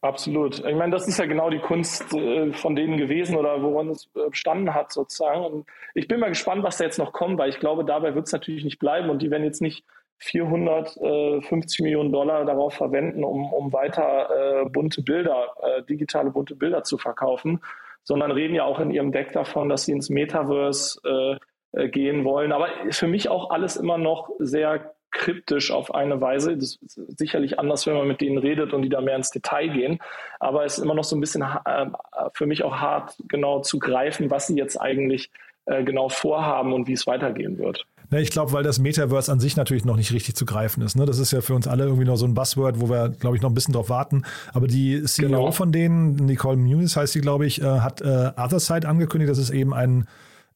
Absolut. 0.00 0.58
Ich 0.66 0.74
meine, 0.74 0.90
das 0.90 1.06
ist 1.06 1.20
ja 1.20 1.26
genau 1.26 1.48
die 1.48 1.60
Kunst 1.60 2.12
äh, 2.12 2.52
von 2.54 2.74
denen 2.74 2.96
gewesen 2.96 3.36
oder 3.36 3.62
woran 3.62 3.88
es 3.90 4.10
äh, 4.16 4.28
bestanden 4.28 4.74
hat 4.74 4.92
sozusagen. 4.92 5.44
Und 5.44 5.66
ich 5.94 6.08
bin 6.08 6.18
mal 6.18 6.28
gespannt, 6.28 6.64
was 6.64 6.78
da 6.78 6.84
jetzt 6.84 6.98
noch 6.98 7.12
kommt, 7.12 7.38
weil 7.38 7.50
ich 7.50 7.60
glaube, 7.60 7.84
dabei 7.84 8.16
wird 8.16 8.26
es 8.26 8.32
natürlich 8.32 8.64
nicht 8.64 8.80
bleiben 8.80 9.10
und 9.10 9.22
die 9.22 9.30
werden 9.30 9.44
jetzt 9.44 9.62
nicht 9.62 9.84
450 10.22 11.80
Millionen 11.80 12.12
Dollar 12.12 12.44
darauf 12.44 12.74
verwenden, 12.74 13.24
um, 13.24 13.52
um 13.52 13.72
weiter 13.72 14.62
äh, 14.62 14.68
bunte 14.68 15.02
Bilder, 15.02 15.48
äh, 15.62 15.82
digitale 15.82 16.30
bunte 16.30 16.54
Bilder 16.54 16.84
zu 16.84 16.96
verkaufen, 16.96 17.60
sondern 18.04 18.30
reden 18.30 18.54
ja 18.54 18.64
auch 18.64 18.78
in 18.78 18.90
ihrem 18.90 19.10
Deck 19.10 19.32
davon, 19.32 19.68
dass 19.68 19.84
sie 19.84 19.92
ins 19.92 20.10
Metaverse 20.10 21.00
äh, 21.04 21.36
äh, 21.72 21.88
gehen 21.88 22.24
wollen. 22.24 22.52
Aber 22.52 22.68
für 22.90 23.08
mich 23.08 23.28
auch 23.30 23.50
alles 23.50 23.76
immer 23.76 23.98
noch 23.98 24.30
sehr 24.38 24.94
kryptisch 25.10 25.70
auf 25.70 25.94
eine 25.94 26.20
Weise. 26.20 26.56
Das 26.56 26.76
ist 26.80 27.18
sicherlich 27.18 27.58
anders, 27.58 27.86
wenn 27.86 27.94
man 27.94 28.06
mit 28.06 28.20
denen 28.20 28.38
redet 28.38 28.72
und 28.72 28.82
die 28.82 28.88
da 28.88 29.00
mehr 29.00 29.16
ins 29.16 29.30
Detail 29.30 29.68
gehen. 29.68 29.98
Aber 30.38 30.64
es 30.64 30.78
ist 30.78 30.84
immer 30.84 30.94
noch 30.94 31.04
so 31.04 31.16
ein 31.16 31.20
bisschen 31.20 31.42
äh, 31.42 31.86
für 32.34 32.46
mich 32.46 32.62
auch 32.62 32.76
hart, 32.76 33.16
genau 33.28 33.60
zu 33.60 33.78
greifen, 33.78 34.30
was 34.30 34.46
sie 34.46 34.56
jetzt 34.56 34.80
eigentlich 34.80 35.30
äh, 35.66 35.82
genau 35.82 36.08
vorhaben 36.08 36.72
und 36.72 36.88
wie 36.88 36.92
es 36.92 37.06
weitergehen 37.06 37.58
wird. 37.58 37.86
Ja, 38.12 38.18
ich 38.18 38.30
glaube, 38.30 38.52
weil 38.52 38.62
das 38.62 38.78
Metaverse 38.78 39.32
an 39.32 39.40
sich 39.40 39.56
natürlich 39.56 39.86
noch 39.86 39.96
nicht 39.96 40.12
richtig 40.12 40.36
zu 40.36 40.44
greifen 40.44 40.82
ist. 40.82 40.96
Ne? 40.96 41.06
Das 41.06 41.18
ist 41.18 41.32
ja 41.32 41.40
für 41.40 41.54
uns 41.54 41.66
alle 41.66 41.84
irgendwie 41.84 42.04
noch 42.04 42.16
so 42.16 42.26
ein 42.26 42.34
Buzzword, 42.34 42.78
wo 42.78 42.90
wir, 42.90 43.08
glaube 43.08 43.36
ich, 43.36 43.42
noch 43.42 43.50
ein 43.50 43.54
bisschen 43.54 43.72
drauf 43.72 43.88
warten. 43.88 44.24
Aber 44.52 44.66
die 44.66 45.02
CEO 45.02 45.28
genau. 45.28 45.50
von 45.50 45.72
denen, 45.72 46.16
Nicole 46.16 46.58
Muniz 46.58 46.94
heißt 46.94 47.14
sie, 47.14 47.22
glaube 47.22 47.46
ich, 47.46 47.62
äh, 47.62 47.64
hat 47.64 48.02
äh, 48.02 48.32
Otherside 48.36 48.86
angekündigt. 48.86 49.30
Das 49.30 49.38
ist 49.38 49.48
eben 49.48 49.72
ein 49.72 50.06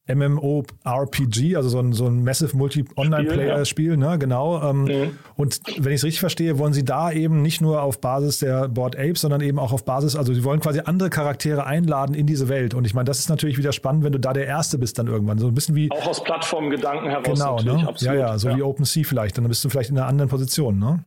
MMORPG, 0.09 1.57
also 1.57 1.69
so 1.69 1.81
ein, 1.81 1.93
so 1.93 2.07
ein 2.07 2.23
Massive 2.23 2.57
Multi-Online-Player-Spiel, 2.57 3.91
ja. 3.93 3.97
ne? 3.97 4.19
genau. 4.19 4.63
Ähm, 4.63 4.85
mhm. 4.85 5.19
Und 5.35 5.61
wenn 5.79 5.93
ich 5.93 6.01
es 6.01 6.05
richtig 6.05 6.21
verstehe, 6.21 6.59
wollen 6.59 6.73
sie 6.73 6.85
da 6.85 7.11
eben 7.11 7.43
nicht 7.43 7.61
nur 7.61 7.83
auf 7.83 8.01
Basis 8.01 8.39
der 8.39 8.69
Board 8.69 8.97
Apes, 8.97 9.23
sondern 9.23 9.41
eben 9.41 9.59
auch 9.59 9.73
auf 9.73 9.85
Basis, 9.85 10.15
also 10.15 10.33
sie 10.33 10.45
wollen 10.45 10.61
quasi 10.61 10.81
andere 10.81 11.11
Charaktere 11.11 11.67
einladen 11.67 12.15
in 12.15 12.27
diese 12.27 12.49
Welt. 12.49 12.75
Und 12.75 12.87
ich 12.87 12.95
meine, 12.95 13.07
das 13.07 13.19
ist 13.19 13.29
natürlich 13.29 13.59
wieder 13.59 13.73
spannend, 13.73 14.05
wenn 14.05 14.13
du 14.13 14.21
da 14.21 14.33
der 14.33 14.47
Erste 14.47 14.79
bist 14.79 14.99
dann 14.99 15.09
irgendwann. 15.09 15.39
So 15.39 15.49
ein 15.49 15.55
bisschen 15.55 15.75
wie. 15.75 15.91
Auch 15.91 16.07
aus 16.07 16.23
Plattformgedanken 16.23 17.09
heraus. 17.09 17.25
Genau, 17.25 17.61
ne? 17.61 17.93
Ja, 17.99 18.15
ja, 18.15 18.39
so 18.39 18.49
ja. 18.49 18.57
wie 18.57 18.63
OpenSea 18.63 19.05
vielleicht. 19.05 19.37
Dann 19.39 19.49
bist 19.49 19.65
du 19.65 19.69
vielleicht 19.69 19.91
in 19.91 19.99
einer 19.99 20.07
anderen 20.07 20.31
Position, 20.31 20.79
ne? 20.79 21.05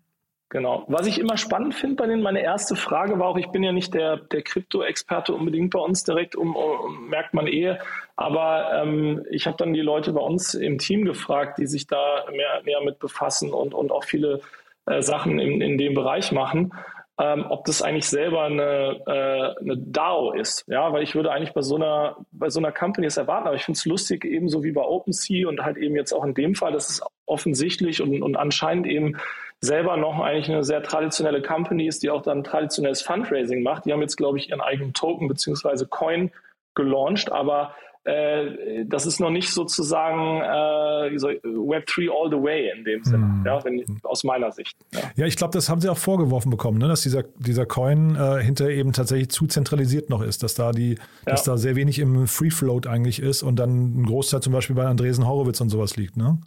Genau. 0.52 0.84
Was 0.88 1.06
ich 1.06 1.20
immer 1.20 1.38
spannend 1.38 1.76
finde 1.76 1.96
bei 1.98 2.08
denen, 2.08 2.24
meine 2.24 2.42
erste 2.42 2.76
Frage 2.76 3.20
war 3.20 3.28
auch, 3.28 3.38
ich 3.38 3.50
bin 3.50 3.62
ja 3.62 3.72
nicht 3.72 3.94
der, 3.94 4.18
der 4.18 4.42
Krypto-Experte 4.42 5.32
unbedingt 5.32 5.72
bei 5.72 5.80
uns 5.80 6.04
direkt, 6.04 6.36
um, 6.36 6.56
um 6.56 7.08
merkt 7.08 7.36
man 7.36 7.46
eh, 7.46 7.78
aber 8.16 8.82
ähm, 8.82 9.24
ich 9.30 9.46
habe 9.46 9.58
dann 9.58 9.74
die 9.74 9.82
Leute 9.82 10.12
bei 10.12 10.22
uns 10.22 10.56
im 10.56 10.80
Team 10.80 11.06
gefragt, 11.06 11.60
die 11.60 11.68
sich 11.68 11.86
da 11.86 12.26
mehr, 12.32 12.64
mehr 12.64 12.82
mit 12.82 12.98
befassen 12.98 13.54
und, 13.54 13.76
und 13.76 13.92
auch 13.92 14.04
viele 14.04 14.42
äh, 14.88 15.04
Sachen 15.04 15.38
in, 15.38 15.62
in 15.62 15.78
dem 15.78 15.94
Bereich 15.94 16.32
machen, 16.32 16.74
ähm, 17.20 17.46
ob 17.48 17.66
das 17.66 17.84
eigentlich 17.84 18.08
selber 18.08 18.46
eine, 18.46 19.02
äh, 19.06 19.62
eine 19.62 19.78
DAO 19.78 20.32
ist. 20.32 20.66
Ja, 20.68 20.92
weil 20.92 21.04
ich 21.04 21.14
würde 21.14 21.32
eigentlich 21.32 21.54
bei 21.54 21.62
so 21.62 21.76
einer, 21.76 22.18
bei 22.32 22.50
so 22.50 22.60
einer 22.60 22.72
Company 22.72 23.06
es 23.06 23.18
erwarten, 23.18 23.46
aber 23.46 23.56
ich 23.56 23.66
finde 23.66 23.78
es 23.78 23.86
lustig, 23.86 24.26
ebenso 24.26 24.64
wie 24.64 24.72
bei 24.72 24.82
OpenSea 24.82 25.48
und 25.48 25.62
halt 25.64 25.78
eben 25.78 25.96
jetzt 25.96 26.12
auch 26.12 26.24
in 26.24 26.34
dem 26.34 26.56
Fall, 26.56 26.72
dass 26.72 26.90
es 26.90 27.04
offensichtlich 27.28 28.02
und, 28.02 28.24
und 28.24 28.36
anscheinend 28.36 28.88
eben 28.88 29.18
selber 29.62 29.98
noch 29.98 30.20
eigentlich 30.20 30.50
eine 30.50 30.64
sehr 30.64 30.82
traditionelle 30.82 31.42
Company 31.42 31.88
ist, 31.88 32.04
die 32.04 32.10
auch 32.10 32.22
dann 32.22 32.44
traditionelles 32.44 33.02
Fundraising 33.02 33.62
macht. 33.62 33.86
Die 33.86 33.94
haben 33.94 34.02
jetzt, 34.02 34.16
glaube 34.16 34.38
ich, 34.38 34.50
ihren 34.50 34.62
eigenen 34.62 34.94
Token 34.94 35.28
bzw. 35.28 35.86
Coin 35.90 36.32
gelauncht, 36.76 37.32
aber 37.32 37.74
äh, 38.06 38.86
das 38.86 39.06
ist 39.06 39.20
noch 39.20 39.30
nicht 39.30 39.54
sozusagen 39.54 40.40
äh, 40.42 41.16
Web3 41.16 42.10
all 42.10 42.30
the 42.30 42.42
way 42.42 42.72
in 42.76 42.86
dem 42.86 43.04
Sinne, 43.04 43.26
mm. 43.26 43.44
ja, 43.46 43.64
wenn, 43.66 43.84
aus 44.04 44.24
meiner 44.24 44.52
Sicht. 44.54 44.78
Ja, 44.94 45.02
ja 45.18 45.26
ich 45.26 45.36
glaube, 45.36 45.52
das 45.52 45.68
haben 45.70 45.82
sie 45.82 45.90
auch 45.90 45.98
vorgeworfen 45.98 46.50
bekommen, 46.50 46.78
ne, 46.78 46.88
dass 46.88 47.02
dieser, 47.02 47.24
dieser 47.38 47.66
Coin 47.66 48.16
äh, 48.16 48.42
hinterher 48.42 48.74
eben 48.74 48.94
tatsächlich 48.94 49.30
zu 49.30 49.48
zentralisiert 49.48 50.10
noch 50.10 50.22
ist, 50.22 50.44
dass 50.44 50.56
da 50.56 50.72
die, 50.72 50.92
ja. 50.92 50.98
dass 51.26 51.44
da 51.44 51.58
sehr 51.58 51.76
wenig 51.76 52.00
im 52.00 52.26
Free 52.28 52.52
Float 52.52 52.88
eigentlich 52.88 53.22
ist 53.22 53.44
und 53.44 53.58
dann 53.58 54.02
ein 54.02 54.06
Großteil 54.06 54.42
zum 54.42 54.54
Beispiel 54.54 54.78
bei 54.78 54.86
Andresen 54.86 55.28
Horowitz 55.28 55.60
und 55.60 55.70
sowas 55.70 55.98
liegt, 55.98 56.16
ne? 56.16 56.40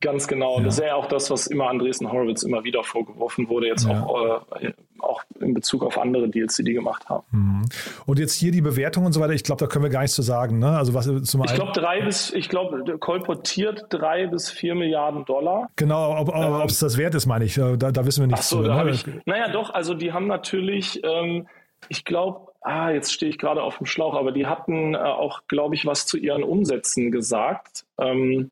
Ganz 0.00 0.28
genau. 0.28 0.58
Ja. 0.58 0.64
Das 0.64 0.78
ist 0.78 0.84
ja 0.84 0.94
auch 0.94 1.06
das, 1.06 1.30
was 1.30 1.48
immer 1.48 1.68
Andresen 1.68 2.10
Horowitz 2.10 2.44
immer 2.44 2.62
wieder 2.62 2.84
vorgeworfen 2.84 3.48
wurde, 3.48 3.66
jetzt 3.66 3.84
ja. 3.84 4.04
auch, 4.04 4.44
äh, 4.60 4.72
auch 5.00 5.22
in 5.40 5.54
Bezug 5.54 5.82
auf 5.82 5.98
andere 5.98 6.28
Deals, 6.28 6.54
die 6.56 6.64
die 6.64 6.72
gemacht 6.72 7.08
haben. 7.08 7.24
Mhm. 7.32 7.64
Und 8.06 8.18
jetzt 8.20 8.34
hier 8.34 8.52
die 8.52 8.60
Bewertung 8.60 9.06
und 9.06 9.12
so 9.12 9.20
weiter, 9.20 9.32
ich 9.32 9.42
glaube, 9.42 9.58
da 9.58 9.66
können 9.66 9.84
wir 9.84 9.90
gar 9.90 10.02
nichts 10.02 10.14
zu 10.14 10.22
sagen. 10.22 10.60
Ne? 10.60 10.68
Also 10.68 10.94
was 10.94 11.06
zum 11.24 11.44
Ich 11.44 11.54
glaube, 11.54 11.72
drei 11.72 12.02
bis, 12.02 12.32
ich 12.32 12.48
glaube, 12.48 12.98
kolportiert 12.98 13.86
drei 13.90 14.28
bis 14.28 14.50
vier 14.50 14.76
Milliarden 14.76 15.24
Dollar. 15.24 15.68
Genau, 15.74 16.16
ob 16.16 16.32
ähm, 16.34 16.62
es 16.66 16.78
das 16.78 16.96
wert 16.96 17.16
ist, 17.16 17.26
meine 17.26 17.44
ich. 17.44 17.54
Da, 17.54 17.76
da 17.76 18.06
wissen 18.06 18.22
wir 18.22 18.28
nichts 18.28 18.48
so, 18.48 18.62
zu. 18.62 18.68
Ne? 18.68 18.90
ich, 18.90 19.04
naja, 19.26 19.48
doch, 19.48 19.70
also 19.70 19.94
die 19.94 20.12
haben 20.12 20.28
natürlich, 20.28 21.02
ähm, 21.02 21.48
ich 21.88 22.04
glaube, 22.04 22.52
ah, 22.60 22.90
jetzt 22.90 23.12
stehe 23.12 23.30
ich 23.30 23.38
gerade 23.38 23.62
auf 23.62 23.78
dem 23.78 23.86
Schlauch, 23.86 24.14
aber 24.14 24.30
die 24.30 24.46
hatten 24.46 24.94
äh, 24.94 24.98
auch, 24.98 25.42
glaube 25.48 25.74
ich, 25.74 25.86
was 25.86 26.06
zu 26.06 26.18
ihren 26.18 26.44
Umsätzen 26.44 27.10
gesagt. 27.10 27.84
Ähm, 27.98 28.50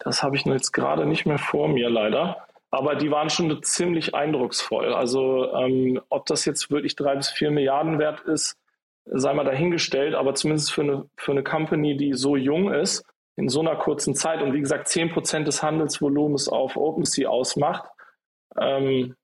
das 0.00 0.22
habe 0.22 0.36
ich 0.36 0.44
jetzt 0.44 0.72
gerade 0.72 1.06
nicht 1.06 1.26
mehr 1.26 1.38
vor 1.38 1.68
mir 1.68 1.90
leider. 1.90 2.48
Aber 2.70 2.96
die 2.96 3.10
waren 3.10 3.30
schon 3.30 3.62
ziemlich 3.62 4.14
eindrucksvoll. 4.14 4.92
Also 4.92 5.54
ähm, 5.54 6.00
ob 6.10 6.26
das 6.26 6.44
jetzt 6.44 6.70
wirklich 6.70 6.96
drei 6.96 7.16
bis 7.16 7.30
vier 7.30 7.50
Milliarden 7.50 7.98
wert 7.98 8.20
ist, 8.20 8.56
sei 9.06 9.32
mal 9.32 9.44
dahingestellt. 9.44 10.14
Aber 10.14 10.34
zumindest 10.34 10.72
für 10.72 10.82
eine, 10.82 11.04
für 11.16 11.32
eine 11.32 11.42
Company, 11.42 11.96
die 11.96 12.12
so 12.12 12.36
jung 12.36 12.72
ist, 12.72 13.04
in 13.36 13.48
so 13.48 13.60
einer 13.60 13.76
kurzen 13.76 14.14
Zeit 14.14 14.42
und 14.42 14.52
wie 14.52 14.60
gesagt 14.60 14.88
zehn 14.88 15.10
Prozent 15.10 15.46
des 15.46 15.62
Handelsvolumens 15.62 16.48
auf 16.48 16.76
OpenSea 16.76 17.28
ausmacht, 17.28 17.88
ähm, 18.60 19.14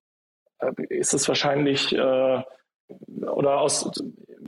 äh, 0.60 0.70
ist 0.88 1.12
es 1.12 1.28
wahrscheinlich 1.28 1.92
äh, 1.94 2.42
oder 3.34 3.60
aus, 3.60 3.90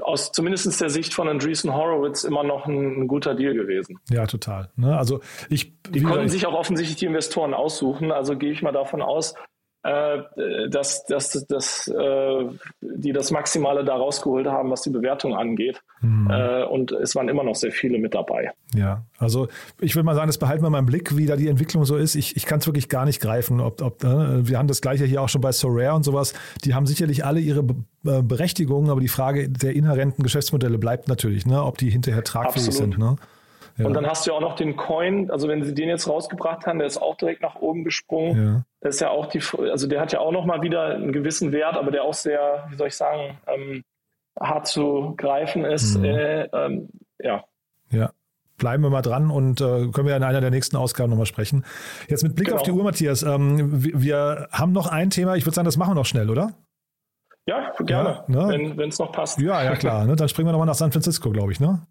aus 0.00 0.32
zumindest 0.32 0.80
der 0.80 0.90
Sicht 0.90 1.14
von 1.14 1.28
Andreessen 1.28 1.74
Horowitz 1.74 2.24
immer 2.24 2.42
noch 2.42 2.66
ein, 2.66 3.02
ein 3.02 3.09
guter 3.09 3.35
Deal 3.35 3.54
gewesen. 3.54 3.98
Ja, 4.11 4.26
total. 4.26 4.70
Ne? 4.76 4.96
Also 4.96 5.20
ich, 5.48 5.80
die 5.90 6.02
konnten 6.02 6.28
sich 6.28 6.46
auch 6.46 6.54
offensichtlich 6.54 6.96
die 6.96 7.06
Investoren 7.06 7.54
aussuchen. 7.54 8.12
Also 8.12 8.37
gehe 8.37 8.52
ich 8.52 8.62
mal 8.62 8.72
davon 8.72 9.02
aus, 9.02 9.35
dass, 10.68 11.05
dass, 11.05 11.46
dass 11.46 11.88
äh, 11.88 12.44
die 12.81 13.12
das 13.12 13.31
Maximale 13.31 13.85
da 13.85 13.94
rausgeholt 13.94 14.46
haben, 14.46 14.70
was 14.70 14.83
die 14.83 14.90
Bewertung 14.90 15.35
angeht. 15.35 15.81
Mhm. 16.01 16.31
Äh, 16.31 16.64
und 16.64 16.92
es 16.92 17.14
waren 17.14 17.29
immer 17.29 17.44
noch 17.44 17.55
sehr 17.55 17.72
viele 17.72 17.99
mit 17.99 18.14
dabei. 18.14 18.53
Ja, 18.75 19.05
also 19.18 19.49
ich 19.81 19.94
würde 19.94 20.05
mal 20.05 20.14
sagen, 20.14 20.27
das 20.27 20.38
behalten 20.38 20.62
wir 20.62 20.70
mal 20.70 20.81
im 20.81 20.87
Blick, 20.87 21.16
wie 21.16 21.27
da 21.27 21.37
die 21.37 21.49
Entwicklung 21.49 21.85
so 21.85 21.96
ist. 21.96 22.14
Ich, 22.14 22.37
ich 22.37 22.46
kann 22.46 22.59
es 22.59 22.66
wirklich 22.66 22.88
gar 22.88 23.05
nicht 23.05 23.20
greifen. 23.20 23.61
Ob, 23.61 23.81
ob, 23.83 24.05
äh, 24.05 24.49
wir 24.49 24.59
haben 24.59 24.68
das 24.68 24.81
gleiche 24.81 25.05
hier 25.05 25.22
auch 25.22 25.29
schon 25.29 25.40
bei 25.40 25.53
Sorare 25.53 25.94
und 25.94 26.05
sowas. 26.05 26.35
Die 26.64 26.75
haben 26.75 26.87
sicherlich 26.87 27.25
alle 27.25 27.40
ihre 27.40 27.62
Be 27.62 27.75
äh, 28.07 28.22
Berechtigungen, 28.22 28.90
aber 28.90 29.01
die 29.01 29.09
Frage 29.09 29.49
der 29.49 29.75
inhärenten 29.75 30.22
Geschäftsmodelle 30.22 30.79
bleibt 30.79 31.09
natürlich, 31.09 31.46
ne? 31.46 31.62
ob 31.62 31.79
die 31.79 31.90
hinterher 31.90 32.25
tragfähig 32.25 32.68
Absolut. 32.68 32.94
sind. 32.94 32.99
Ne? 32.99 33.16
Ja. 33.76 33.86
Und 33.86 33.94
dann 33.94 34.06
hast 34.06 34.26
du 34.26 34.30
ja 34.30 34.36
auch 34.36 34.40
noch 34.40 34.56
den 34.56 34.76
Coin, 34.76 35.30
also 35.30 35.48
wenn 35.48 35.62
sie 35.62 35.74
den 35.74 35.88
jetzt 35.88 36.08
rausgebracht 36.08 36.66
haben, 36.66 36.78
der 36.78 36.86
ist 36.86 36.96
auch 36.96 37.16
direkt 37.16 37.42
nach 37.42 37.56
oben 37.56 37.84
gesprungen. 37.84 38.54
Ja. 38.54 38.62
Das 38.80 38.94
ist 38.94 39.00
ja 39.00 39.10
auch 39.10 39.26
die, 39.26 39.42
also 39.70 39.87
der 39.87 40.00
hat 40.00 40.12
ja 40.12 40.20
auch 40.20 40.33
noch 40.33 40.46
mal 40.46 40.62
wieder 40.62 40.94
einen 40.94 41.12
gewissen 41.12 41.52
Wert, 41.52 41.77
aber 41.77 41.90
der 41.90 42.04
auch 42.04 42.14
sehr, 42.14 42.66
wie 42.70 42.77
soll 42.77 42.88
ich 42.88 42.96
sagen, 42.96 43.38
ähm, 43.46 43.85
hart 44.40 44.66
zu 44.66 45.14
greifen 45.16 45.64
ist. 45.64 45.98
Mhm. 45.98 46.04
Äh, 46.04 46.42
ähm, 46.44 46.88
ja. 47.18 47.44
Ja. 47.90 48.10
Bleiben 48.58 48.83
wir 48.83 48.88
mal 48.88 49.02
dran 49.02 49.31
und 49.31 49.60
äh, 49.60 49.88
können 49.88 50.06
wir 50.06 50.16
in 50.16 50.22
einer 50.22 50.40
der 50.40 50.50
nächsten 50.50 50.77
Ausgaben 50.77 51.10
nochmal 51.10 51.27
sprechen. 51.27 51.66
Jetzt 52.08 52.22
mit 52.22 52.35
Blick 52.35 52.48
genau. 52.48 52.60
auf 52.60 52.62
die 52.62 52.70
Uhr, 52.70 52.83
Matthias. 52.83 53.22
Ähm, 53.22 53.85
wir, 53.85 54.02
wir, 54.02 54.48
haben 54.50 54.72
noch 54.72 54.87
ein 54.87 55.10
Thema. 55.10 55.37
Ich 55.37 55.44
würde 55.44 55.54
sagen, 55.54 55.66
das 55.66 55.77
machen 55.77 55.90
wir 55.90 55.96
noch 55.96 56.06
schnell, 56.06 56.31
oder? 56.31 56.54
Ja, 57.46 57.72
gerne, 57.85 58.24
ja, 58.29 58.46
ne? 58.46 58.72
wenn 58.77 58.88
es 58.88 58.98
noch 58.98 59.12
passt. 59.12 59.38
Ja, 59.38 59.62
ja, 59.62 59.77
klar. 59.77 60.06
Ne? 60.06 60.16
Dann 60.16 60.29
springen 60.29 60.48
wir 60.48 60.52
nochmal 60.52 60.66
nach 60.66 60.74
San 60.74 60.90
Francisco, 60.90 61.31
glaube 61.31 61.52
ich, 61.52 61.60
ne? 61.60 61.87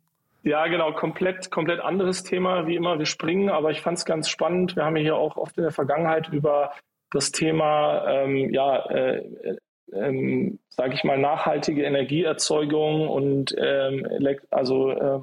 Ja, 0.46 0.68
genau, 0.68 0.94
komplett, 0.94 1.50
komplett 1.50 1.80
anderes 1.80 2.24
Thema, 2.24 2.68
wie 2.68 2.76
immer. 2.76 3.00
Wir 3.00 3.08
springen, 3.08 3.50
aber 3.50 3.72
ich 3.72 3.82
fand 3.82 3.98
es 3.98 4.06
ganz 4.06 4.30
spannend. 4.30 4.76
Wir 4.76 4.86
haben 4.86 4.96
ja 4.96 5.02
hier 5.02 5.16
auch 5.16 5.38
oft 5.38 5.58
in 5.58 5.64
der 5.64 5.72
Vergangenheit 5.72 6.30
über 6.32 6.72
das 7.10 7.32
Thema, 7.32 8.08
ähm, 8.08 8.54
ja, 8.54 8.86
äh, 8.92 9.58
ähm, 9.92 10.60
sage 10.70 10.94
ich 10.94 11.04
mal, 11.04 11.18
nachhaltige 11.18 11.84
Energieerzeugung 11.84 13.10
und 13.10 13.56
ähm, 13.58 14.06
elekt 14.06 14.46
also 14.52 14.92
äh, 14.92 15.20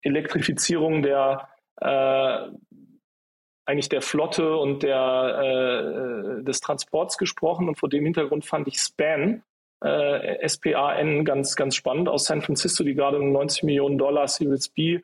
Elektrifizierung 0.00 1.02
der 1.02 1.48
äh, 1.82 2.48
eigentlich 3.66 3.90
der 3.90 4.00
Flotte 4.00 4.56
und 4.56 4.82
der, 4.82 6.38
äh, 6.40 6.42
des 6.42 6.60
Transports 6.60 7.18
gesprochen 7.18 7.68
und 7.68 7.78
vor 7.78 7.90
dem 7.90 8.04
Hintergrund 8.04 8.46
fand 8.46 8.66
ich 8.66 8.80
SPAN, 8.80 9.42
äh, 9.82 10.48
SPAN 10.48 11.24
ganz, 11.24 11.56
ganz 11.56 11.76
spannend 11.76 12.08
aus 12.08 12.24
San 12.26 12.42
Francisco, 12.42 12.84
die 12.84 12.94
gerade 12.94 13.22
90 13.22 13.64
Millionen 13.64 13.98
Dollar 13.98 14.28
Series 14.28 14.68
B 14.68 15.00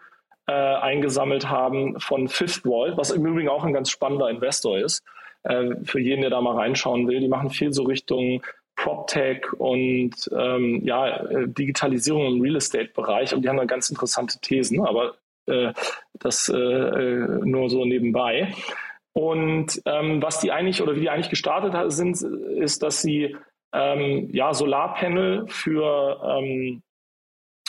äh, 0.47 0.53
eingesammelt 0.53 1.49
haben 1.49 1.99
von 2.01 2.29
Fifth 2.29 2.65
Wall, 2.65 2.97
was 2.97 3.11
im 3.11 3.25
Übrigen 3.27 3.49
auch 3.49 3.65
ein 3.65 3.73
ganz 3.73 3.91
spannender 3.91 4.31
Investor 4.31 4.79
ist, 4.79 5.03
äh, 5.43 5.75
für 5.85 6.01
jeden, 6.01 6.23
der 6.23 6.31
da 6.31 6.41
mal 6.41 6.57
reinschauen 6.57 7.07
will. 7.09 7.21
Die 7.21 7.29
machen 7.29 7.51
viel 7.51 7.73
so 7.73 7.83
Richtung 7.83 8.43
PropTech 8.77 9.53
und 9.59 10.13
ähm, 10.37 10.81
ja, 10.85 11.25
äh, 11.27 11.49
Digitalisierung 11.49 12.37
im 12.37 12.41
Real 12.41 12.57
Estate-Bereich 12.57 13.35
und 13.35 13.43
die 13.43 13.49
haben 13.49 13.57
da 13.57 13.65
ganz 13.65 13.91
interessante 13.91 14.39
Thesen, 14.41 14.87
aber 14.87 15.17
äh, 15.47 15.73
das 16.15 16.49
äh, 16.49 16.57
äh, 16.57 17.41
nur 17.45 17.69
so 17.69 17.85
nebenbei. 17.85 18.53
Und 19.13 19.83
ähm, 19.85 20.23
was 20.23 20.39
die 20.39 20.53
eigentlich 20.53 20.81
oder 20.81 20.95
wie 20.95 21.01
die 21.01 21.11
eigentlich 21.11 21.31
gestartet 21.31 21.93
sind, 21.93 22.23
ist, 22.23 22.85
dass 22.85 23.03
sie 23.03 23.37
ähm, 23.73 24.29
ja, 24.33 24.55
Solarpanel 24.55 25.47
für, 25.49 26.21
ähm, 26.25 26.83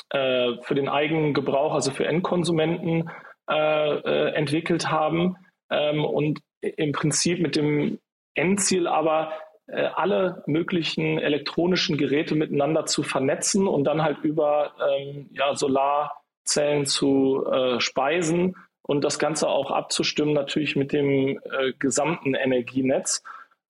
äh, 0.10 0.62
für 0.62 0.76
den 0.76 0.90
eigenen 0.90 1.34
Gebrauch, 1.34 1.74
also 1.74 1.92
für 1.92 2.08
Endkonsumenten 2.08 3.10
äh, 3.50 3.96
äh, 3.96 4.34
entwickelt 4.34 4.90
haben 4.90 5.36
ähm, 5.70 6.06
und 6.06 6.40
im 6.62 6.92
Prinzip 6.92 7.40
mit 7.40 7.56
dem 7.56 8.00
Endziel 8.36 8.88
aber 8.88 9.34
äh, 9.68 9.90
alle 9.96 10.44
möglichen 10.48 11.20
elektronischen 11.20 11.98
Geräte 11.98 12.36
miteinander 12.36 12.86
zu 12.86 13.04
vernetzen 13.04 13.68
und 13.68 13.84
dann 13.84 14.02
halt 14.02 14.20
über 14.20 14.74
ähm, 14.80 15.30
ja, 15.32 15.56
Solarzellen 15.56 16.86
zu 16.86 17.46
äh, 17.46 17.80
speisen 17.80 18.56
und 18.82 19.04
das 19.04 19.20
Ganze 19.20 19.48
auch 19.48 19.70
abzustimmen 19.70 20.34
natürlich 20.34 20.76
mit 20.76 20.92
dem 20.92 21.40
äh, 21.44 21.74
gesamten 21.78 22.34
Energienetz. 22.34 23.22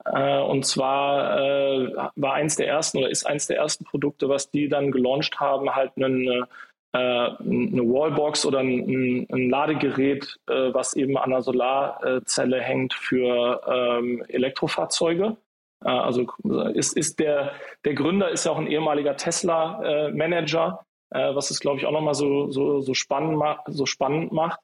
Äh, 0.06 0.40
und 0.40 0.66
zwar 0.66 1.40
äh, 1.40 1.96
war 2.16 2.34
eins 2.34 2.56
der 2.56 2.68
ersten 2.68 3.00
oder 3.00 3.10
ist 3.10 3.26
eins 3.26 3.48
der 3.48 3.58
ersten 3.58 3.86
Produkte, 3.86 4.30
was 4.30 4.50
die 4.52 4.68
dann 4.70 4.92
gelauncht 4.92 5.40
haben, 5.40 5.76
halt 5.76 5.92
eine, 5.98 6.48
äh, 6.94 6.98
eine 6.98 7.84
Wallbox 7.84 8.46
oder 8.46 8.60
ein, 8.60 9.28
ein 9.32 9.50
Ladegerät, 9.50 10.40
äh, 10.48 10.74
was 10.74 10.94
eben 10.94 11.18
an 11.18 11.32
einer 11.32 11.42
Solarzelle 11.42 12.62
hängt 12.62 12.94
für 12.94 13.62
ähm, 13.68 14.24
Elektrofahrzeuge. 14.28 15.38
Äh, 15.84 15.90
also 15.90 16.28
ist, 16.74 16.96
ist 16.96 17.20
der, 17.20 17.52
der 17.86 17.94
Gründer 17.94 18.30
ist 18.30 18.46
ja 18.46 18.52
auch 18.52 18.58
ein 18.58 18.68
ehemaliger 18.68 19.18
Tesla-Manager, 19.18 20.86
äh, 21.12 21.36
was 21.36 21.52
es, 21.52 21.60
glaube 21.60 21.80
ich, 21.80 21.86
auch 21.86 21.92
nochmal 21.92 22.14
so, 22.14 22.52
so, 22.52 22.82
so, 22.82 22.94
spannend 22.94 23.44
so 23.68 23.86
spannend 23.86 24.32
macht. 24.32 24.60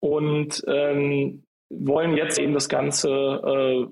Und 0.00 0.64
ähm, 0.66 1.44
wollen 1.70 2.16
jetzt 2.16 2.38
eben 2.38 2.54
das 2.54 2.68
Ganze 2.68 3.08
äh, 3.08 3.86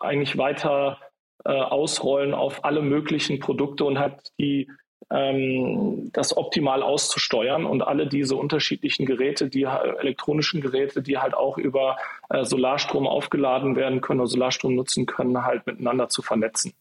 eigentlich 0.00 0.38
weiter 0.38 0.98
äh, 1.44 1.50
ausrollen 1.52 2.34
auf 2.34 2.64
alle 2.64 2.82
möglichen 2.82 3.40
Produkte 3.40 3.84
und 3.84 3.98
hat 3.98 4.32
die 4.38 4.70
ähm, 5.12 6.10
das 6.12 6.36
optimal 6.36 6.82
auszusteuern 6.82 7.66
und 7.66 7.82
alle 7.82 8.06
diese 8.06 8.34
unterschiedlichen 8.36 9.04
Geräte, 9.04 9.48
die 9.48 9.64
elektronischen 9.64 10.60
Geräte, 10.60 11.02
die 11.02 11.18
halt 11.18 11.34
auch 11.34 11.58
über 11.58 11.96
äh, 12.30 12.44
Solarstrom 12.44 13.06
aufgeladen 13.06 13.76
werden 13.76 14.00
können 14.00 14.20
oder 14.20 14.28
Solarstrom 14.28 14.74
nutzen 14.74 15.06
können, 15.06 15.44
halt 15.44 15.66
miteinander 15.66 16.08
zu 16.08 16.22
vernetzen. 16.22 16.72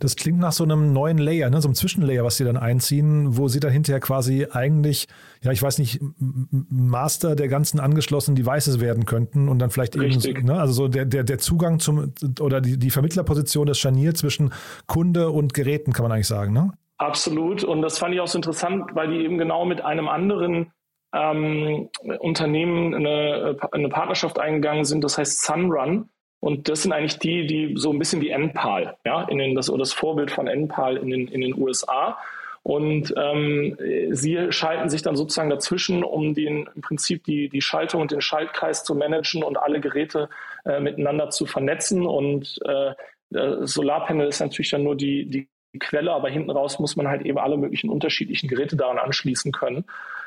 Das 0.00 0.16
klingt 0.16 0.38
nach 0.38 0.52
so 0.52 0.64
einem 0.64 0.92
neuen 0.92 1.18
Layer, 1.18 1.48
ne? 1.48 1.62
so 1.62 1.68
einem 1.68 1.74
Zwischenlayer, 1.74 2.24
was 2.24 2.36
Sie 2.36 2.44
dann 2.44 2.58
einziehen, 2.58 3.36
wo 3.36 3.48
Sie 3.48 3.60
dann 3.60 3.72
hinterher 3.72 4.00
quasi 4.00 4.46
eigentlich, 4.50 5.08
ja, 5.42 5.52
ich 5.52 5.62
weiß 5.62 5.78
nicht, 5.78 6.00
Master 6.18 7.36
der 7.36 7.48
ganzen 7.48 7.80
angeschlossenen 7.80 8.36
Devices 8.36 8.80
werden 8.80 9.06
könnten 9.06 9.48
und 9.48 9.58
dann 9.60 9.70
vielleicht 9.70 9.98
Richtig. 9.98 10.36
eben, 10.36 10.46
ne? 10.46 10.60
also 10.60 10.72
so 10.74 10.88
der, 10.88 11.06
der, 11.06 11.24
der 11.24 11.38
Zugang 11.38 11.78
zum 11.78 12.12
oder 12.40 12.60
die, 12.60 12.78
die 12.78 12.90
Vermittlerposition, 12.90 13.66
das 13.66 13.78
Scharnier 13.78 14.14
zwischen 14.14 14.52
Kunde 14.86 15.30
und 15.30 15.54
Geräten, 15.54 15.92
kann 15.92 16.02
man 16.02 16.12
eigentlich 16.12 16.26
sagen, 16.26 16.52
ne? 16.52 16.72
Absolut. 16.98 17.62
Und 17.64 17.80
das 17.82 17.98
fand 17.98 18.14
ich 18.14 18.20
auch 18.20 18.26
so 18.26 18.38
interessant, 18.38 18.94
weil 18.94 19.08
die 19.08 19.24
eben 19.24 19.38
genau 19.38 19.64
mit 19.64 19.80
einem 19.80 20.08
anderen 20.08 20.72
ähm, 21.14 21.88
Unternehmen 22.18 22.94
eine, 22.94 23.56
eine 23.72 23.88
Partnerschaft 23.88 24.38
eingegangen 24.38 24.84
sind, 24.84 25.04
das 25.04 25.16
heißt 25.16 25.42
Sunrun. 25.42 26.10
Und 26.40 26.68
das 26.68 26.82
sind 26.82 26.92
eigentlich 26.92 27.18
die, 27.18 27.46
die 27.46 27.74
so 27.76 27.90
ein 27.92 27.98
bisschen 27.98 28.20
wie 28.20 28.30
NPAL, 28.30 28.96
ja, 29.04 29.22
in 29.22 29.38
den, 29.38 29.54
das, 29.54 29.70
oder 29.70 29.80
das 29.80 29.92
Vorbild 29.92 30.30
von 30.30 30.46
NPAL 30.46 30.96
in 30.96 31.10
den, 31.10 31.28
in 31.28 31.40
den 31.40 31.60
USA. 31.60 32.18
Und 32.62 33.14
ähm, 33.16 33.76
sie 34.10 34.52
schalten 34.52 34.88
sich 34.88 35.02
dann 35.02 35.16
sozusagen 35.16 35.50
dazwischen, 35.50 36.04
um 36.04 36.34
den, 36.34 36.68
im 36.74 36.82
Prinzip 36.82 37.24
die, 37.24 37.48
die 37.48 37.62
Schaltung 37.62 38.02
und 38.02 38.10
den 38.10 38.20
Schaltkreis 38.20 38.84
zu 38.84 38.94
managen 38.94 39.42
und 39.42 39.56
alle 39.56 39.80
Geräte 39.80 40.28
äh, 40.64 40.78
miteinander 40.78 41.30
zu 41.30 41.46
vernetzen. 41.46 42.06
Und 42.06 42.58
äh, 42.64 42.94
Solarpanel 43.30 44.28
ist 44.28 44.40
natürlich 44.40 44.70
dann 44.70 44.84
nur 44.84 44.96
die, 44.96 45.26
die 45.26 45.48
Quelle, 45.78 46.12
aber 46.12 46.28
hinten 46.28 46.50
raus 46.50 46.78
muss 46.78 46.96
man 46.96 47.08
halt 47.08 47.22
eben 47.22 47.38
alle 47.38 47.56
möglichen 47.56 47.90
unterschiedlichen 47.90 48.48
Geräte 48.48 48.76
daran 48.76 48.98
anschließen 48.98 49.52
können, 49.52 49.84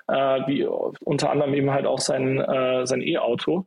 äh, 0.08 0.14
wie 0.48 0.66
unter 0.66 1.32
anderem 1.32 1.54
eben 1.54 1.72
halt 1.72 1.86
auch 1.86 2.00
sein, 2.00 2.40
äh, 2.40 2.86
sein 2.86 3.02
E-Auto. 3.02 3.66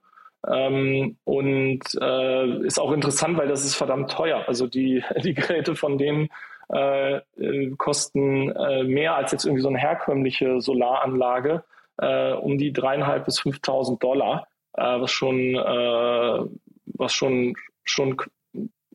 Ähm, 0.49 1.17
und 1.25 1.81
äh, 2.01 2.67
ist 2.67 2.79
auch 2.79 2.93
interessant, 2.93 3.37
weil 3.39 3.49
das 3.49 3.65
ist 3.65 3.75
verdammt 3.75 4.11
teuer. 4.11 4.45
Also 4.47 4.67
die, 4.67 5.03
die 5.25 5.35
Geräte 5.35 5.75
von 5.75 5.99
denen 5.99 6.29
äh, 6.73 7.17
äh, 7.17 7.71
kosten 7.77 8.51
äh, 8.51 8.85
mehr 8.85 9.17
als 9.17 9.33
jetzt 9.33 9.45
irgendwie 9.45 9.63
so 9.63 9.69
eine 9.69 9.79
herkömmliche 9.79 10.61
Solaranlage, 10.61 11.65
um 11.97 12.59
die 12.59 12.73
dreieinhalb 12.73 13.25
bis 13.25 13.41
5.000 13.41 14.01
Dollar, 14.01 14.49
was 14.73 15.13
schon, 15.13 15.55
was 15.55 17.15
schon 17.15 17.55
schon 17.85 18.17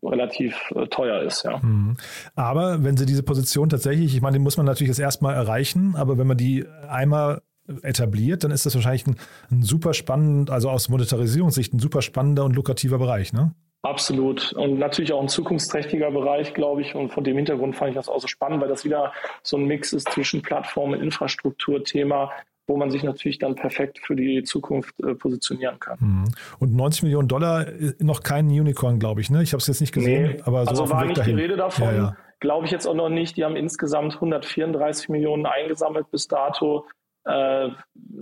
relativ 0.04 0.72
äh, 0.76 0.88
teuer 0.88 1.22
ist. 1.22 1.44
Ja. 1.44 1.60
Mhm. 1.60 1.98
Aber 2.36 2.84
wenn 2.84 2.98
Sie 2.98 3.06
diese 3.06 3.24
Position 3.24 3.70
tatsächlich, 3.70 4.16
ich 4.16 4.22
meine, 4.22 4.38
die 4.38 4.44
muss 4.44 4.58
man 4.58 4.66
natürlich 4.66 4.90
jetzt 4.90 5.00
erstmal 5.00 5.36
erreichen, 5.36 5.96
aber 5.96 6.18
wenn 6.18 6.28
man 6.28 6.38
die 6.38 6.66
einmal 6.88 7.42
etabliert, 7.84 8.44
dann 8.44 8.52
ist 8.52 8.66
das 8.66 8.76
wahrscheinlich 8.76 9.06
ein, 9.08 9.16
ein 9.52 9.64
super 9.64 9.94
spannend, 9.94 10.50
also 10.50 10.70
aus 10.70 10.90
Monetarisierungssicht 10.90 11.74
ein 11.74 11.80
super 11.80 12.02
spannender 12.02 12.46
und 12.46 12.56
lukrativer 12.56 12.98
Bereich, 12.98 13.34
ne? 13.34 13.54
Absolut. 13.82 14.52
Und 14.54 14.78
natürlich 14.78 15.14
auch 15.14 15.22
ein 15.22 15.30
zukunftsträchtiger 15.30 16.12
Bereich, 16.12 16.54
glaube 16.54 16.82
ich. 16.82 16.96
Und 16.96 17.14
von 17.14 17.24
dem 17.24 17.38
Hintergrund 17.38 17.78
fand 17.78 17.92
ich 17.92 17.96
das 17.96 18.10
auch 18.10 18.20
so 18.20 18.28
spannend, 18.28 18.60
weil 18.62 18.68
das 18.68 18.84
wieder 18.84 19.14
so 19.42 19.56
ein 19.56 19.66
Mix 19.66 19.94
ist 19.94 20.12
zwischen 20.12 20.42
Plattform 20.42 20.92
und 20.92 21.02
Infrastrukturthema, 21.02 22.30
wo 22.70 22.78
man 22.78 22.92
sich 22.92 23.04
natürlich 23.04 23.40
dann 23.40 23.56
perfekt 23.56 24.00
für 24.00 24.16
die 24.16 24.44
Zukunft 24.44 24.98
äh, 25.02 25.16
positionieren 25.16 25.80
kann. 25.80 25.98
Mhm. 26.00 26.26
Und 26.60 26.76
90 26.76 27.04
Millionen 27.04 27.28
Dollar 27.28 27.68
äh, 27.68 27.94
noch 28.00 28.22
kein 28.22 28.48
Unicorn, 28.48 29.00
glaube 29.00 29.22
ich. 29.22 29.32
Ne? 29.32 29.42
Ich 29.42 29.52
habe 29.54 29.60
es 29.60 29.68
jetzt 29.68 29.82
nicht 29.82 29.92
gesehen, 29.92 30.36
nee, 30.36 30.42
aber 30.46 30.64
so 30.66 30.70
also 30.70 30.90
war 30.90 31.04
nicht 31.04 31.18
dahin. 31.18 31.36
die 31.36 31.42
Rede 31.42 31.58
davon. 31.58 31.86
Ja, 31.86 31.94
ja. 31.94 32.18
Glaube 32.40 32.66
ich 32.66 32.72
jetzt 32.72 32.86
auch 32.86 32.94
noch 32.94 33.10
nicht. 33.10 33.36
Die 33.36 33.44
haben 33.44 33.56
insgesamt 33.56 34.14
134 34.16 35.10
Millionen 35.10 35.46
eingesammelt 35.46 36.10
bis 36.12 36.28
dato, 36.28 36.86
äh, 37.26 37.70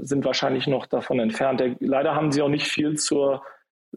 sind 0.02 0.26
wahrscheinlich 0.26 0.66
noch 0.66 0.88
davon 0.88 1.20
entfernt. 1.20 1.60
Der, 1.60 1.76
leider 1.80 2.16
haben 2.16 2.32
sie 2.32 2.42
auch 2.42 2.50
nicht 2.50 2.68
viel 2.68 2.96
zur 2.96 3.44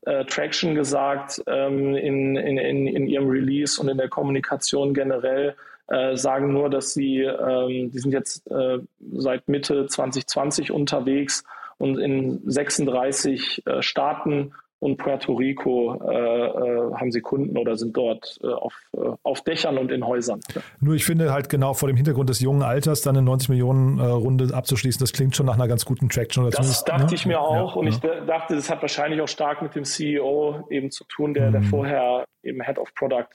äh, 0.03 0.25
Traction 0.25 0.75
gesagt 0.75 1.43
ähm, 1.47 1.95
in, 1.95 2.37
in, 2.37 2.59
in, 2.59 2.87
in 2.89 3.07
ihrem 3.07 3.29
Release 3.29 3.81
und 3.81 3.89
in 3.89 3.99
der 3.99 4.09
Kommunikation 4.09 4.95
generell. 4.95 5.55
Äh, 5.91 6.17
sagen 6.17 6.53
nur, 6.53 6.71
dass 6.71 6.95
sie, 6.95 7.19
ähm, 7.23 7.91
die 7.91 7.99
sind 7.99 8.13
jetzt 8.13 8.49
äh, 8.49 8.79
seit 9.13 9.49
Mitte 9.49 9.87
2020 9.87 10.71
unterwegs 10.71 11.43
und 11.79 11.99
in 11.99 12.41
36 12.49 13.67
äh, 13.67 13.83
Staaten 13.83 14.53
und 14.79 14.97
Puerto 14.99 15.35
Rico 15.35 16.01
äh, 16.09 16.15
äh, 16.15 16.95
haben 16.95 17.11
sie 17.11 17.21
Kunden 17.21 17.59
oder 17.59 17.77
sind 17.77 17.97
dort 17.97 18.39
äh, 18.43 18.47
auf, 18.47 18.73
äh, 18.97 19.01
auf 19.25 19.43
Dächern 19.43 19.79
und 19.79 19.91
in 19.91 20.07
Häusern. 20.07 20.41
Nur 20.81 20.95
ich 20.95 21.05
finde 21.05 21.33
halt 21.33 21.49
genau 21.49 21.75
vor 21.75 21.89
dem 21.89 21.97
Hintergrund 21.97 22.31
des 22.31 22.39
jungen 22.39 22.63
Alters 22.63 23.03
dann 23.03 23.17
eine 23.17 23.25
90 23.25 23.49
Millionen 23.51 23.99
äh, 23.99 24.05
Runde 24.05 24.55
abzuschließen, 24.55 25.01
das 25.01 25.13
klingt 25.13 25.35
schon 25.35 25.47
nach 25.47 25.55
einer 25.55 25.69
ganz 25.69 25.85
guten 25.85 26.09
Traction. 26.09 26.49
Das 26.51 26.85
dachte 26.85 27.07
ne? 27.07 27.15
ich 27.15 27.27
mir 27.27 27.41
auch 27.41 27.75
ja, 27.75 27.81
und 27.81 27.87
ja. 27.89 27.93
ich 27.93 28.27
dachte, 28.27 28.55
das 28.55 28.71
hat 28.71 28.81
wahrscheinlich 28.81 29.21
auch 29.21 29.29
stark 29.29 29.61
mit 29.61 29.75
dem 29.75 29.85
CEO 29.85 30.67
eben 30.71 30.93
zu 30.93 31.03
tun, 31.05 31.35
der, 31.35 31.51
der 31.51 31.61
mhm. 31.61 31.65
vorher 31.65 32.25
eben 32.43 32.63
Head 32.63 32.79
of 32.79 32.95
Product 32.95 33.29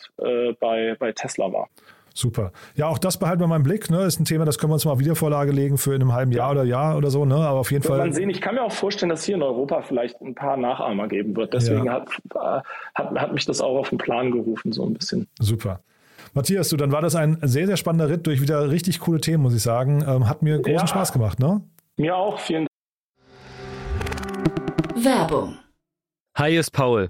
bei, 0.59 0.95
bei 0.97 1.11
Tesla 1.11 1.51
war. 1.51 1.67
Super. 2.17 2.53
Ja, 2.75 2.87
auch 2.87 2.97
das 2.97 3.17
behalten 3.17 3.41
wir 3.41 3.47
mal 3.47 3.57
im 3.57 3.63
Blick. 3.63 3.89
Ne? 3.89 4.03
Ist 4.03 4.21
ein 4.21 4.25
Thema, 4.25 4.45
das 4.45 4.57
können 4.57 4.71
wir 4.71 4.75
uns 4.75 4.85
mal 4.85 4.93
auf 4.93 4.99
Wiedervorlage 4.99 5.51
legen 5.51 5.77
für 5.77 5.93
in 5.93 6.01
einem 6.01 6.13
halben 6.13 6.31
Jahr 6.31 6.51
oder 6.51 6.63
Jahr 6.63 6.95
oder 6.95 7.11
so. 7.11 7.25
Ne? 7.25 7.35
Aber 7.35 7.59
auf 7.59 7.71
jeden 7.71 7.83
Fall. 7.83 7.97
Man 7.97 8.13
sehen, 8.13 8.29
ich 8.29 8.39
kann 8.39 8.55
mir 8.55 8.63
auch 8.63 8.71
vorstellen, 8.71 9.09
dass 9.09 9.25
hier 9.25 9.35
in 9.35 9.43
Europa 9.43 9.81
vielleicht 9.81 10.21
ein 10.21 10.33
paar 10.33 10.55
Nachahmer 10.55 11.09
geben 11.09 11.35
wird. 11.35 11.53
Deswegen 11.53 11.87
ja. 11.87 11.93
hat, 11.93 12.09
hat, 12.95 13.15
hat 13.15 13.33
mich 13.33 13.45
das 13.45 13.59
auch 13.59 13.77
auf 13.77 13.89
den 13.89 13.97
Plan 13.97 14.31
gerufen, 14.31 14.71
so 14.71 14.85
ein 14.85 14.93
bisschen. 14.93 15.27
Super. 15.41 15.81
Matthias, 16.33 16.69
du, 16.69 16.77
dann 16.77 16.93
war 16.93 17.01
das 17.01 17.15
ein 17.15 17.37
sehr, 17.41 17.67
sehr 17.67 17.75
spannender 17.77 18.09
Ritt 18.09 18.25
durch 18.27 18.41
wieder 18.41 18.71
richtig 18.71 19.01
coole 19.01 19.19
Themen, 19.19 19.43
muss 19.43 19.53
ich 19.53 19.61
sagen. 19.61 20.01
Ähm, 20.07 20.29
hat 20.29 20.41
mir 20.41 20.57
großen 20.57 20.73
ja, 20.73 20.87
Spaß 20.87 21.11
gemacht, 21.11 21.39
ne? 21.39 21.61
Mir 21.97 22.15
auch, 22.15 22.39
vielen 22.39 22.65
Dank. 24.93 25.05
Werbung. 25.05 25.57
Hi, 26.37 26.55
ist 26.55 26.71
Paul. 26.71 27.09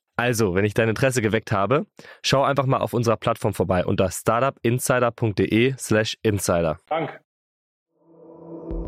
Also, 0.21 0.53
wenn 0.53 0.65
ich 0.65 0.75
dein 0.75 0.87
Interesse 0.87 1.23
geweckt 1.23 1.51
habe, 1.51 1.87
schau 2.21 2.43
einfach 2.43 2.67
mal 2.67 2.77
auf 2.77 2.93
unserer 2.93 3.17
Plattform 3.17 3.55
vorbei 3.55 3.87
unter 3.87 4.11
startupinsider.de/slash 4.11 6.17
insider. 6.21 6.77
Dank. 6.87 7.19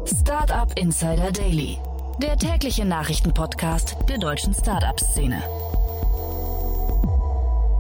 Startup 0.06 0.72
Insider 0.78 1.32
Daily, 1.32 1.80
der 2.22 2.38
tägliche 2.38 2.86
Nachrichtenpodcast 2.86 3.98
der 4.08 4.20
deutschen 4.20 4.54
Startup-Szene. 4.54 5.42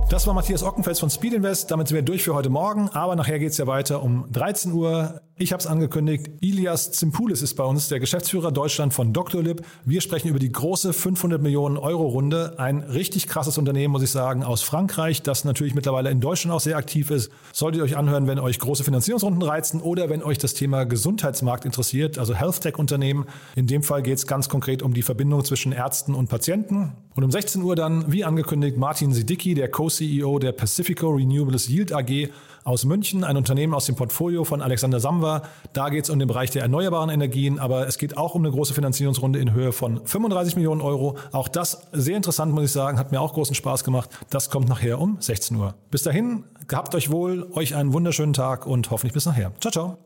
Das 0.10 0.26
war 0.26 0.34
Matthias 0.34 0.64
Ockenfels 0.64 0.99
von 0.99 1.12
Speed 1.12 1.34
Invest. 1.34 1.70
Damit 1.70 1.89
sind 1.89 1.95
wir 1.95 2.01
durch 2.01 2.24
für 2.24 2.34
heute 2.34 2.49
Morgen. 2.49 2.89
Aber 2.89 3.16
nachher 3.16 3.38
geht 3.38 3.51
es 3.51 3.60
ja 3.60 3.68
weiter 3.68 4.01
um 4.01 4.26
13 4.32 4.72
Uhr. 4.72 5.22
Ich 5.36 5.51
habe 5.51 5.59
es 5.59 5.65
angekündigt. 5.65 6.29
Ilias 6.41 6.91
Zimpoulis 6.91 7.41
ist 7.41 7.55
bei 7.55 7.63
uns, 7.63 7.88
der 7.88 7.99
Geschäftsführer 7.99 8.51
Deutschland 8.51 8.93
von 8.93 9.13
Doctolib. 9.13 9.65
Wir 9.84 9.99
sprechen 9.99 10.27
über 10.27 10.38
die 10.38 10.51
große 10.51 10.93
500 10.93 11.41
Millionen 11.41 11.77
Euro 11.77 12.05
Runde. 12.05 12.59
Ein 12.59 12.81
richtig 12.81 13.27
krasses 13.27 13.57
Unternehmen, 13.57 13.91
muss 13.91 14.03
ich 14.03 14.11
sagen, 14.11 14.43
aus 14.43 14.61
Frankreich, 14.61 15.23
das 15.23 15.43
natürlich 15.43 15.73
mittlerweile 15.73 16.11
in 16.11 16.19
Deutschland 16.19 16.53
auch 16.53 16.59
sehr 16.59 16.77
aktiv 16.77 17.09
ist. 17.09 17.31
Solltet 17.51 17.79
ihr 17.79 17.84
euch 17.84 17.97
anhören, 17.97 18.27
wenn 18.27 18.38
euch 18.38 18.59
große 18.59 18.84
Finanzierungsrunden 18.84 19.41
reizen 19.41 19.81
oder 19.81 20.07
wenn 20.07 20.21
euch 20.21 20.38
das 20.38 20.53
Thema 20.53 20.84
Gesundheitsmarkt 20.84 21.65
interessiert, 21.65 22.19
also 22.19 22.36
Health 22.36 22.61
Tech 22.61 22.77
Unternehmen. 22.77 23.25
In 23.55 23.65
dem 23.65 23.81
Fall 23.81 24.03
geht 24.03 24.19
es 24.19 24.27
ganz 24.27 24.49
konkret 24.49 24.84
um 24.84 24.93
die 24.93 25.01
Verbindung 25.01 25.43
zwischen 25.43 25.71
Ärzten 25.71 26.13
und 26.13 26.29
Patienten. 26.29 26.91
Und 27.15 27.23
um 27.23 27.31
16 27.31 27.63
Uhr 27.63 27.75
dann, 27.75 28.11
wie 28.11 28.23
angekündigt, 28.23 28.77
Martin 28.77 29.13
Sidicki, 29.13 29.55
der 29.55 29.69
Co-CEO 29.69 30.38
der 30.38 30.51
Pacifico 30.51 31.09
Renewables 31.09 31.69
Yield 31.69 31.91
AG 31.91 32.29
aus 32.64 32.86
München, 32.86 33.24
ein 33.24 33.38
Unternehmen 33.38 33.74
aus 33.74 33.86
dem 33.86 33.95
Portfolio 33.95 34.43
von 34.43 34.61
Alexander 34.61 34.99
Samwer. 34.99 35.43
Da 35.74 35.89
geht 35.89 36.05
es 36.05 36.09
um 36.09 36.20
den 36.20 36.28
Bereich 36.28 36.51
der 36.51 36.61
erneuerbaren 36.61 37.09
Energien, 37.09 37.59
aber 37.59 37.88
es 37.88 37.97
geht 37.97 38.18
auch 38.18 38.36
um 38.36 38.43
eine 38.43 38.51
große 38.51 38.74
Finanzierungsrunde 38.74 39.39
in 39.39 39.53
Höhe 39.53 39.72
von 39.72 40.05
35 40.05 40.55
Millionen 40.55 40.82
Euro. 40.82 41.18
Auch 41.32 41.47
das 41.47 41.88
sehr 41.91 42.18
interessant, 42.18 42.53
muss 42.53 42.66
ich 42.66 42.72
sagen, 42.72 42.97
hat 42.97 43.11
mir 43.11 43.22
auch 43.22 43.34
großen 43.34 43.55
Spaß 43.55 43.84
gemacht. 43.84 44.09
Das 44.30 44.49
kommt 44.49 44.70
nachher 44.70 44.99
um 44.99 45.18
16 45.20 45.57
Uhr. 45.57 45.76
Bis 45.91 46.03
dahin, 46.03 46.45
gehabt 46.68 46.95
euch 46.95 47.11
wohl, 47.11 47.49
euch 47.53 47.76
einen 47.76 47.93
wunderschönen 47.93 48.34
Tag 48.34 48.66
und 48.66 48.91
hoffentlich 48.91 49.14
bis 49.14 49.26
nachher. 49.26 49.51
Ciao, 49.59 49.72
ciao. 49.72 49.97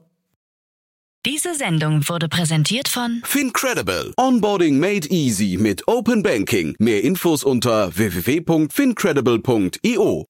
Diese 1.25 1.55
Sendung 1.55 2.07
wurde 2.07 2.29
präsentiert 2.29 2.87
von 2.87 3.21
Fincredible. 3.25 4.13
Onboarding 4.15 4.79
made 4.79 5.09
easy 5.09 5.57
mit 5.59 5.85
Open 5.87 6.23
Banking. 6.23 6.75
Mehr 6.79 7.03
Infos 7.03 7.43
unter 7.43 7.97
www.fincredible.io. 7.97 10.25